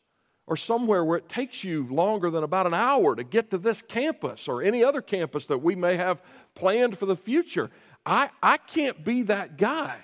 or 0.49 0.57
somewhere 0.57 1.05
where 1.05 1.19
it 1.19 1.29
takes 1.29 1.63
you 1.63 1.87
longer 1.91 2.31
than 2.31 2.43
about 2.43 2.67
an 2.67 2.73
hour 2.73 3.15
to 3.15 3.23
get 3.23 3.51
to 3.51 3.59
this 3.59 3.83
campus 3.83 4.49
or 4.49 4.63
any 4.63 4.83
other 4.83 5.03
campus 5.03 5.45
that 5.45 5.59
we 5.59 5.77
may 5.77 5.95
have 5.97 6.23
planned 6.55 6.97
for 6.97 7.05
the 7.05 7.15
future. 7.15 7.71
I, 8.07 8.31
I 8.43 8.57
can't 8.57 9.05
be 9.05 9.23
that 9.23 9.59
guy. 9.59 9.97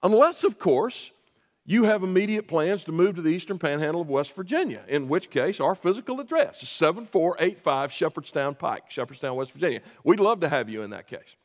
Unless, 0.00 0.44
of 0.44 0.60
course, 0.60 1.10
you 1.66 1.84
have 1.84 2.04
immediate 2.04 2.46
plans 2.46 2.84
to 2.84 2.92
move 2.92 3.16
to 3.16 3.22
the 3.22 3.30
eastern 3.30 3.58
panhandle 3.58 4.00
of 4.00 4.08
West 4.08 4.32
Virginia, 4.34 4.82
in 4.86 5.08
which 5.08 5.28
case 5.28 5.58
our 5.58 5.74
physical 5.74 6.20
address 6.20 6.62
is 6.62 6.68
7485 6.68 7.92
Shepherdstown 7.92 8.54
Pike, 8.54 8.90
Shepherdstown, 8.90 9.34
West 9.34 9.50
Virginia. 9.50 9.80
We'd 10.04 10.20
love 10.20 10.38
to 10.40 10.48
have 10.48 10.68
you 10.68 10.82
in 10.82 10.90
that 10.90 11.08
case. 11.08 11.36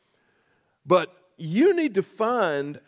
But 0.86 1.12
you 1.36 1.76
need 1.76 1.96
to 1.96 2.04
find 2.04 2.80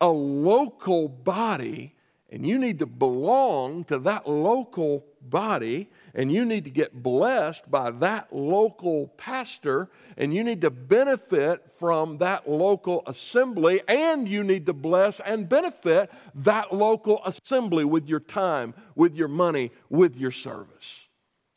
a 0.00 0.08
local 0.08 1.08
body 1.08 1.94
and 2.30 2.46
you 2.46 2.58
need 2.58 2.78
to 2.78 2.86
belong 2.86 3.82
to 3.84 3.98
that 3.98 4.28
local 4.28 5.04
body 5.20 5.88
and 6.14 6.30
you 6.30 6.44
need 6.44 6.64
to 6.64 6.70
get 6.70 7.02
blessed 7.02 7.68
by 7.68 7.90
that 7.90 8.32
local 8.32 9.08
pastor 9.16 9.88
and 10.16 10.32
you 10.32 10.44
need 10.44 10.60
to 10.60 10.70
benefit 10.70 11.72
from 11.78 12.18
that 12.18 12.48
local 12.48 13.02
assembly 13.06 13.82
and 13.88 14.28
you 14.28 14.44
need 14.44 14.66
to 14.66 14.72
bless 14.72 15.18
and 15.20 15.48
benefit 15.48 16.10
that 16.34 16.72
local 16.72 17.20
assembly 17.24 17.84
with 17.84 18.08
your 18.08 18.20
time, 18.20 18.74
with 18.94 19.16
your 19.16 19.28
money, 19.28 19.72
with 19.88 20.16
your 20.16 20.30
service. 20.30 21.00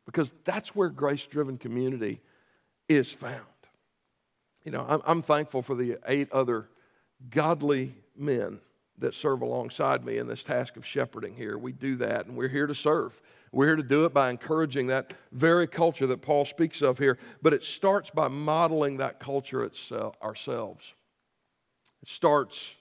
Because 0.05 0.33
that's 0.43 0.75
where 0.75 0.89
grace 0.89 1.25
driven 1.27 1.57
community 1.57 2.19
is 2.89 3.11
found. 3.11 3.41
You 4.65 4.71
know, 4.71 4.85
I'm, 4.87 5.01
I'm 5.05 5.21
thankful 5.21 5.61
for 5.61 5.75
the 5.75 5.97
eight 6.07 6.31
other 6.31 6.67
godly 7.29 7.93
men 8.17 8.59
that 8.99 9.13
serve 9.13 9.41
alongside 9.41 10.05
me 10.05 10.17
in 10.17 10.27
this 10.27 10.43
task 10.43 10.77
of 10.77 10.85
shepherding 10.85 11.35
here. 11.35 11.57
We 11.57 11.71
do 11.71 11.95
that, 11.97 12.27
and 12.27 12.37
we're 12.37 12.47
here 12.47 12.67
to 12.67 12.75
serve. 12.75 13.19
We're 13.51 13.67
here 13.67 13.75
to 13.75 13.83
do 13.83 14.05
it 14.05 14.13
by 14.13 14.29
encouraging 14.29 14.87
that 14.87 15.13
very 15.31 15.67
culture 15.67 16.07
that 16.07 16.21
Paul 16.21 16.45
speaks 16.45 16.81
of 16.81 16.97
here, 16.97 17.19
but 17.41 17.53
it 17.53 17.63
starts 17.63 18.09
by 18.09 18.27
modeling 18.27 18.97
that 18.97 19.19
culture 19.19 19.63
itself, 19.63 20.15
ourselves. 20.23 20.93
It 22.01 22.09
starts 22.09 22.75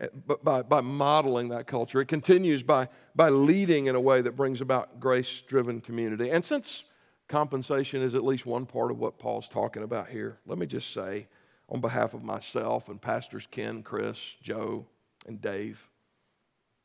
eh, 0.00 0.08
by, 0.42 0.62
by 0.62 0.80
modeling 0.80 1.50
that 1.50 1.66
culture. 1.66 2.00
It 2.00 2.08
continues 2.08 2.62
by, 2.62 2.88
by 3.14 3.28
leading 3.28 3.86
in 3.86 3.94
a 3.94 4.00
way 4.00 4.20
that 4.20 4.36
brings 4.36 4.60
about 4.60 4.98
grace 4.98 5.42
driven 5.46 5.80
community. 5.80 6.30
And 6.30 6.44
since 6.44 6.82
compensation 7.28 8.02
is 8.02 8.14
at 8.14 8.24
least 8.24 8.44
one 8.44 8.66
part 8.66 8.90
of 8.90 8.98
what 8.98 9.18
Paul's 9.18 9.48
talking 9.48 9.84
about 9.84 10.08
here, 10.08 10.38
let 10.46 10.58
me 10.58 10.66
just 10.66 10.92
say, 10.92 11.28
on 11.68 11.80
behalf 11.80 12.14
of 12.14 12.24
myself 12.24 12.88
and 12.88 13.00
Pastors 13.00 13.46
Ken, 13.50 13.82
Chris, 13.82 14.18
Joe, 14.42 14.86
and 15.28 15.40
Dave, 15.40 15.80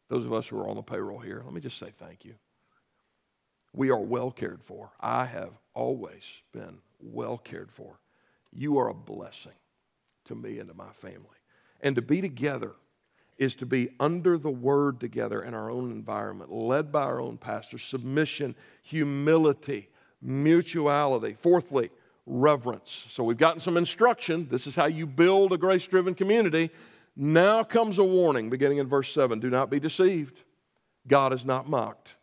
those 0.09 0.25
of 0.25 0.33
us 0.33 0.47
who 0.47 0.59
are 0.59 0.67
on 0.67 0.75
the 0.75 0.83
payroll 0.83 1.19
here, 1.19 1.41
let 1.43 1.53
me 1.53 1.61
just 1.61 1.79
say 1.79 1.91
thank 1.97 2.25
you. 2.25 2.35
We 3.73 3.89
are 3.89 3.99
well 3.99 4.29
cared 4.29 4.61
for. 4.61 4.91
I 4.99 5.25
have 5.25 5.53
always 5.73 6.23
been 6.51 6.77
well 7.01 7.37
cared 7.37 7.71
for. 7.71 7.99
You 8.51 8.77
are 8.77 8.89
a 8.89 8.93
blessing 8.93 9.53
to 10.25 10.35
me 10.35 10.59
and 10.59 10.69
to 10.69 10.75
my 10.75 10.91
family. 10.91 11.19
And 11.81 11.95
to 11.95 12.01
be 12.01 12.21
together 12.21 12.73
is 13.37 13.55
to 13.55 13.65
be 13.65 13.89
under 13.99 14.37
the 14.37 14.51
word 14.51 14.99
together 14.99 15.41
in 15.41 15.55
our 15.55 15.71
own 15.71 15.91
environment, 15.91 16.51
led 16.51 16.91
by 16.91 17.01
our 17.01 17.19
own 17.19 17.37
pastor, 17.37 17.79
submission, 17.79 18.55
humility, 18.83 19.89
mutuality. 20.21 21.33
Fourthly, 21.33 21.89
reverence. 22.25 23.05
So 23.09 23.23
we've 23.23 23.37
gotten 23.37 23.59
some 23.59 23.75
instruction. 23.75 24.47
This 24.49 24.67
is 24.67 24.75
how 24.75 24.85
you 24.85 25.07
build 25.07 25.51
a 25.51 25.57
grace 25.57 25.87
driven 25.87 26.13
community. 26.13 26.69
Now 27.15 27.63
comes 27.63 27.97
a 27.99 28.03
warning 28.03 28.49
beginning 28.49 28.79
in 28.79 28.87
verse 28.87 29.13
7 29.13 29.39
Do 29.39 29.49
not 29.49 29.69
be 29.69 29.79
deceived. 29.79 30.41
God 31.07 31.33
is 31.33 31.45
not 31.45 31.69
mocked. 31.69 32.15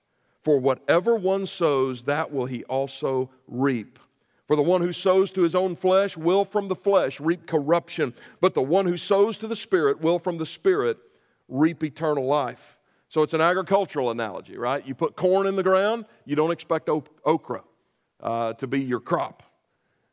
For 0.42 0.58
whatever 0.58 1.16
one 1.16 1.46
sows, 1.46 2.04
that 2.04 2.32
will 2.32 2.46
he 2.46 2.64
also 2.64 3.30
reap. 3.46 3.98
For 4.46 4.56
the 4.56 4.62
one 4.62 4.80
who 4.80 4.92
sows 4.92 5.30
to 5.32 5.42
his 5.42 5.54
own 5.54 5.76
flesh 5.76 6.16
will 6.16 6.44
from 6.44 6.68
the 6.68 6.74
flesh 6.74 7.20
reap 7.20 7.46
corruption, 7.46 8.14
but 8.40 8.54
the 8.54 8.62
one 8.62 8.86
who 8.86 8.96
sows 8.96 9.38
to 9.38 9.46
the 9.46 9.54
Spirit 9.54 10.00
will 10.00 10.18
from 10.18 10.38
the 10.38 10.46
Spirit 10.46 10.98
reap 11.46 11.84
eternal 11.84 12.26
life. 12.26 12.78
So 13.08 13.22
it's 13.22 13.34
an 13.34 13.40
agricultural 13.40 14.10
analogy, 14.10 14.56
right? 14.56 14.84
You 14.86 14.94
put 14.94 15.14
corn 15.14 15.46
in 15.46 15.56
the 15.56 15.62
ground, 15.62 16.06
you 16.24 16.36
don't 16.36 16.50
expect 16.50 16.88
okra 16.88 17.62
uh, 18.20 18.54
to 18.54 18.66
be 18.66 18.80
your 18.80 19.00
crop. 19.00 19.42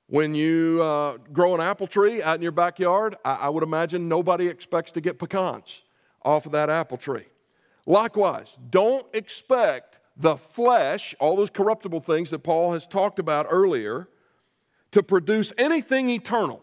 When 0.09 0.33
you 0.33 0.81
uh, 0.81 1.17
grow 1.33 1.53
an 1.53 1.59
apple 1.59 1.85
tree 1.85 2.23
out 2.23 2.37
in 2.37 2.41
your 2.41 2.53
backyard, 2.53 3.17
I, 3.25 3.33
I 3.33 3.49
would 3.49 3.63
imagine 3.63 4.07
nobody 4.07 4.47
expects 4.47 4.91
to 4.91 5.01
get 5.01 5.19
pecans 5.19 5.81
off 6.23 6.45
of 6.45 6.53
that 6.53 6.69
apple 6.69 6.97
tree. 6.97 7.25
Likewise, 7.85 8.57
don't 8.69 9.05
expect 9.13 9.97
the 10.15 10.37
flesh, 10.37 11.13
all 11.19 11.35
those 11.35 11.49
corruptible 11.49 11.99
things 11.99 12.29
that 12.29 12.39
Paul 12.39 12.73
has 12.73 12.87
talked 12.87 13.19
about 13.19 13.47
earlier, 13.49 14.07
to 14.91 15.03
produce 15.03 15.51
anything 15.57 16.09
eternal. 16.09 16.61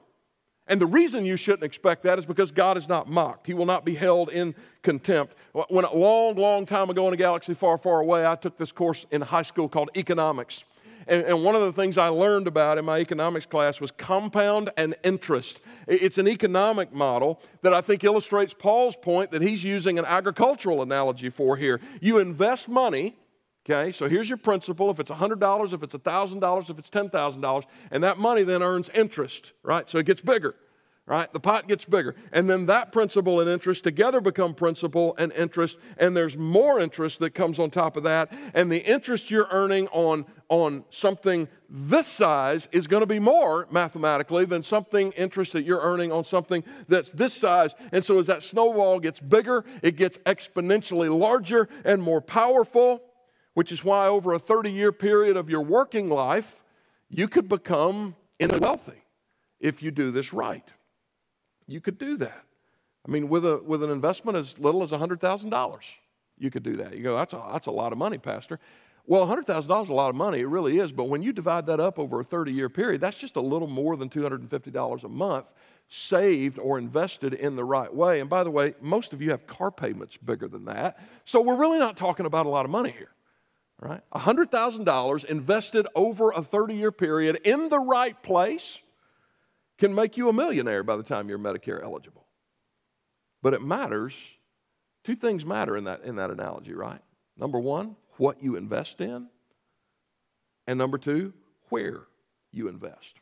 And 0.66 0.80
the 0.80 0.86
reason 0.86 1.26
you 1.26 1.36
shouldn't 1.36 1.62
expect 1.62 2.04
that 2.04 2.18
is 2.18 2.24
because 2.24 2.50
God 2.50 2.78
is 2.78 2.88
not 2.88 3.08
mocked. 3.08 3.46
He 3.46 3.52
will 3.52 3.66
not 3.66 3.84
be 3.84 3.94
held 3.94 4.30
in 4.30 4.54
contempt. 4.82 5.34
When 5.68 5.84
a 5.84 5.94
long, 5.94 6.36
long 6.36 6.64
time 6.64 6.88
ago 6.88 7.06
in 7.08 7.12
a 7.12 7.18
galaxy 7.18 7.52
far, 7.52 7.76
far 7.76 8.00
away, 8.00 8.26
I 8.26 8.34
took 8.34 8.56
this 8.56 8.72
course 8.72 9.04
in 9.10 9.20
high 9.20 9.42
school 9.42 9.68
called 9.68 9.90
economics. 9.94 10.64
And, 11.06 11.24
and, 11.24 11.44
one 11.44 11.54
of 11.54 11.62
the 11.62 11.72
things 11.72 11.98
I 11.98 12.08
learned 12.08 12.46
about 12.46 12.78
in 12.78 12.84
my 12.84 12.98
economics 12.98 13.46
class 13.46 13.80
was 13.80 13.90
compound 13.90 14.70
and 14.76 14.94
interest. 15.04 15.60
It's 15.86 16.18
an 16.18 16.28
economic 16.28 16.92
model 16.92 17.40
that 17.62 17.74
I 17.74 17.80
think 17.80 18.04
illustrates 18.04 18.54
Paul's 18.54 18.96
point 18.96 19.30
that 19.32 19.42
he's 19.42 19.62
using 19.62 19.98
an 19.98 20.04
agricultural 20.04 20.82
analogy 20.82 21.30
for 21.30 21.56
here. 21.56 21.80
You 22.00 22.18
invest 22.18 22.68
money, 22.68 23.16
okay, 23.68 23.92
so 23.92 24.08
here's 24.08 24.28
your 24.28 24.38
principal. 24.38 24.90
If 24.90 25.00
it's 25.00 25.10
$100, 25.10 25.72
if 25.72 25.82
it's 25.82 25.94
$1,000, 25.94 26.70
if 26.70 26.78
it's 26.78 26.90
$10,000, 26.90 27.64
and 27.90 28.04
that 28.04 28.18
money 28.18 28.42
then 28.42 28.62
earns 28.62 28.88
interest, 28.94 29.52
right? 29.62 29.88
So 29.88 29.98
it 29.98 30.06
gets 30.06 30.20
bigger 30.20 30.54
right? 31.06 31.30
The 31.34 31.40
pot 31.40 31.68
gets 31.68 31.84
bigger. 31.84 32.14
And 32.32 32.48
then 32.48 32.66
that 32.66 32.90
principal 32.90 33.40
and 33.40 33.50
interest 33.50 33.84
together 33.84 34.20
become 34.22 34.54
principal 34.54 35.14
and 35.18 35.32
interest, 35.32 35.78
and 35.98 36.16
there's 36.16 36.36
more 36.36 36.80
interest 36.80 37.18
that 37.18 37.34
comes 37.34 37.58
on 37.58 37.70
top 37.70 37.98
of 37.98 38.04
that. 38.04 38.32
And 38.54 38.72
the 38.72 38.82
interest 38.82 39.30
you're 39.30 39.48
earning 39.50 39.86
on, 39.88 40.24
on 40.48 40.84
something 40.88 41.46
this 41.68 42.06
size 42.06 42.68
is 42.72 42.86
going 42.86 43.02
to 43.02 43.06
be 43.06 43.18
more 43.18 43.66
mathematically 43.70 44.46
than 44.46 44.62
something 44.62 45.12
interest 45.12 45.52
that 45.52 45.64
you're 45.64 45.80
earning 45.80 46.10
on 46.10 46.24
something 46.24 46.64
that's 46.88 47.10
this 47.10 47.34
size. 47.34 47.74
And 47.92 48.02
so 48.02 48.18
as 48.18 48.26
that 48.28 48.42
snowball 48.42 48.98
gets 48.98 49.20
bigger, 49.20 49.64
it 49.82 49.96
gets 49.96 50.16
exponentially 50.18 51.16
larger 51.16 51.68
and 51.84 52.02
more 52.02 52.22
powerful, 52.22 53.02
which 53.52 53.72
is 53.72 53.84
why 53.84 54.06
over 54.06 54.32
a 54.32 54.38
30 54.38 54.70
year 54.70 54.90
period 54.90 55.36
of 55.36 55.50
your 55.50 55.62
working 55.62 56.08
life, 56.08 56.64
you 57.10 57.28
could 57.28 57.48
become 57.48 58.16
in 58.40 58.48
wealthy 58.58 59.02
if 59.60 59.82
you 59.82 59.90
do 59.90 60.10
this 60.10 60.32
right 60.32 60.66
you 61.66 61.80
could 61.80 61.98
do 61.98 62.16
that. 62.18 62.44
I 63.06 63.10
mean, 63.10 63.28
with, 63.28 63.44
a, 63.44 63.58
with 63.58 63.82
an 63.82 63.90
investment 63.90 64.38
as 64.38 64.58
little 64.58 64.82
as 64.82 64.90
$100,000, 64.90 65.78
you 66.38 66.50
could 66.50 66.62
do 66.62 66.76
that. 66.76 66.96
You 66.96 67.02
go, 67.02 67.16
that's 67.16 67.32
a, 67.32 67.42
that's 67.52 67.66
a 67.66 67.70
lot 67.70 67.92
of 67.92 67.98
money, 67.98 68.18
Pastor. 68.18 68.58
Well, 69.06 69.26
$100,000 69.26 69.82
is 69.82 69.88
a 69.90 69.92
lot 69.92 70.08
of 70.08 70.16
money. 70.16 70.40
It 70.40 70.46
really 70.48 70.78
is. 70.78 70.90
But 70.90 71.04
when 71.04 71.22
you 71.22 71.32
divide 71.32 71.66
that 71.66 71.78
up 71.78 71.98
over 71.98 72.20
a 72.20 72.24
30 72.24 72.52
year 72.52 72.70
period, 72.70 73.00
that's 73.00 73.18
just 73.18 73.36
a 73.36 73.40
little 73.40 73.68
more 73.68 73.96
than 73.96 74.08
$250 74.08 75.04
a 75.04 75.08
month 75.08 75.46
saved 75.88 76.58
or 76.58 76.78
invested 76.78 77.34
in 77.34 77.56
the 77.56 77.64
right 77.64 77.94
way. 77.94 78.20
And 78.20 78.30
by 78.30 78.42
the 78.42 78.50
way, 78.50 78.74
most 78.80 79.12
of 79.12 79.20
you 79.20 79.30
have 79.30 79.46
car 79.46 79.70
payments 79.70 80.16
bigger 80.16 80.48
than 80.48 80.64
that. 80.64 80.98
So 81.26 81.42
we're 81.42 81.56
really 81.56 81.78
not 81.78 81.98
talking 81.98 82.24
about 82.24 82.46
a 82.46 82.48
lot 82.48 82.64
of 82.64 82.70
money 82.70 82.90
here. 82.90 83.10
Right? 83.78 84.00
$100,000 84.14 85.24
invested 85.26 85.86
over 85.94 86.30
a 86.30 86.42
30 86.42 86.74
year 86.74 86.92
period 86.92 87.40
in 87.44 87.68
the 87.68 87.78
right 87.78 88.20
place 88.22 88.80
can 89.78 89.94
make 89.94 90.16
you 90.16 90.28
a 90.28 90.32
millionaire 90.32 90.82
by 90.82 90.96
the 90.96 91.02
time 91.02 91.28
you're 91.28 91.38
Medicare 91.38 91.82
eligible. 91.82 92.26
But 93.42 93.54
it 93.54 93.62
matters. 93.62 94.14
Two 95.04 95.14
things 95.14 95.44
matter 95.44 95.76
in 95.76 95.84
that, 95.84 96.02
in 96.04 96.16
that 96.16 96.30
analogy, 96.30 96.72
right? 96.72 97.00
Number 97.36 97.58
one, 97.58 97.96
what 98.16 98.42
you 98.42 98.56
invest 98.56 99.00
in. 99.00 99.28
And 100.66 100.78
number 100.78 100.96
two, 100.96 101.34
where 101.68 102.06
you 102.52 102.68
invest. 102.68 103.16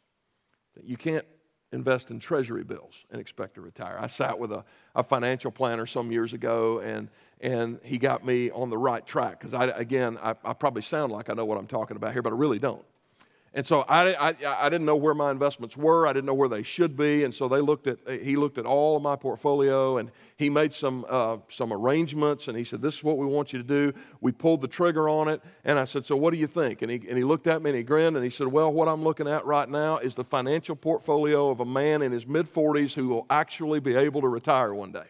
You 0.84 0.96
can't 0.96 1.24
invest 1.72 2.10
in 2.10 2.20
treasury 2.20 2.64
bills 2.64 3.04
and 3.10 3.20
expect 3.20 3.54
to 3.54 3.62
retire. 3.62 3.96
I 3.98 4.06
sat 4.06 4.38
with 4.38 4.52
a, 4.52 4.64
a 4.94 5.02
financial 5.02 5.50
planner 5.50 5.86
some 5.86 6.12
years 6.12 6.34
ago, 6.34 6.80
and, 6.80 7.08
and 7.40 7.80
he 7.82 7.98
got 7.98 8.24
me 8.24 8.50
on 8.50 8.70
the 8.70 8.78
right 8.78 9.04
track. 9.06 9.40
Because, 9.40 9.54
I, 9.54 9.64
again, 9.76 10.18
I, 10.22 10.34
I 10.44 10.52
probably 10.52 10.82
sound 10.82 11.12
like 11.12 11.30
I 11.30 11.32
know 11.34 11.46
what 11.46 11.58
I'm 11.58 11.66
talking 11.66 11.96
about 11.96 12.12
here, 12.12 12.22
but 12.22 12.32
I 12.32 12.36
really 12.36 12.58
don't. 12.58 12.84
And 13.54 13.66
so 13.66 13.84
I, 13.86 14.14
I, 14.14 14.34
I, 14.46 14.70
didn't 14.70 14.86
know 14.86 14.96
where 14.96 15.12
my 15.12 15.30
investments 15.30 15.76
were. 15.76 16.06
I 16.06 16.14
didn't 16.14 16.24
know 16.24 16.32
where 16.32 16.48
they 16.48 16.62
should 16.62 16.96
be. 16.96 17.24
And 17.24 17.34
so 17.34 17.48
they 17.48 17.60
looked 17.60 17.86
at, 17.86 17.98
he 18.08 18.34
looked 18.34 18.56
at 18.56 18.64
all 18.64 18.96
of 18.96 19.02
my 19.02 19.14
portfolio 19.14 19.98
and 19.98 20.10
he 20.38 20.48
made 20.48 20.72
some, 20.72 21.04
uh, 21.06 21.36
some 21.50 21.70
arrangements. 21.70 22.48
And 22.48 22.56
he 22.56 22.64
said, 22.64 22.80
This 22.80 22.96
is 22.96 23.04
what 23.04 23.18
we 23.18 23.26
want 23.26 23.52
you 23.52 23.58
to 23.58 23.64
do. 23.64 23.92
We 24.22 24.32
pulled 24.32 24.62
the 24.62 24.68
trigger 24.68 25.06
on 25.06 25.28
it. 25.28 25.42
And 25.64 25.78
I 25.78 25.84
said, 25.84 26.06
So 26.06 26.16
what 26.16 26.32
do 26.32 26.38
you 26.38 26.46
think? 26.46 26.80
And 26.80 26.90
he, 26.90 26.96
and 27.06 27.18
he 27.18 27.24
looked 27.24 27.46
at 27.46 27.60
me 27.60 27.70
and 27.70 27.76
he 27.76 27.82
grinned 27.82 28.16
and 28.16 28.24
he 28.24 28.30
said, 28.30 28.46
Well, 28.46 28.72
what 28.72 28.88
I'm 28.88 29.04
looking 29.04 29.28
at 29.28 29.44
right 29.44 29.68
now 29.68 29.98
is 29.98 30.14
the 30.14 30.24
financial 30.24 30.74
portfolio 30.74 31.50
of 31.50 31.60
a 31.60 31.66
man 31.66 32.00
in 32.00 32.10
his 32.10 32.26
mid 32.26 32.46
40s 32.46 32.94
who 32.94 33.08
will 33.08 33.26
actually 33.28 33.80
be 33.80 33.96
able 33.96 34.22
to 34.22 34.28
retire 34.28 34.72
one 34.72 34.92
day. 34.92 35.06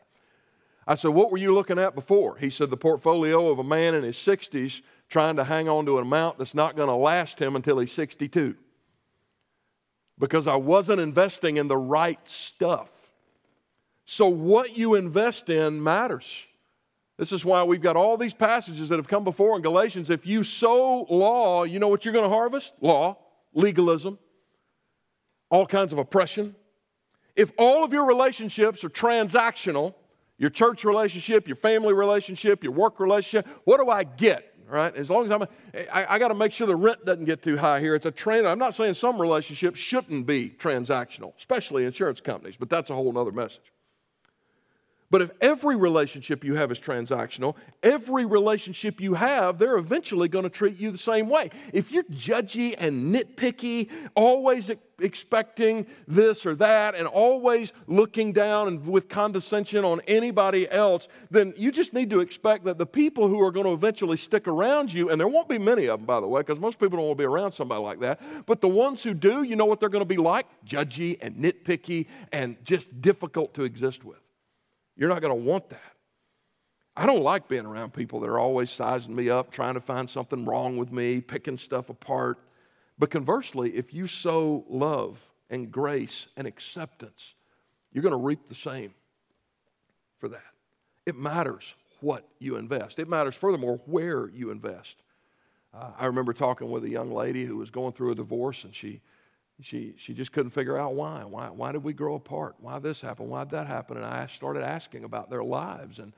I 0.85 0.97
said, 0.97 1.11
What 1.11 1.31
were 1.31 1.39
you 1.39 1.55
looking 1.55 1.79
at 1.79 1.95
before? 1.95 2.39
He 2.39 2.51
said, 2.51 2.71
The 2.71 2.77
portfolio 2.77 3.51
of 3.51 3.61
a 3.61 3.65
man 3.65 3.95
in 3.95 4.03
his 4.03 4.17
60s 4.17 4.83
trying 5.13 5.37
to 5.37 5.45
hang 5.45 5.69
on 5.69 5.85
to 5.85 5.99
an 5.99 6.03
amount 6.03 6.39
that's 6.39 6.55
not 6.55 6.75
going 6.75 6.89
to 6.89 6.95
last 6.95 7.39
him 7.39 7.55
until 7.55 7.79
he's 7.79 7.93
62. 7.93 8.57
Because 10.19 10.47
I 10.47 10.57
wasn't 10.57 11.01
investing 11.01 11.59
in 11.59 11.69
the 11.69 11.77
right 11.77 12.19
stuff. 12.27 12.89
So, 14.07 14.27
what 14.29 14.77
you 14.77 14.95
invest 14.95 15.51
in 15.51 15.83
matters. 15.83 16.47
This 17.19 17.31
is 17.31 17.45
why 17.45 17.63
we've 17.63 17.83
got 17.83 17.95
all 17.95 18.17
these 18.17 18.33
passages 18.33 18.89
that 18.89 18.97
have 18.97 19.07
come 19.07 19.23
before 19.23 19.55
in 19.55 19.63
Galatians. 19.63 20.09
If 20.09 20.27
you 20.27 20.43
sow 20.43 21.07
law, 21.09 21.65
you 21.65 21.79
know 21.79 21.89
what 21.89 22.05
you're 22.05 22.15
going 22.15 22.29
to 22.29 22.35
harvest? 22.35 22.73
Law, 22.81 23.19
legalism, 23.53 24.19
all 25.51 25.67
kinds 25.67 25.93
of 25.93 25.99
oppression. 25.99 26.57
If 27.37 27.53
all 27.59 27.85
of 27.85 27.93
your 27.93 28.07
relationships 28.07 28.83
are 28.83 28.89
transactional, 28.89 29.95
your 30.39 30.51
church 30.51 30.85
relationship, 30.85 31.47
your 31.47 31.57
family 31.57 31.93
relationship, 31.93 32.65
your 32.65 32.73
work 32.73 32.99
relationship, 32.99 33.47
what 33.65 33.79
do 33.79 33.91
I 33.91 34.05
get? 34.05 34.52
Right? 34.73 34.97
As 34.97 35.11
long 35.11 35.27
as 35.27 35.31
I'm, 35.31 35.43
I, 35.93 36.15
I 36.15 36.19
got 36.19 36.29
to 36.29 36.35
make 36.35 36.51
sure 36.51 36.67
the 36.67 36.75
rent 36.75 37.05
doesn't 37.05 37.27
get 37.27 37.43
too 37.43 37.59
high 37.59 37.79
here. 37.79 37.95
It's 37.95 38.07
a 38.07 38.11
trend. 38.11 38.49
I'm 38.49 38.59
not 38.59 38.75
saying 38.75 38.95
some 38.95 39.21
relationships 39.21 39.79
shouldn't 39.79 40.27
be 40.27 40.49
transactional, 40.49 41.37
especially 41.37 41.85
insurance 41.85 42.23
companies, 42.23 42.57
but 42.57 42.71
that's 42.71 42.89
a 42.89 42.95
whole 42.95 43.19
other 43.19 43.33
message. 43.33 43.71
But 45.13 45.21
if 45.21 45.31
every 45.43 45.77
relationship 45.77 46.43
you 46.43 46.55
have 46.55 46.73
is 46.73 46.81
transactional, 46.81 47.55
every 47.83 48.25
relationship 48.25 48.99
you 48.99 49.13
have, 49.13 49.59
they're 49.59 49.77
eventually 49.77 50.27
going 50.27 50.45
to 50.45 50.49
treat 50.49 50.81
you 50.81 50.91
the 50.91 50.97
same 50.97 51.29
way. 51.29 51.51
If 51.75 51.93
you're 51.93 52.05
judgy 52.05 52.75
and 52.79 53.15
nitpicky, 53.15 53.91
always 54.15 54.71
expecting 55.03 55.87
this 56.09 56.47
or 56.47 56.55
that, 56.55 56.95
and 56.95 57.07
always 57.07 57.75
looking 57.87 58.33
down 58.33 58.69
and 58.69 58.87
with 58.87 59.11
condescension 59.11 59.85
on 59.85 60.01
anybody 60.09 60.67
else, 60.71 61.09
then 61.31 61.53
you 61.59 61.71
just 61.71 61.93
need 61.93 62.09
to 62.09 62.21
expect 62.21 62.65
that 62.65 62.79
the 62.79 62.87
people 62.87 63.29
who 63.29 63.43
are 63.43 63.51
going 63.51 63.67
to 63.67 63.75
eventually 63.75 64.17
stick 64.17 64.49
around 64.49 64.91
you, 64.91 65.11
and 65.11 65.21
there 65.21 65.29
won't 65.29 65.47
be 65.47 65.59
many 65.59 65.89
of 65.89 66.01
them, 66.01 66.07
by 66.07 66.21
the 66.21 66.27
way, 66.27 66.41
because 66.41 66.59
most 66.59 66.79
people 66.79 66.97
don't 66.97 67.09
want 67.09 67.19
to 67.19 67.23
be 67.23 67.27
around 67.27 67.53
somebody 67.53 67.83
like 67.83 68.01
that, 68.01 68.19
but 68.47 68.63
the 68.63 68.69
ones 68.69 69.03
who 69.03 69.13
do, 69.13 69.43
you 69.43 69.57
know 69.57 69.67
what 69.67 69.79
they're 69.79 69.91
going 69.91 70.01
to 70.01 70.07
be 70.07 70.17
like? 70.17 70.47
Judgy 70.65 71.19
and 71.21 71.37
nitpicky 71.37 72.07
and 72.33 72.57
just 72.65 73.03
difficult 73.03 73.53
to 73.53 73.65
exist 73.65 74.07
with. 74.07 74.22
You're 74.97 75.09
not 75.09 75.23
going 75.23 75.39
to 75.39 75.45
want 75.45 75.71
that. 75.71 75.81
I 76.97 77.07
don't 77.07 77.23
like 77.23 77.49
being 77.49 77.65
around 77.65 77.95
people 77.95 78.21
that 78.21 78.29
are 78.29 78.39
always 78.39 78.71
sizing 78.71 79.15
me 79.15 79.31
up, 79.31 79.51
trying 79.51 79.75
to 79.75 79.81
find 79.81 80.09
something 80.09 80.45
wrong 80.45 80.77
with 80.77 80.93
me, 80.93 81.21
picking 81.21 81.57
stuff 81.57 81.89
apart. 81.89 82.39
But 82.99 83.11
conversely, 83.11 83.71
if 83.71 83.95
you 83.95 84.07
sow 84.07 84.65
love 84.69 85.19
and 85.49 85.73
grace 85.73 86.29
and 86.37 86.47
acceptance, 86.47 87.35
you're 87.93 88.03
going 88.03 88.13
to 88.13 88.19
reap 88.19 88.49
the 88.49 88.55
same 88.55 88.95
for 90.19 90.29
that. 90.29 90.43
It 91.07 91.17
matters 91.17 91.75
what 92.01 92.29
you 92.39 92.57
invest, 92.57 92.99
it 92.99 93.09
matters, 93.09 93.35
furthermore, 93.35 93.81
where 93.87 94.29
you 94.29 94.51
invest. 94.51 95.03
Uh, 95.73 95.91
I 95.99 96.07
remember 96.07 96.33
talking 96.33 96.71
with 96.71 96.85
a 96.85 96.91
young 96.91 97.11
lady 97.13 97.45
who 97.45 97.57
was 97.57 97.71
going 97.71 97.93
through 97.93 98.11
a 98.11 98.15
divorce, 98.15 98.65
and 98.65 98.75
she 98.75 99.01
she, 99.65 99.95
she 99.97 100.15
just 100.15 100.33
couldn't 100.33 100.51
figure 100.51 100.77
out 100.77 100.95
why. 100.95 101.25
why. 101.25 101.49
Why 101.49 101.73
did 101.73 101.85
we 101.85 101.93
grow 101.93 102.15
apart? 102.15 102.57
Why 102.59 102.79
this 102.79 103.01
happened? 103.01 103.29
Why 103.31 103.45
did 103.45 103.51
that 103.51 103.67
happen? 103.67 103.97
And 103.97 104.07
I 104.07 104.27
started 104.27 104.63
asking 104.63 105.05
about 105.05 105.31
their 105.31 105.45
lives 105.45 105.99
and 105.99 106.13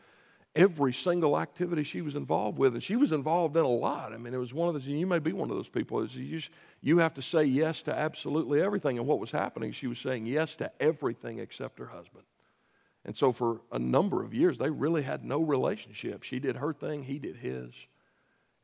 every 0.55 0.93
single 0.93 1.39
activity 1.39 1.83
she 1.83 2.01
was 2.01 2.15
involved 2.15 2.59
with. 2.59 2.75
And 2.75 2.83
she 2.83 2.97
was 2.97 3.13
involved 3.13 3.57
in 3.57 3.65
a 3.65 3.69
lot. 3.69 4.13
I 4.13 4.17
mean, 4.17 4.35
it 4.35 4.39
was 4.39 4.55
one 4.55 4.69
of 4.69 4.75
those, 4.75 4.87
you 4.87 5.07
may 5.07 5.19
be 5.19 5.33
one 5.33 5.51
of 5.51 5.57
those 5.57 5.69
people, 5.69 6.07
you, 6.07 6.39
just, 6.39 6.51
you 6.81 6.99
have 6.99 7.15
to 7.15 7.23
say 7.23 7.45
yes 7.45 7.83
to 7.83 7.97
absolutely 7.97 8.63
everything. 8.63 8.99
And 8.99 9.07
what 9.07 9.19
was 9.19 9.31
happening, 9.31 9.73
she 9.73 9.87
was 9.87 9.99
saying 9.99 10.27
yes 10.27 10.55
to 10.57 10.71
everything 10.81 11.41
except 11.41 11.79
her 11.79 11.87
husband. 11.87 12.25
And 13.05 13.17
so 13.17 13.33
for 13.33 13.61
a 13.73 13.79
number 13.79 14.23
of 14.23 14.33
years, 14.33 14.57
they 14.59 14.71
really 14.71 15.03
had 15.03 15.25
no 15.25 15.43
relationship. 15.43 16.23
She 16.23 16.39
did 16.39 16.57
her 16.57 16.73
thing, 16.73 17.03
he 17.03 17.19
did 17.19 17.37
his. 17.37 17.73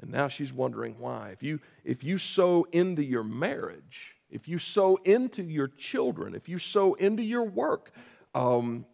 And 0.00 0.10
now 0.10 0.28
she's 0.28 0.52
wondering 0.52 0.96
why. 0.98 1.30
If 1.30 1.42
you, 1.42 1.60
if 1.84 2.02
you 2.02 2.16
sow 2.18 2.66
into 2.72 3.04
your 3.04 3.24
marriage, 3.24 4.16
if 4.30 4.48
you 4.48 4.58
sow 4.58 4.96
into 5.04 5.42
your 5.42 5.68
children, 5.68 6.34
if 6.34 6.48
you 6.48 6.58
sow 6.58 6.94
into 6.94 7.22
your 7.22 7.44
work, 7.44 7.92
um, 8.34 8.86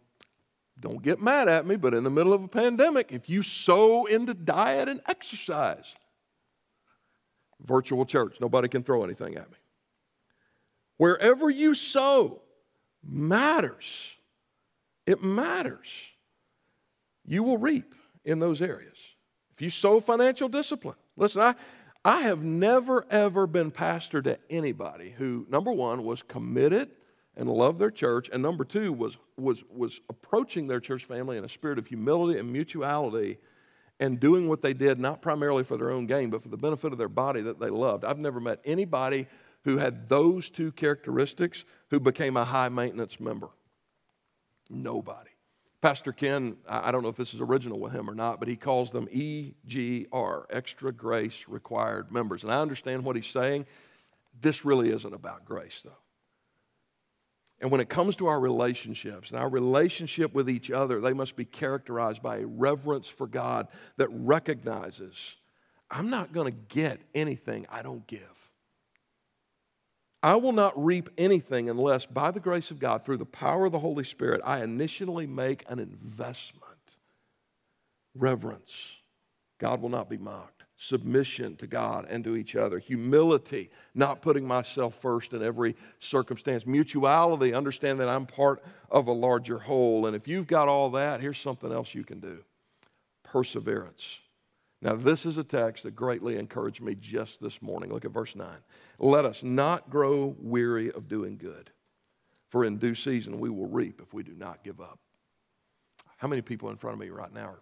don't 0.79 1.01
get 1.01 1.21
mad 1.21 1.47
at 1.47 1.65
me, 1.65 1.75
but 1.75 1.93
in 1.93 2.03
the 2.03 2.09
middle 2.09 2.33
of 2.33 2.43
a 2.43 2.47
pandemic, 2.47 3.11
if 3.11 3.29
you 3.29 3.41
sow 3.41 4.05
into 4.05 4.33
diet 4.33 4.89
and 4.89 5.01
exercise, 5.07 5.95
virtual 7.65 8.05
church, 8.05 8.37
nobody 8.39 8.67
can 8.67 8.83
throw 8.83 9.03
anything 9.03 9.35
at 9.35 9.49
me. 9.49 9.57
Wherever 10.97 11.49
you 11.49 11.73
sow 11.73 12.41
matters. 13.07 14.13
It 15.05 15.23
matters. 15.23 15.89
You 17.25 17.43
will 17.43 17.57
reap 17.57 17.95
in 18.25 18.39
those 18.39 18.61
areas. 18.61 18.97
If 19.55 19.61
you 19.61 19.69
sow 19.69 19.99
financial 19.99 20.49
discipline, 20.49 20.97
listen, 21.15 21.41
I, 21.41 21.55
I 22.07 22.21
have 22.21 22.41
never, 22.41 23.05
ever 23.11 23.45
been 23.47 23.69
pastor 23.69 24.21
to 24.21 24.39
anybody 24.49 25.13
who, 25.17 25.45
number 25.49 25.73
one, 25.73 26.05
was 26.05 26.23
committed 26.23 26.91
and 27.35 27.49
loved 27.49 27.79
their 27.79 27.91
church, 27.91 28.29
and 28.31 28.41
number 28.41 28.63
two, 28.63 28.93
was, 28.93 29.17
was, 29.35 29.65
was 29.69 29.99
approaching 30.07 30.67
their 30.67 30.79
church 30.79 31.03
family 31.03 31.37
in 31.37 31.43
a 31.43 31.49
spirit 31.49 31.77
of 31.77 31.85
humility 31.85 32.39
and 32.39 32.49
mutuality 32.49 33.39
and 33.99 34.21
doing 34.21 34.47
what 34.47 34.61
they 34.61 34.71
did, 34.71 34.99
not 34.99 35.21
primarily 35.21 35.65
for 35.65 35.75
their 35.75 35.91
own 35.91 36.07
gain, 36.07 36.29
but 36.29 36.41
for 36.41 36.47
the 36.47 36.55
benefit 36.55 36.93
of 36.93 36.97
their 36.97 37.09
body 37.09 37.41
that 37.41 37.59
they 37.59 37.69
loved. 37.69 38.05
I've 38.05 38.19
never 38.19 38.39
met 38.39 38.61
anybody 38.63 39.27
who 39.65 39.77
had 39.77 40.07
those 40.07 40.49
two 40.49 40.71
characteristics 40.71 41.65
who 41.89 41.99
became 41.99 42.37
a 42.37 42.45
high 42.45 42.69
maintenance 42.69 43.19
member. 43.19 43.49
Nobody. 44.69 45.26
Pastor 45.81 46.11
Ken, 46.11 46.57
I 46.67 46.91
don't 46.91 47.03
know 47.03 47.09
if 47.09 47.15
this 47.15 47.35
is 47.35 47.41
original 47.41 47.79
with 47.79 47.93
him 47.93 48.09
or 48.09 48.15
not, 48.15 48.39
but 48.39 48.47
he 48.47 48.55
calls 48.55 48.89
them 48.89 49.07
EGR, 49.07 50.45
Extra 50.49 50.91
Grace 50.91 51.45
Required 51.47 52.11
Members. 52.11 52.43
And 52.43 52.51
I 52.51 52.59
understand 52.59 53.03
what 53.03 53.15
he's 53.15 53.27
saying. 53.27 53.67
This 54.41 54.65
really 54.65 54.89
isn't 54.89 55.13
about 55.13 55.45
grace, 55.45 55.81
though. 55.83 55.91
And 57.59 57.71
when 57.71 57.81
it 57.81 57.89
comes 57.89 58.15
to 58.17 58.27
our 58.27 58.39
relationships 58.39 59.31
and 59.31 59.39
our 59.39 59.49
relationship 59.49 60.33
with 60.33 60.49
each 60.49 60.69
other, 60.69 60.99
they 60.99 61.13
must 61.13 61.35
be 61.35 61.45
characterized 61.45 62.21
by 62.21 62.37
a 62.37 62.45
reverence 62.45 63.07
for 63.07 63.27
God 63.27 63.67
that 63.97 64.09
recognizes 64.11 65.35
I'm 65.89 66.09
not 66.09 66.33
going 66.33 66.51
to 66.51 66.59
get 66.75 66.99
anything 67.15 67.65
I 67.69 67.81
don't 67.81 68.05
give. 68.07 68.21
I 70.23 70.35
will 70.35 70.51
not 70.51 70.83
reap 70.83 71.09
anything 71.17 71.69
unless, 71.69 72.05
by 72.05 72.31
the 72.31 72.39
grace 72.39 72.71
of 72.71 72.79
God, 72.79 73.05
through 73.05 73.17
the 73.17 73.25
power 73.25 73.65
of 73.65 73.71
the 73.71 73.79
Holy 73.79 74.03
Spirit, 74.03 74.41
I 74.43 74.63
initially 74.63 75.27
make 75.27 75.63
an 75.69 75.79
investment. 75.79 76.63
Reverence. 78.15 78.95
God 79.59 79.81
will 79.81 79.89
not 79.89 80.09
be 80.09 80.17
mocked. 80.17 80.63
Submission 80.79 81.55
to 81.57 81.67
God 81.67 82.05
and 82.09 82.23
to 82.23 82.35
each 82.35 82.55
other. 82.55 82.77
Humility, 82.77 83.69
not 83.95 84.21
putting 84.21 84.47
myself 84.47 84.95
first 84.95 85.33
in 85.33 85.41
every 85.41 85.75
circumstance. 85.99 86.65
Mutuality, 86.65 87.53
understand 87.53 87.99
that 87.99 88.09
I'm 88.09 88.25
part 88.27 88.63
of 88.91 89.07
a 89.07 89.11
larger 89.11 89.57
whole. 89.57 90.05
And 90.05 90.15
if 90.15 90.27
you've 90.27 90.47
got 90.47 90.67
all 90.67 90.91
that, 90.91 91.19
here's 91.19 91.39
something 91.39 91.71
else 91.71 91.95
you 91.95 92.03
can 92.03 92.19
do 92.19 92.43
perseverance. 93.23 94.19
Now, 94.81 94.95
this 94.95 95.25
is 95.25 95.37
a 95.37 95.43
text 95.43 95.83
that 95.83 95.95
greatly 95.95 96.37
encouraged 96.37 96.81
me 96.81 96.95
just 96.95 97.41
this 97.41 97.61
morning. 97.61 97.91
Look 97.91 98.05
at 98.05 98.11
verse 98.11 98.35
9. 98.35 98.47
Let 98.99 99.25
us 99.25 99.43
not 99.43 99.89
grow 99.89 100.35
weary 100.39 100.91
of 100.91 101.07
doing 101.07 101.37
good, 101.37 101.71
for 102.49 102.65
in 102.65 102.77
due 102.77 102.95
season 102.95 103.39
we 103.39 103.49
will 103.49 103.67
reap 103.67 104.01
if 104.01 104.13
we 104.13 104.23
do 104.23 104.33
not 104.33 104.63
give 104.63 104.81
up. 104.81 104.99
How 106.17 106.27
many 106.27 106.41
people 106.41 106.69
in 106.69 106.75
front 106.75 106.95
of 106.95 106.99
me 106.99 107.09
right 107.09 107.31
now 107.31 107.49
are 107.49 107.61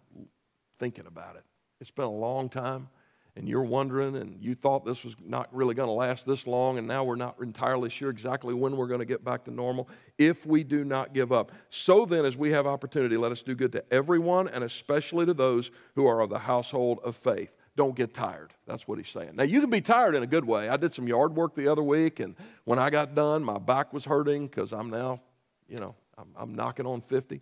thinking 0.79 1.07
about 1.07 1.35
it? 1.35 1.43
It's 1.81 1.91
been 1.91 2.05
a 2.05 2.09
long 2.09 2.47
time 2.47 2.87
and 3.35 3.49
you're 3.49 3.63
wondering 3.63 4.15
and 4.15 4.41
you 4.41 4.55
thought 4.55 4.85
this 4.85 5.03
was 5.03 5.15
not 5.23 5.53
really 5.53 5.75
going 5.75 5.87
to 5.87 5.93
last 5.93 6.25
this 6.25 6.47
long 6.47 6.77
and 6.77 6.87
now 6.87 7.03
we're 7.03 7.15
not 7.15 7.35
entirely 7.41 7.89
sure 7.89 8.09
exactly 8.09 8.53
when 8.53 8.77
we're 8.77 8.87
going 8.87 8.99
to 8.99 9.05
get 9.05 9.23
back 9.23 9.43
to 9.43 9.51
normal 9.51 9.89
if 10.17 10.45
we 10.45 10.63
do 10.63 10.83
not 10.83 11.13
give 11.13 11.31
up 11.31 11.51
so 11.69 12.05
then 12.05 12.25
as 12.25 12.37
we 12.37 12.51
have 12.51 12.65
opportunity 12.65 13.17
let 13.17 13.31
us 13.31 13.41
do 13.41 13.55
good 13.55 13.71
to 13.71 13.83
everyone 13.93 14.47
and 14.47 14.63
especially 14.63 15.25
to 15.25 15.33
those 15.33 15.71
who 15.95 16.07
are 16.07 16.21
of 16.21 16.29
the 16.29 16.39
household 16.39 16.99
of 17.03 17.15
faith 17.15 17.54
don't 17.75 17.95
get 17.95 18.13
tired 18.13 18.53
that's 18.65 18.87
what 18.87 18.97
he's 18.97 19.09
saying 19.09 19.31
now 19.35 19.43
you 19.43 19.59
can 19.61 19.69
be 19.69 19.81
tired 19.81 20.15
in 20.15 20.23
a 20.23 20.27
good 20.27 20.45
way 20.45 20.69
i 20.69 20.77
did 20.77 20.93
some 20.93 21.07
yard 21.07 21.35
work 21.35 21.55
the 21.55 21.67
other 21.67 21.83
week 21.83 22.19
and 22.19 22.35
when 22.63 22.79
i 22.79 22.89
got 22.89 23.15
done 23.15 23.43
my 23.43 23.57
back 23.57 23.93
was 23.93 24.05
hurting 24.05 24.47
because 24.47 24.71
i'm 24.73 24.89
now 24.89 25.19
you 25.67 25.77
know 25.77 25.95
I'm, 26.17 26.27
I'm 26.37 26.55
knocking 26.55 26.85
on 26.85 27.01
50 27.01 27.41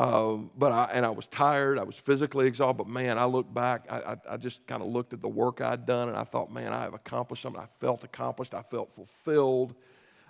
um, 0.00 0.50
but 0.56 0.72
I, 0.72 0.84
and 0.94 1.04
I 1.04 1.10
was 1.10 1.26
tired. 1.26 1.78
I 1.78 1.82
was 1.82 1.94
physically 1.94 2.46
exhausted. 2.46 2.78
But 2.78 2.86
man, 2.86 3.18
I 3.18 3.26
looked 3.26 3.52
back. 3.52 3.84
I, 3.90 3.98
I, 3.98 4.16
I 4.30 4.36
just 4.38 4.66
kind 4.66 4.80
of 4.80 4.88
looked 4.88 5.12
at 5.12 5.20
the 5.20 5.28
work 5.28 5.60
I'd 5.60 5.84
done, 5.84 6.08
and 6.08 6.16
I 6.16 6.24
thought, 6.24 6.50
man, 6.50 6.72
I 6.72 6.84
have 6.84 6.94
accomplished 6.94 7.42
something. 7.42 7.60
I 7.60 7.66
felt 7.80 8.02
accomplished. 8.02 8.54
I 8.54 8.62
felt 8.62 8.94
fulfilled. 8.94 9.74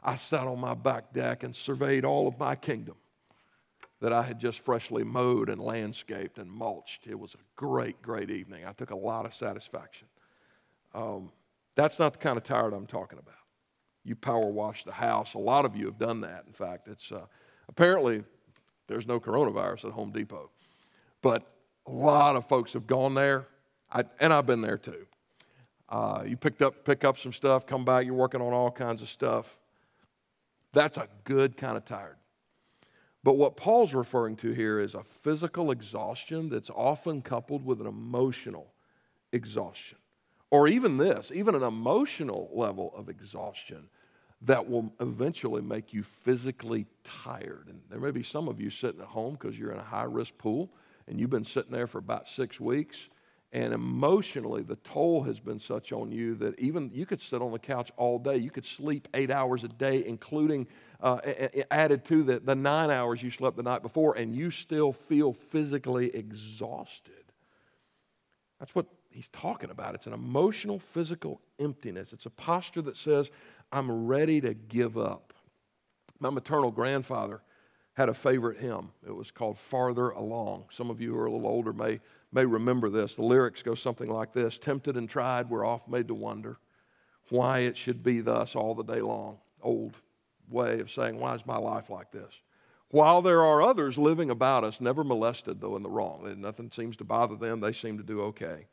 I 0.02 0.16
sat 0.16 0.48
on 0.48 0.60
my 0.60 0.74
back 0.74 1.12
deck 1.12 1.44
and 1.44 1.54
surveyed 1.54 2.04
all 2.04 2.26
of 2.26 2.36
my 2.36 2.56
kingdom 2.56 2.96
that 4.00 4.12
I 4.12 4.22
had 4.22 4.38
just 4.38 4.60
freshly 4.60 5.04
mowed 5.04 5.48
and 5.48 5.60
landscaped 5.60 6.38
and 6.38 6.50
mulched. 6.50 7.06
It 7.06 7.18
was 7.18 7.34
a 7.34 7.38
great, 7.56 8.00
great 8.00 8.30
evening. 8.30 8.64
I 8.66 8.72
took 8.72 8.90
a 8.90 8.96
lot 8.96 9.26
of 9.26 9.34
satisfaction. 9.34 10.08
Um, 10.94 11.30
that's 11.76 11.98
not 11.98 12.14
the 12.14 12.18
kind 12.18 12.36
of 12.36 12.44
tired 12.44 12.72
I'm 12.72 12.86
talking 12.86 13.18
about. 13.18 13.34
You 14.04 14.16
power 14.16 14.46
wash 14.46 14.84
the 14.84 14.92
house. 14.92 15.34
A 15.34 15.38
lot 15.38 15.64
of 15.64 15.76
you 15.76 15.84
have 15.86 15.98
done 15.98 16.22
that. 16.22 16.44
In 16.46 16.52
fact, 16.52 16.88
it's 16.88 17.12
uh, 17.12 17.26
apparently 17.68 18.24
there's 18.86 19.06
no 19.06 19.20
coronavirus 19.20 19.86
at 19.86 19.92
Home 19.92 20.10
Depot. 20.10 20.50
But 21.22 21.46
a 21.86 21.92
lot 21.92 22.36
of 22.36 22.46
folks 22.46 22.72
have 22.72 22.86
gone 22.86 23.14
there, 23.14 23.46
I, 23.92 24.04
and 24.18 24.32
I've 24.32 24.46
been 24.46 24.62
there 24.62 24.78
too. 24.78 25.06
Uh, 25.90 26.22
you 26.26 26.36
picked 26.36 26.62
up, 26.62 26.84
pick 26.84 27.04
up 27.04 27.18
some 27.18 27.32
stuff, 27.32 27.66
come 27.66 27.84
back, 27.84 28.06
you're 28.06 28.14
working 28.14 28.40
on 28.40 28.52
all 28.52 28.70
kinds 28.70 29.02
of 29.02 29.08
stuff. 29.08 29.58
That's 30.72 30.96
a 30.96 31.08
good 31.24 31.56
kind 31.56 31.76
of 31.76 31.84
tired. 31.84 32.16
But 33.22 33.36
what 33.36 33.56
Paul's 33.56 33.92
referring 33.92 34.36
to 34.36 34.52
here 34.52 34.80
is 34.80 34.94
a 34.94 35.02
physical 35.02 35.70
exhaustion 35.70 36.48
that's 36.48 36.70
often 36.70 37.20
coupled 37.20 37.64
with 37.64 37.80
an 37.80 37.86
emotional 37.86 38.72
exhaustion. 39.32 39.98
Or 40.50 40.66
even 40.66 40.96
this, 40.96 41.30
even 41.32 41.54
an 41.54 41.62
emotional 41.62 42.50
level 42.52 42.92
of 42.96 43.08
exhaustion 43.08 43.88
that 44.42 44.68
will 44.68 44.92
eventually 45.00 45.60
make 45.60 45.92
you 45.92 46.02
physically 46.02 46.86
tired. 47.04 47.66
And 47.68 47.80
there 47.90 48.00
may 48.00 48.10
be 48.10 48.22
some 48.22 48.48
of 48.48 48.60
you 48.60 48.70
sitting 48.70 49.00
at 49.00 49.06
home 49.06 49.34
because 49.34 49.58
you're 49.58 49.72
in 49.72 49.78
a 49.78 49.84
high 49.84 50.04
risk 50.04 50.36
pool 50.38 50.70
and 51.06 51.20
you've 51.20 51.30
been 51.30 51.44
sitting 51.44 51.72
there 51.72 51.86
for 51.86 51.98
about 51.98 52.26
six 52.26 52.58
weeks. 52.58 53.10
And 53.52 53.74
emotionally, 53.74 54.62
the 54.62 54.76
toll 54.76 55.22
has 55.24 55.40
been 55.40 55.58
such 55.58 55.92
on 55.92 56.12
you 56.12 56.36
that 56.36 56.58
even 56.58 56.90
you 56.94 57.04
could 57.04 57.20
sit 57.20 57.42
on 57.42 57.52
the 57.52 57.58
couch 57.58 57.90
all 57.96 58.18
day. 58.18 58.36
You 58.36 58.50
could 58.50 58.64
sleep 58.64 59.08
eight 59.12 59.30
hours 59.30 59.64
a 59.64 59.68
day, 59.68 60.04
including 60.06 60.68
uh, 61.02 61.20
added 61.70 62.04
to 62.06 62.22
the, 62.22 62.40
the 62.40 62.54
nine 62.54 62.90
hours 62.90 63.22
you 63.22 63.30
slept 63.30 63.56
the 63.56 63.62
night 63.62 63.82
before, 63.82 64.16
and 64.16 64.34
you 64.34 64.50
still 64.50 64.92
feel 64.92 65.32
physically 65.32 66.14
exhausted. 66.14 67.12
That's 68.58 68.74
what 68.74 68.86
he's 69.10 69.28
talking 69.28 69.70
about. 69.70 69.94
It's 69.94 70.06
an 70.06 70.12
emotional, 70.12 70.78
physical 70.78 71.40
emptiness. 71.58 72.12
It's 72.12 72.26
a 72.26 72.30
posture 72.30 72.82
that 72.82 72.96
says, 72.96 73.30
I'm 73.72 74.06
ready 74.06 74.40
to 74.42 74.54
give 74.54 74.98
up. 74.98 75.32
My 76.18 76.30
maternal 76.30 76.70
grandfather 76.70 77.40
had 77.94 78.08
a 78.08 78.14
favorite 78.14 78.58
hymn. 78.58 78.90
It 79.06 79.14
was 79.14 79.30
called 79.30 79.58
Farther 79.58 80.10
Along. 80.10 80.64
Some 80.70 80.90
of 80.90 81.00
you 81.00 81.12
who 81.12 81.18
are 81.18 81.26
a 81.26 81.32
little 81.32 81.46
older 81.46 81.72
may, 81.72 82.00
may 82.32 82.44
remember 82.44 82.88
this. 82.88 83.16
The 83.16 83.22
lyrics 83.22 83.62
go 83.62 83.74
something 83.74 84.08
like 84.08 84.32
this 84.32 84.58
Tempted 84.58 84.96
and 84.96 85.08
tried, 85.08 85.50
we're 85.50 85.66
oft 85.66 85.88
made 85.88 86.08
to 86.08 86.14
wonder 86.14 86.58
why 87.30 87.60
it 87.60 87.76
should 87.76 88.02
be 88.02 88.20
thus 88.20 88.54
all 88.54 88.74
the 88.74 88.84
day 88.84 89.00
long. 89.00 89.38
Old 89.62 89.94
way 90.50 90.80
of 90.80 90.90
saying, 90.90 91.18
Why 91.18 91.34
is 91.34 91.46
my 91.46 91.56
life 91.56 91.90
like 91.90 92.10
this? 92.10 92.32
While 92.90 93.22
there 93.22 93.44
are 93.44 93.62
others 93.62 93.96
living 93.96 94.30
about 94.30 94.64
us, 94.64 94.80
never 94.80 95.04
molested, 95.04 95.60
though 95.60 95.76
in 95.76 95.82
the 95.82 95.90
wrong. 95.90 96.34
Nothing 96.40 96.70
seems 96.72 96.96
to 96.96 97.04
bother 97.04 97.36
them, 97.36 97.60
they 97.60 97.72
seem 97.72 97.98
to 97.98 98.04
do 98.04 98.22
okay. 98.22 98.66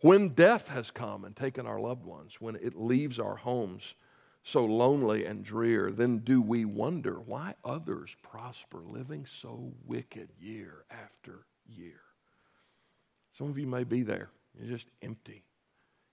When 0.00 0.28
death 0.28 0.68
has 0.68 0.90
come 0.90 1.24
and 1.24 1.34
taken 1.34 1.66
our 1.66 1.80
loved 1.80 2.04
ones, 2.04 2.36
when 2.38 2.56
it 2.56 2.76
leaves 2.76 3.18
our 3.18 3.36
homes 3.36 3.94
so 4.46 4.64
lonely 4.64 5.24
and 5.24 5.44
drear, 5.44 5.90
then 5.90 6.18
do 6.18 6.40
we 6.40 6.64
wonder 6.64 7.14
why 7.14 7.54
others 7.64 8.14
prosper 8.22 8.78
living 8.78 9.26
so 9.26 9.72
wicked 9.84 10.28
year 10.38 10.84
after 10.88 11.46
year. 11.68 12.00
Some 13.32 13.48
of 13.48 13.58
you 13.58 13.66
may 13.66 13.82
be 13.82 14.02
there, 14.02 14.30
you're 14.56 14.68
just 14.70 14.86
empty. 15.02 15.42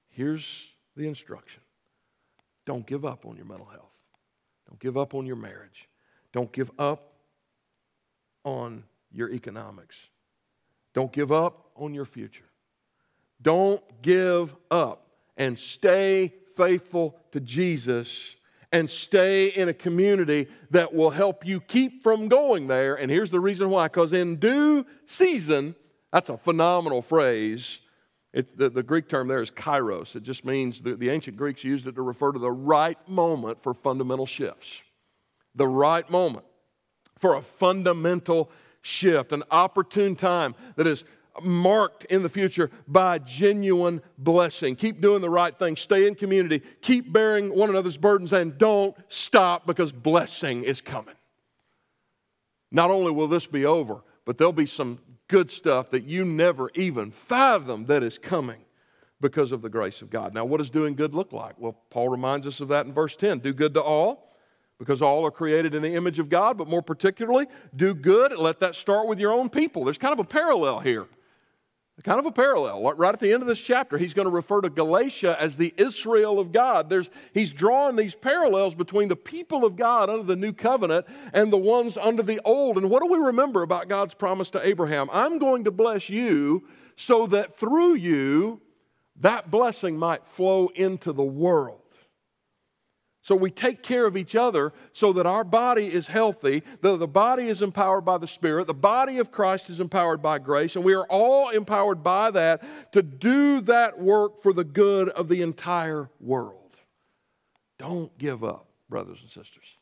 Here's 0.09 0.67
the 0.95 1.07
instruction 1.07 1.61
don't 2.65 2.88
give 2.88 3.05
up 3.05 3.26
on 3.26 3.36
your 3.36 3.45
mental 3.45 3.67
health, 3.67 3.92
don't 4.74 4.80
give 4.80 4.97
up 4.97 5.13
on 5.13 5.28
your 5.28 5.36
marriage, 5.36 5.88
don't 6.32 6.51
give 6.51 6.71
up 6.80 7.13
on 8.43 8.84
your 9.11 9.30
economics, 9.30 10.07
don't 10.95 11.11
give 11.11 11.32
up 11.32 11.69
on 11.76 11.93
your 11.93 12.05
future. 12.05 12.49
Don't 13.39 13.84
give 14.01 14.55
up 14.71 15.05
and 15.38 15.59
stay 15.59 16.34
faithful 16.55 17.19
to 17.34 17.39
Jesus 17.39 18.36
and 18.71 18.89
stay 18.89 19.47
in 19.49 19.69
a 19.69 19.74
community 19.74 20.47
that 20.71 20.93
will 20.93 21.11
help 21.11 21.45
you 21.45 21.59
keep 21.59 22.01
from 22.01 22.28
going 22.28 22.67
there. 22.67 22.95
And 22.95 23.11
here's 23.11 23.30
the 23.30 23.39
reason 23.39 23.69
why 23.69 23.89
because 23.89 24.13
in 24.13 24.38
due 24.38 24.86
season, 25.05 25.76
that's 26.11 26.30
a 26.30 26.38
phenomenal 26.38 27.01
phrase. 27.01 27.82
It, 28.34 28.57
the, 28.57 28.69
the, 28.69 28.81
Greek 28.81 29.07
term 29.07 29.27
there 29.27 29.41
is 29.41 29.51
kairos. 29.51 30.15
It 30.15 30.23
just 30.23 30.43
means 30.43 30.81
the, 30.81 30.95
the 30.95 31.09
ancient 31.09 31.38
Greeks 31.38 31.63
used 31.63 31.86
it 31.86 31.95
to 31.95 32.01
refer 32.01 32.31
to 32.31 32.39
the 32.39 32.51
right 32.51 32.97
moment 33.07 33.61
for 33.61 33.75
fundamental 33.75 34.25
shifts. 34.25 34.81
The 35.53 35.67
right 35.67 36.09
moment 36.09 36.45
for 37.19 37.36
a 37.36 37.41
fundamental 37.41 38.49
shift, 38.81 39.31
an 39.31 39.43
opportune 39.51 40.15
time 40.15 40.55
that 40.75 40.88
is 40.88 41.03
marked 41.43 42.05
in 42.05 42.23
the 42.23 42.29
future 42.29 42.71
by 42.88 43.19
genuine 43.19 44.01
blessing. 44.17 44.75
Keep 44.75 45.01
doing 45.01 45.21
the 45.21 45.29
right 45.29 45.57
thing. 45.57 45.75
Stay 45.75 46.07
in 46.07 46.15
community. 46.15 46.61
Keep 46.81 47.13
bearing 47.13 47.53
one 47.55 47.69
another's 47.69 47.97
burdens 47.97 48.34
and 48.34 48.57
don't 48.57 48.95
stop 49.09 49.65
because 49.65 49.91
blessing 49.91 50.63
is 50.63 50.81
coming. 50.81 51.15
Not 52.71 52.89
only 52.89 53.11
will 53.11 53.27
this 53.27 53.45
be 53.45 53.65
over, 53.65 54.01
but 54.26 54.38
there'll 54.38 54.53
be 54.53 54.65
some 54.65 54.99
good 55.28 55.51
stuff 55.51 55.89
that 55.91 56.03
you 56.03 56.26
never 56.26 56.69
even 56.76 57.11
fathom 57.11 57.86
that 57.86 58.03
is 58.03 58.17
coming 58.17 58.61
because 59.21 59.51
of 59.51 59.61
the 59.61 59.69
grace 59.69 60.01
of 60.01 60.09
God. 60.09 60.34
Now, 60.34 60.45
what 60.45 60.57
does 60.57 60.69
doing 60.69 60.95
good 60.95 61.13
look 61.13 61.32
like? 61.32 61.55
Well, 61.57 61.78
Paul 61.89 62.09
reminds 62.09 62.45
us 62.45 62.59
of 62.59 62.67
that 62.69 62.86
in 62.86 62.93
verse 62.93 63.15
10. 63.15 63.39
Do 63.39 63.53
good 63.53 63.74
to 63.76 63.82
all 63.82 64.30
because 64.78 65.01
all 65.01 65.26
are 65.26 65.32
created 65.32 65.74
in 65.74 65.82
the 65.82 65.95
image 65.95 66.19
of 66.19 66.30
God, 66.30 66.57
but 66.57 66.67
more 66.67 66.82
particularly, 66.82 67.45
do 67.76 67.93
good. 67.93 68.34
And 68.34 68.41
let 68.41 68.59
that 68.59 68.76
start 68.76 69.07
with 69.07 69.19
your 69.19 69.32
own 69.32 69.49
people. 69.49 69.86
There's 69.86 69.97
kind 69.97 70.13
of 70.13 70.19
a 70.19 70.26
parallel 70.26 70.82
here. 70.82 71.07
Kind 72.03 72.19
of 72.19 72.25
a 72.25 72.31
parallel. 72.31 72.83
Right 72.95 73.13
at 73.13 73.21
the 73.21 73.31
end 73.31 73.41
of 73.41 73.47
this 73.47 73.61
chapter, 73.61 73.97
he's 73.97 74.13
going 74.13 74.25
to 74.25 74.31
refer 74.31 74.59
to 74.59 74.69
Galatia 74.69 75.37
as 75.39 75.55
the 75.55 75.73
Israel 75.77 76.37
of 76.37 76.51
God. 76.51 76.89
There's, 76.89 77.09
he's 77.33 77.53
drawing 77.53 77.95
these 77.95 78.13
parallels 78.13 78.75
between 78.75 79.07
the 79.07 79.15
people 79.15 79.63
of 79.63 79.77
God 79.77 80.09
under 80.09 80.25
the 80.25 80.35
new 80.35 80.51
covenant 80.51 81.05
and 81.31 81.51
the 81.51 81.57
ones 81.57 81.95
under 81.95 82.21
the 82.21 82.41
old. 82.43 82.77
And 82.77 82.89
what 82.89 83.01
do 83.01 83.07
we 83.07 83.19
remember 83.19 83.61
about 83.61 83.87
God's 83.87 84.13
promise 84.13 84.49
to 84.49 84.67
Abraham? 84.67 85.09
I'm 85.13 85.39
going 85.39 85.63
to 85.63 85.71
bless 85.71 86.09
you 86.09 86.65
so 86.97 87.25
that 87.27 87.57
through 87.57 87.95
you, 87.95 88.59
that 89.21 89.49
blessing 89.49 89.97
might 89.97 90.25
flow 90.25 90.67
into 90.75 91.13
the 91.13 91.23
world. 91.23 91.82
So 93.24 93.38
we 93.38 93.51
take 93.51 93.82
care 93.82 94.05
of 94.05 94.17
each 94.17 94.36
other 94.36 94.74
so 94.91 95.13
that 95.13 95.26
our 95.26 95.45
body 95.45 95.88
is 95.91 96.07
healthy, 96.07 96.61
the, 96.82 96.97
the 96.97 97.07
body 97.07 97.47
is 97.47 97.61
empowered 97.61 98.03
by 98.03 98.17
the 98.17 98.28
Spirit, 98.28 98.67
the 98.67 98.74
body 98.74 99.17
of 99.17 99.32
Christ 99.32 99.69
is 99.69 99.80
empowered 99.80 100.21
by 100.21 100.39
grace, 100.39 100.76
and 100.76 100.84
we 100.84 100.93
are 100.93 101.07
all 101.09 101.49
empowered 101.49 102.03
by 102.03 102.32
that 102.32 102.91
to 102.91 103.01
do 103.01 103.61
that 103.61 103.97
work 103.97 104.43
for 104.43 104.51
the 104.51 104.65
good 104.65 105.07
of 105.07 105.30
the 105.30 105.41
entire 105.41 106.09
world. 106.19 106.76
Don't 107.80 108.15
give 108.17 108.43
up, 108.43 108.67
brothers 108.89 109.19
and 109.21 109.30
sisters. 109.30 109.78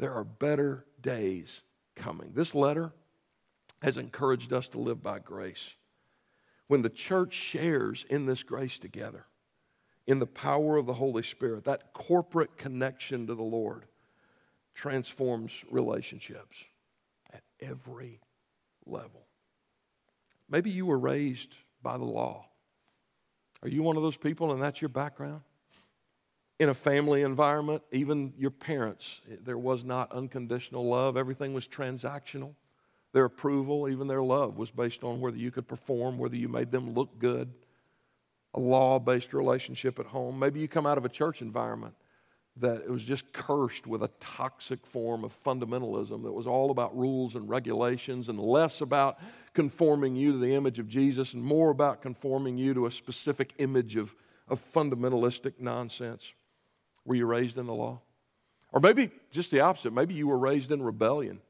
There 0.00 0.12
are 0.12 0.24
better 0.24 0.84
days 1.00 1.62
coming. 1.94 2.32
This 2.34 2.56
letter 2.56 2.92
has 3.82 3.96
encouraged 3.96 4.52
us 4.52 4.66
to 4.68 4.80
live 4.80 5.00
by 5.00 5.20
grace. 5.20 5.74
When 6.66 6.82
the 6.82 6.90
church 6.90 7.34
shares 7.34 8.04
in 8.10 8.26
this 8.26 8.42
grace 8.42 8.80
together, 8.80 9.26
in 10.08 10.18
the 10.18 10.26
power 10.26 10.78
of 10.78 10.86
the 10.86 10.94
Holy 10.94 11.22
Spirit, 11.22 11.64
that 11.64 11.92
corporate 11.92 12.56
connection 12.56 13.26
to 13.26 13.34
the 13.34 13.42
Lord 13.42 13.84
transforms 14.74 15.62
relationships 15.70 16.56
at 17.30 17.42
every 17.60 18.18
level. 18.86 19.26
Maybe 20.48 20.70
you 20.70 20.86
were 20.86 20.98
raised 20.98 21.54
by 21.82 21.98
the 21.98 22.06
law. 22.06 22.46
Are 23.62 23.68
you 23.68 23.82
one 23.82 23.96
of 23.96 24.02
those 24.02 24.16
people 24.16 24.50
and 24.52 24.62
that's 24.62 24.80
your 24.80 24.88
background? 24.88 25.42
In 26.58 26.70
a 26.70 26.74
family 26.74 27.20
environment, 27.20 27.82
even 27.92 28.32
your 28.38 28.50
parents, 28.50 29.20
there 29.44 29.58
was 29.58 29.84
not 29.84 30.10
unconditional 30.10 30.88
love. 30.88 31.18
Everything 31.18 31.52
was 31.52 31.68
transactional. 31.68 32.54
Their 33.12 33.26
approval, 33.26 33.90
even 33.90 34.06
their 34.06 34.22
love, 34.22 34.56
was 34.56 34.70
based 34.70 35.04
on 35.04 35.20
whether 35.20 35.36
you 35.36 35.50
could 35.50 35.68
perform, 35.68 36.16
whether 36.16 36.36
you 36.36 36.48
made 36.48 36.72
them 36.72 36.94
look 36.94 37.18
good 37.18 37.52
a 38.54 38.60
law 38.60 38.98
based 38.98 39.32
relationship 39.34 39.98
at 39.98 40.06
home. 40.06 40.38
Maybe 40.38 40.60
you 40.60 40.68
come 40.68 40.86
out 40.86 40.98
of 40.98 41.04
a 41.04 41.08
church 41.08 41.42
environment 41.42 41.94
that 42.60 42.82
it 42.82 42.90
was 42.90 43.04
just 43.04 43.32
cursed 43.32 43.86
with 43.86 44.02
a 44.02 44.10
toxic 44.20 44.84
form 44.84 45.22
of 45.24 45.42
fundamentalism 45.44 46.22
that 46.24 46.32
was 46.32 46.46
all 46.46 46.70
about 46.70 46.96
rules 46.96 47.36
and 47.36 47.48
regulations 47.48 48.28
and 48.28 48.38
less 48.38 48.80
about 48.80 49.18
conforming 49.54 50.16
you 50.16 50.32
to 50.32 50.38
the 50.38 50.54
image 50.54 50.78
of 50.78 50.88
Jesus 50.88 51.34
and 51.34 51.42
more 51.42 51.70
about 51.70 52.02
conforming 52.02 52.58
you 52.58 52.74
to 52.74 52.86
a 52.86 52.90
specific 52.90 53.54
image 53.58 53.96
of, 53.96 54.14
of 54.48 54.60
fundamentalistic 54.60 55.54
nonsense. 55.60 56.32
Were 57.04 57.14
you 57.14 57.26
raised 57.26 57.58
in 57.58 57.66
the 57.66 57.74
law? 57.74 58.00
Or 58.72 58.80
maybe 58.80 59.10
just 59.30 59.50
the 59.50 59.60
opposite. 59.60 59.92
Maybe 59.92 60.14
you 60.14 60.26
were 60.26 60.38
raised 60.38 60.72
in 60.72 60.82
rebellion. 60.82 61.40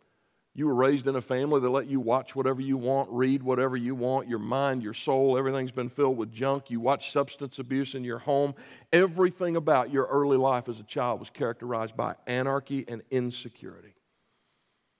You 0.58 0.66
were 0.66 0.74
raised 0.74 1.06
in 1.06 1.14
a 1.14 1.22
family 1.22 1.60
that 1.60 1.70
let 1.70 1.86
you 1.86 2.00
watch 2.00 2.34
whatever 2.34 2.60
you 2.60 2.76
want, 2.76 3.08
read 3.12 3.44
whatever 3.44 3.76
you 3.76 3.94
want, 3.94 4.26
your 4.26 4.40
mind, 4.40 4.82
your 4.82 4.92
soul, 4.92 5.38
everything's 5.38 5.70
been 5.70 5.88
filled 5.88 6.16
with 6.16 6.32
junk. 6.32 6.68
You 6.68 6.80
watch 6.80 7.12
substance 7.12 7.60
abuse 7.60 7.94
in 7.94 8.02
your 8.02 8.18
home. 8.18 8.56
Everything 8.92 9.54
about 9.54 9.92
your 9.92 10.06
early 10.06 10.36
life 10.36 10.68
as 10.68 10.80
a 10.80 10.82
child 10.82 11.20
was 11.20 11.30
characterized 11.30 11.96
by 11.96 12.16
anarchy 12.26 12.84
and 12.88 13.02
insecurity. 13.12 13.94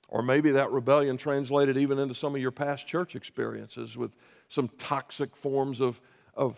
Or 0.09 0.23
maybe 0.23 0.53
that 0.53 0.71
rebellion 0.71 1.17
translated 1.17 1.77
even 1.77 1.99
into 1.99 2.15
some 2.15 2.37
of 2.37 2.41
your 2.41 2.53
past 2.53 2.87
church 2.87 3.17
experiences 3.17 3.97
with 3.97 4.15
some 4.49 4.69
toxic 4.79 5.35
forms 5.35 5.81
of, 5.81 6.01
of 6.35 6.57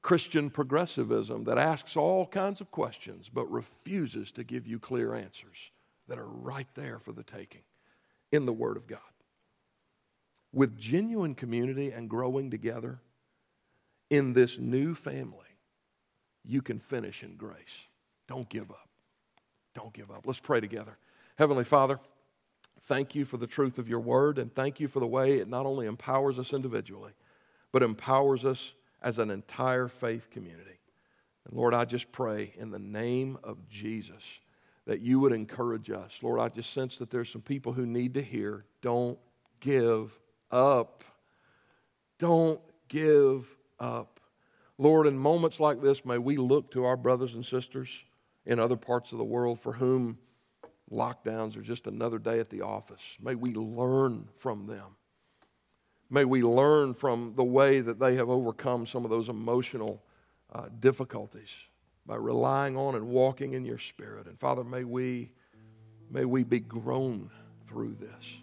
Christian 0.00 0.48
progressivism 0.48 1.42
that 1.42 1.58
asks 1.58 1.96
all 1.96 2.24
kinds 2.24 2.60
of 2.60 2.70
questions 2.70 3.28
but 3.28 3.50
refuses 3.50 4.30
to 4.30 4.44
give 4.44 4.64
you 4.64 4.78
clear 4.78 5.12
answers 5.12 5.72
that 6.06 6.20
are 6.20 6.28
right 6.28 6.68
there 6.76 7.00
for 7.00 7.10
the 7.10 7.24
taking 7.24 7.62
in 8.32 8.46
the 8.46 8.52
Word 8.52 8.76
of 8.76 8.86
God. 8.86 9.00
With 10.52 10.78
genuine 10.78 11.34
community 11.34 11.90
and 11.90 12.08
growing 12.08 12.50
together 12.50 13.00
in 14.10 14.32
this 14.32 14.58
new 14.58 14.94
family, 14.94 15.44
you 16.44 16.62
can 16.62 16.78
finish 16.78 17.22
in 17.22 17.36
grace. 17.36 17.82
Don't 18.26 18.48
give 18.48 18.70
up. 18.70 18.88
Don't 19.74 19.92
give 19.92 20.10
up. 20.10 20.22
Let's 20.24 20.40
pray 20.40 20.60
together. 20.60 20.96
Heavenly 21.36 21.64
Father, 21.64 22.00
Thank 22.88 23.14
you 23.14 23.26
for 23.26 23.36
the 23.36 23.46
truth 23.46 23.76
of 23.76 23.86
your 23.86 24.00
word, 24.00 24.38
and 24.38 24.54
thank 24.54 24.80
you 24.80 24.88
for 24.88 24.98
the 24.98 25.06
way 25.06 25.40
it 25.40 25.48
not 25.48 25.66
only 25.66 25.86
empowers 25.86 26.38
us 26.38 26.54
individually, 26.54 27.12
but 27.70 27.82
empowers 27.82 28.46
us 28.46 28.72
as 29.02 29.18
an 29.18 29.30
entire 29.30 29.88
faith 29.88 30.30
community. 30.30 30.80
And 31.44 31.54
Lord, 31.54 31.74
I 31.74 31.84
just 31.84 32.10
pray 32.12 32.54
in 32.56 32.70
the 32.70 32.78
name 32.78 33.36
of 33.44 33.68
Jesus 33.68 34.22
that 34.88 35.02
you 35.02 35.20
would 35.20 35.34
encourage 35.34 35.90
us. 35.90 36.18
Lord, 36.22 36.40
I 36.40 36.48
just 36.48 36.72
sense 36.72 36.96
that 36.96 37.10
there's 37.10 37.28
some 37.28 37.42
people 37.42 37.74
who 37.74 37.84
need 37.84 38.14
to 38.14 38.22
hear 38.22 38.64
don't 38.80 39.18
give 39.60 40.18
up. 40.50 41.04
Don't 42.18 42.58
give 42.88 43.54
up. 43.78 44.18
Lord, 44.78 45.06
in 45.06 45.18
moments 45.18 45.60
like 45.60 45.82
this, 45.82 46.06
may 46.06 46.16
we 46.16 46.38
look 46.38 46.70
to 46.70 46.86
our 46.86 46.96
brothers 46.96 47.34
and 47.34 47.44
sisters 47.44 48.02
in 48.46 48.58
other 48.58 48.78
parts 48.78 49.12
of 49.12 49.18
the 49.18 49.24
world 49.24 49.60
for 49.60 49.74
whom 49.74 50.16
lockdowns 50.90 51.54
are 51.58 51.62
just 51.62 51.86
another 51.86 52.18
day 52.18 52.40
at 52.40 52.48
the 52.48 52.62
office. 52.62 53.02
May 53.20 53.34
we 53.34 53.52
learn 53.52 54.26
from 54.38 54.66
them. 54.66 54.96
May 56.08 56.24
we 56.24 56.42
learn 56.42 56.94
from 56.94 57.34
the 57.36 57.44
way 57.44 57.80
that 57.80 57.98
they 57.98 58.14
have 58.14 58.30
overcome 58.30 58.86
some 58.86 59.04
of 59.04 59.10
those 59.10 59.28
emotional 59.28 60.02
uh, 60.50 60.68
difficulties 60.80 61.67
by 62.08 62.16
relying 62.16 62.76
on 62.76 62.94
and 62.94 63.06
walking 63.06 63.52
in 63.52 63.64
your 63.66 63.78
spirit. 63.78 64.26
And 64.26 64.36
Father, 64.36 64.64
may 64.64 64.82
we, 64.82 65.30
may 66.10 66.24
we 66.24 66.42
be 66.42 66.58
grown 66.58 67.30
through 67.68 67.96
this. 68.00 68.38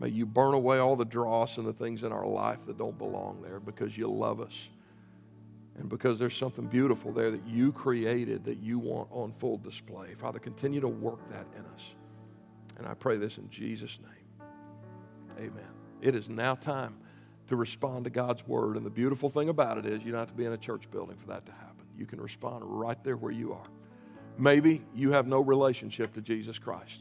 May 0.00 0.08
you 0.08 0.26
burn 0.26 0.52
away 0.52 0.78
all 0.78 0.96
the 0.96 1.04
dross 1.04 1.58
and 1.58 1.66
the 1.66 1.72
things 1.72 2.02
in 2.02 2.12
our 2.12 2.26
life 2.26 2.58
that 2.66 2.76
don't 2.76 2.98
belong 2.98 3.40
there 3.40 3.60
because 3.60 3.96
you 3.96 4.08
love 4.08 4.40
us 4.40 4.68
and 5.78 5.88
because 5.88 6.18
there's 6.18 6.36
something 6.36 6.66
beautiful 6.66 7.12
there 7.12 7.30
that 7.30 7.46
you 7.46 7.70
created 7.70 8.44
that 8.44 8.58
you 8.58 8.80
want 8.80 9.08
on 9.12 9.32
full 9.38 9.58
display. 9.58 10.14
Father, 10.14 10.40
continue 10.40 10.80
to 10.80 10.88
work 10.88 11.20
that 11.30 11.46
in 11.56 11.64
us. 11.66 11.94
And 12.78 12.86
I 12.86 12.94
pray 12.94 13.16
this 13.16 13.38
in 13.38 13.48
Jesus' 13.48 13.98
name. 14.02 14.48
Amen. 15.38 15.70
It 16.00 16.16
is 16.16 16.28
now 16.28 16.56
time 16.56 16.96
to 17.46 17.54
respond 17.54 18.04
to 18.04 18.10
God's 18.10 18.46
word. 18.46 18.76
And 18.76 18.84
the 18.84 18.90
beautiful 18.90 19.30
thing 19.30 19.48
about 19.48 19.78
it 19.78 19.86
is 19.86 20.02
you 20.02 20.10
don't 20.10 20.20
have 20.20 20.28
to 20.28 20.34
be 20.34 20.46
in 20.46 20.52
a 20.52 20.58
church 20.58 20.90
building 20.90 21.16
for 21.16 21.28
that 21.28 21.46
to 21.46 21.52
happen. 21.52 21.67
You 21.98 22.06
can 22.06 22.20
respond 22.20 22.62
right 22.64 23.02
there 23.02 23.16
where 23.16 23.32
you 23.32 23.52
are. 23.52 23.66
Maybe 24.38 24.82
you 24.94 25.10
have 25.10 25.26
no 25.26 25.40
relationship 25.40 26.14
to 26.14 26.20
Jesus 26.20 26.58
Christ. 26.58 27.00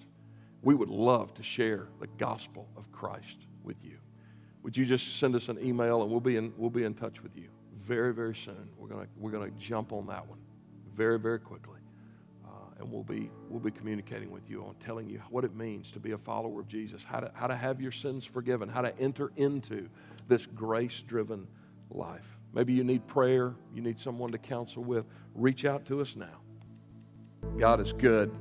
We 0.64 0.74
would 0.74 0.90
love 0.90 1.34
to 1.36 1.44
share 1.44 1.88
the 2.00 2.08
gospel 2.18 2.68
of 2.76 2.92
Christ 2.92 3.38
with 3.64 3.78
you. 3.84 3.98
Would 4.64 4.76
you 4.76 4.86
just 4.86 5.20
send 5.20 5.36
us 5.36 5.48
an 5.48 5.60
email 5.64 6.02
and 6.02 6.12
we'll 6.12 6.20
be 6.20 6.36
in, 6.36 6.52
we'll 6.58 6.72
be 6.72 6.84
in 6.84 6.96
touch 6.96 7.22
with 7.22 7.38
you 7.38 7.48
very, 7.80 8.14
very 8.14 8.36
soon. 8.36 8.70
We're 8.76 8.90
going 8.90 9.08
we're 9.18 9.32
gonna 9.32 9.52
jump 9.52 9.94
on 9.94 10.08
that 10.08 10.28
one 10.28 10.40
very, 10.96 11.20
very 11.20 11.40
quickly. 11.40 11.80
Uh, 12.44 12.50
and 12.80 12.92
we'll 12.92 13.04
be, 13.04 13.30
we'll 13.50 13.60
be 13.60 13.72
communicating 13.72 14.32
with 14.32 14.50
you 14.50 14.64
on 14.64 14.74
telling 14.84 15.08
you 15.08 15.22
what 15.30 15.46
it 15.46 15.56
means 15.56 15.92
to 15.92 16.00
be 16.00 16.12
a 16.12 16.18
follower 16.18 16.60
of 16.60 16.68
Jesus, 16.68 17.04
how 17.04 17.20
to, 17.20 17.32
how 17.36 17.46
to 17.46 17.56
have 17.56 17.80
your 17.80 17.92
sins 17.92 18.26
forgiven, 18.26 18.68
how 18.68 18.82
to 18.82 19.00
enter 19.00 19.32
into 19.38 19.88
this 20.28 20.48
grace 20.48 21.04
driven 21.08 21.48
life. 21.92 22.37
Maybe 22.54 22.74
you 22.74 22.84
need 22.84 23.06
prayer, 23.08 23.54
you 23.74 23.82
need 23.82 24.00
someone 24.00 24.32
to 24.32 24.38
counsel 24.38 24.84
with. 24.84 25.06
Reach 25.36 25.66
out 25.66 25.86
to 25.86 26.02
us 26.02 26.16
now. 26.16 26.42
God 27.58 27.80
is 27.80 27.94
good. 27.94 28.36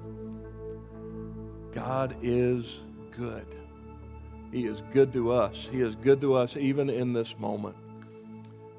God 1.72 2.16
is 2.22 2.80
good. 3.10 3.46
He 4.52 4.66
is 4.66 4.82
good 4.92 5.12
to 5.12 5.32
us. 5.32 5.68
He 5.70 5.80
is 5.80 5.96
good 5.96 6.20
to 6.22 6.34
us 6.34 6.56
even 6.56 6.88
in 6.88 7.12
this 7.12 7.38
moment. 7.38 7.76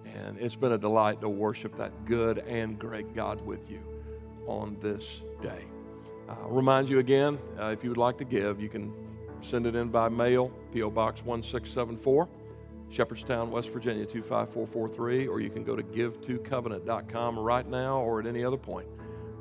And 0.05 0.39
it's 0.39 0.55
been 0.55 0.71
a 0.71 0.77
delight 0.77 1.21
to 1.21 1.29
worship 1.29 1.77
that 1.77 2.05
good 2.05 2.39
and 2.39 2.79
great 2.79 3.13
God 3.13 3.45
with 3.45 3.69
you 3.69 3.81
on 4.47 4.77
this 4.81 5.21
day. 5.41 5.65
I'll 6.27 6.49
remind 6.49 6.89
you 6.89 6.99
again 6.99 7.37
uh, 7.59 7.65
if 7.65 7.83
you 7.83 7.89
would 7.89 7.97
like 7.97 8.17
to 8.17 8.25
give, 8.25 8.59
you 8.59 8.69
can 8.69 8.91
send 9.41 9.67
it 9.67 9.75
in 9.75 9.89
by 9.89 10.09
mail, 10.09 10.51
P.O. 10.73 10.89
Box 10.89 11.23
1674, 11.23 12.27
Shepherdstown, 12.89 13.51
West 13.51 13.69
Virginia 13.69 14.05
25443, 14.05 15.27
or 15.27 15.39
you 15.39 15.49
can 15.49 15.63
go 15.63 15.75
to 15.75 15.83
give2covenant.com 15.83 17.37
right 17.37 17.67
now 17.67 17.99
or 17.99 18.19
at 18.19 18.27
any 18.27 18.43
other 18.43 18.57
point. 18.57 18.87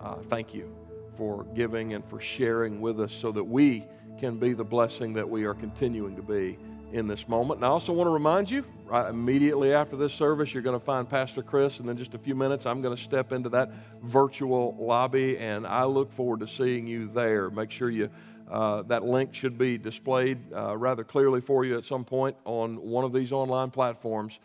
Uh, 0.03 0.17
thank 0.29 0.53
you 0.53 0.75
for 1.17 1.45
giving 1.55 1.95
and 1.95 2.05
for 2.05 2.21
sharing 2.21 2.81
with 2.81 3.01
us 3.01 3.13
so 3.13 3.33
that 3.33 3.45
we 3.45 3.85
can 4.19 4.39
be 4.39 4.53
the 4.53 4.65
blessing 4.65 5.13
that 5.13 5.29
we 5.29 5.45
are 5.45 5.55
continuing 5.55 6.17
to 6.17 6.23
be 6.23 6.59
in 6.93 7.07
this 7.07 7.29
moment. 7.29 7.59
And 7.59 7.65
I 7.65 7.69
also 7.69 7.93
want 7.93 8.09
to 8.09 8.13
remind 8.13 8.51
you, 8.51 8.65
right 8.87 9.09
immediately 9.09 9.73
after 9.73 9.97
this 9.97 10.13
service, 10.13 10.55
you're 10.55 10.63
going 10.63 10.79
to 10.79 10.85
find 10.85 11.09
Pastor 11.09 11.43
Chris, 11.43 11.81
and 11.81 11.89
then 11.89 11.97
just 11.97 12.15
a 12.15 12.19
few 12.19 12.35
minutes, 12.35 12.67
I'm 12.67 12.83
going 12.83 12.97
to 12.97 13.03
step 13.03 13.33
into 13.33 13.49
that 13.51 13.71
virtual 14.03 14.77
lobby, 14.79 15.39
and 15.39 15.67
I 15.67 15.85
look 15.85 16.13
forward 16.13 16.41
to 16.41 16.47
seeing 16.47 16.87
you 16.87 17.09
there. 17.09 17.51
Make 17.51 17.71
sure 17.71 17.91
you. 17.91 18.11
Uh, 18.49 18.83
that 18.83 19.05
link 19.05 19.35
should 19.35 19.59
be 19.59 19.77
displayed 19.77 20.39
uh, 20.55 20.77
rather 20.77 21.03
clearly 21.03 21.41
for 21.41 21.65
you 21.65 21.77
at 21.77 21.85
some 21.85 22.05
point 22.05 22.37
on 22.45 22.77
one 22.77 23.05
of 23.05 23.13
these 23.13 23.33
online 23.33 23.71
platforms. 23.71 24.39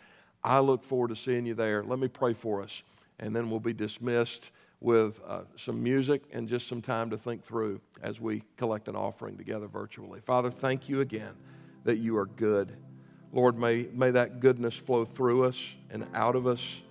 I 0.43 0.59
look 0.59 0.83
forward 0.83 1.09
to 1.09 1.15
seeing 1.15 1.45
you 1.45 1.53
there. 1.53 1.83
Let 1.83 1.99
me 1.99 2.07
pray 2.07 2.33
for 2.33 2.63
us, 2.63 2.81
and 3.19 3.35
then 3.35 3.51
we'll 3.51 3.59
be 3.59 3.73
dismissed 3.73 4.49
with 4.79 5.21
uh, 5.27 5.41
some 5.55 5.83
music 5.83 6.23
and 6.33 6.47
just 6.47 6.67
some 6.67 6.81
time 6.81 7.11
to 7.11 7.17
think 7.17 7.45
through 7.45 7.79
as 8.01 8.19
we 8.19 8.41
collect 8.57 8.87
an 8.87 8.95
offering 8.95 9.37
together 9.37 9.67
virtually. 9.67 10.19
Father, 10.19 10.49
thank 10.49 10.89
you 10.89 11.01
again 11.01 11.35
that 11.84 11.97
you 11.97 12.17
are 12.17 12.25
good. 12.25 12.75
Lord, 13.34 13.57
may, 13.57 13.88
may 13.93 14.11
that 14.11 14.39
goodness 14.39 14.75
flow 14.75 15.05
through 15.05 15.45
us 15.45 15.75
and 15.89 16.05
out 16.13 16.36
of 16.36 16.47
us. 16.47 16.82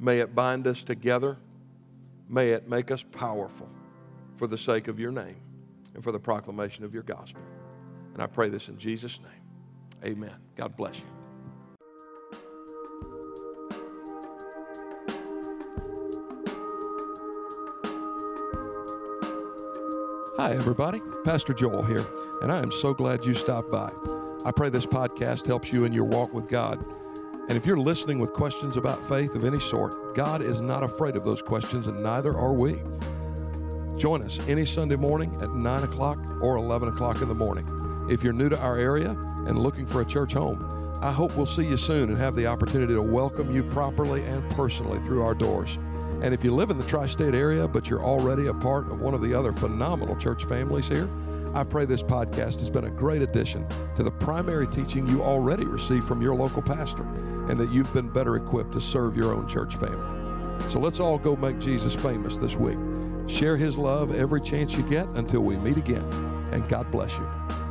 May 0.00 0.20
it 0.20 0.34
bind 0.34 0.66
us 0.66 0.82
together. 0.82 1.36
May 2.28 2.50
it 2.50 2.68
make 2.68 2.90
us 2.90 3.02
powerful 3.02 3.68
for 4.36 4.46
the 4.46 4.58
sake 4.58 4.88
of 4.88 4.98
your 4.98 5.12
name 5.12 5.36
and 5.94 6.02
for 6.02 6.12
the 6.12 6.18
proclamation 6.18 6.84
of 6.84 6.92
your 6.92 7.04
gospel. 7.04 7.42
And 8.12 8.22
I 8.22 8.26
pray 8.26 8.48
this 8.48 8.68
in 8.68 8.78
Jesus' 8.78 9.20
name. 9.20 10.10
Amen. 10.12 10.34
God 10.56 10.76
bless 10.76 10.98
you. 10.98 11.04
Hi, 20.36 20.50
everybody. 20.50 21.00
Pastor 21.24 21.54
Joel 21.54 21.82
here, 21.84 22.04
and 22.42 22.50
I 22.50 22.58
am 22.58 22.72
so 22.72 22.92
glad 22.92 23.24
you 23.24 23.34
stopped 23.34 23.70
by. 23.70 24.13
I 24.46 24.50
pray 24.50 24.68
this 24.68 24.84
podcast 24.84 25.46
helps 25.46 25.72
you 25.72 25.86
in 25.86 25.94
your 25.94 26.04
walk 26.04 26.34
with 26.34 26.50
God. 26.50 26.84
And 27.48 27.56
if 27.56 27.64
you're 27.64 27.78
listening 27.78 28.18
with 28.18 28.34
questions 28.34 28.76
about 28.76 29.02
faith 29.08 29.34
of 29.34 29.46
any 29.46 29.58
sort, 29.58 30.14
God 30.14 30.42
is 30.42 30.60
not 30.60 30.82
afraid 30.82 31.16
of 31.16 31.24
those 31.24 31.40
questions, 31.40 31.86
and 31.86 32.02
neither 32.02 32.36
are 32.36 32.52
we. 32.52 32.76
Join 33.96 34.22
us 34.22 34.38
any 34.46 34.66
Sunday 34.66 34.96
morning 34.96 35.34
at 35.40 35.54
9 35.54 35.84
o'clock 35.84 36.18
or 36.42 36.56
11 36.56 36.90
o'clock 36.90 37.22
in 37.22 37.28
the 37.28 37.34
morning. 37.34 37.66
If 38.10 38.22
you're 38.22 38.34
new 38.34 38.50
to 38.50 38.60
our 38.60 38.76
area 38.76 39.12
and 39.46 39.58
looking 39.58 39.86
for 39.86 40.02
a 40.02 40.04
church 40.04 40.34
home, 40.34 40.98
I 41.00 41.10
hope 41.10 41.34
we'll 41.36 41.46
see 41.46 41.64
you 41.66 41.78
soon 41.78 42.10
and 42.10 42.18
have 42.18 42.34
the 42.34 42.46
opportunity 42.46 42.92
to 42.92 43.02
welcome 43.02 43.50
you 43.50 43.62
properly 43.62 44.22
and 44.24 44.46
personally 44.50 44.98
through 45.06 45.22
our 45.22 45.34
doors. 45.34 45.78
And 46.20 46.34
if 46.34 46.44
you 46.44 46.54
live 46.54 46.68
in 46.68 46.76
the 46.76 46.86
tri 46.86 47.06
state 47.06 47.34
area, 47.34 47.66
but 47.66 47.88
you're 47.88 48.04
already 48.04 48.48
a 48.48 48.54
part 48.54 48.92
of 48.92 49.00
one 49.00 49.14
of 49.14 49.22
the 49.22 49.32
other 49.32 49.52
phenomenal 49.52 50.16
church 50.16 50.44
families 50.44 50.86
here, 50.86 51.08
I 51.54 51.62
pray 51.62 51.84
this 51.84 52.02
podcast 52.02 52.58
has 52.58 52.68
been 52.68 52.86
a 52.86 52.90
great 52.90 53.22
addition 53.22 53.64
to 53.94 54.02
the 54.02 54.10
primary 54.10 54.66
teaching 54.66 55.06
you 55.06 55.22
already 55.22 55.64
receive 55.64 56.04
from 56.04 56.20
your 56.20 56.34
local 56.34 56.60
pastor 56.60 57.04
and 57.48 57.58
that 57.60 57.70
you've 57.70 57.92
been 57.94 58.08
better 58.08 58.34
equipped 58.34 58.72
to 58.72 58.80
serve 58.80 59.16
your 59.16 59.32
own 59.32 59.46
church 59.46 59.76
family. 59.76 60.68
So 60.68 60.80
let's 60.80 60.98
all 60.98 61.16
go 61.16 61.36
make 61.36 61.60
Jesus 61.60 61.94
famous 61.94 62.38
this 62.38 62.56
week. 62.56 62.78
Share 63.28 63.56
his 63.56 63.78
love 63.78 64.16
every 64.18 64.40
chance 64.40 64.74
you 64.76 64.82
get 64.82 65.06
until 65.10 65.42
we 65.42 65.56
meet 65.56 65.76
again. 65.76 66.02
And 66.50 66.68
God 66.68 66.90
bless 66.90 67.16
you. 67.16 67.63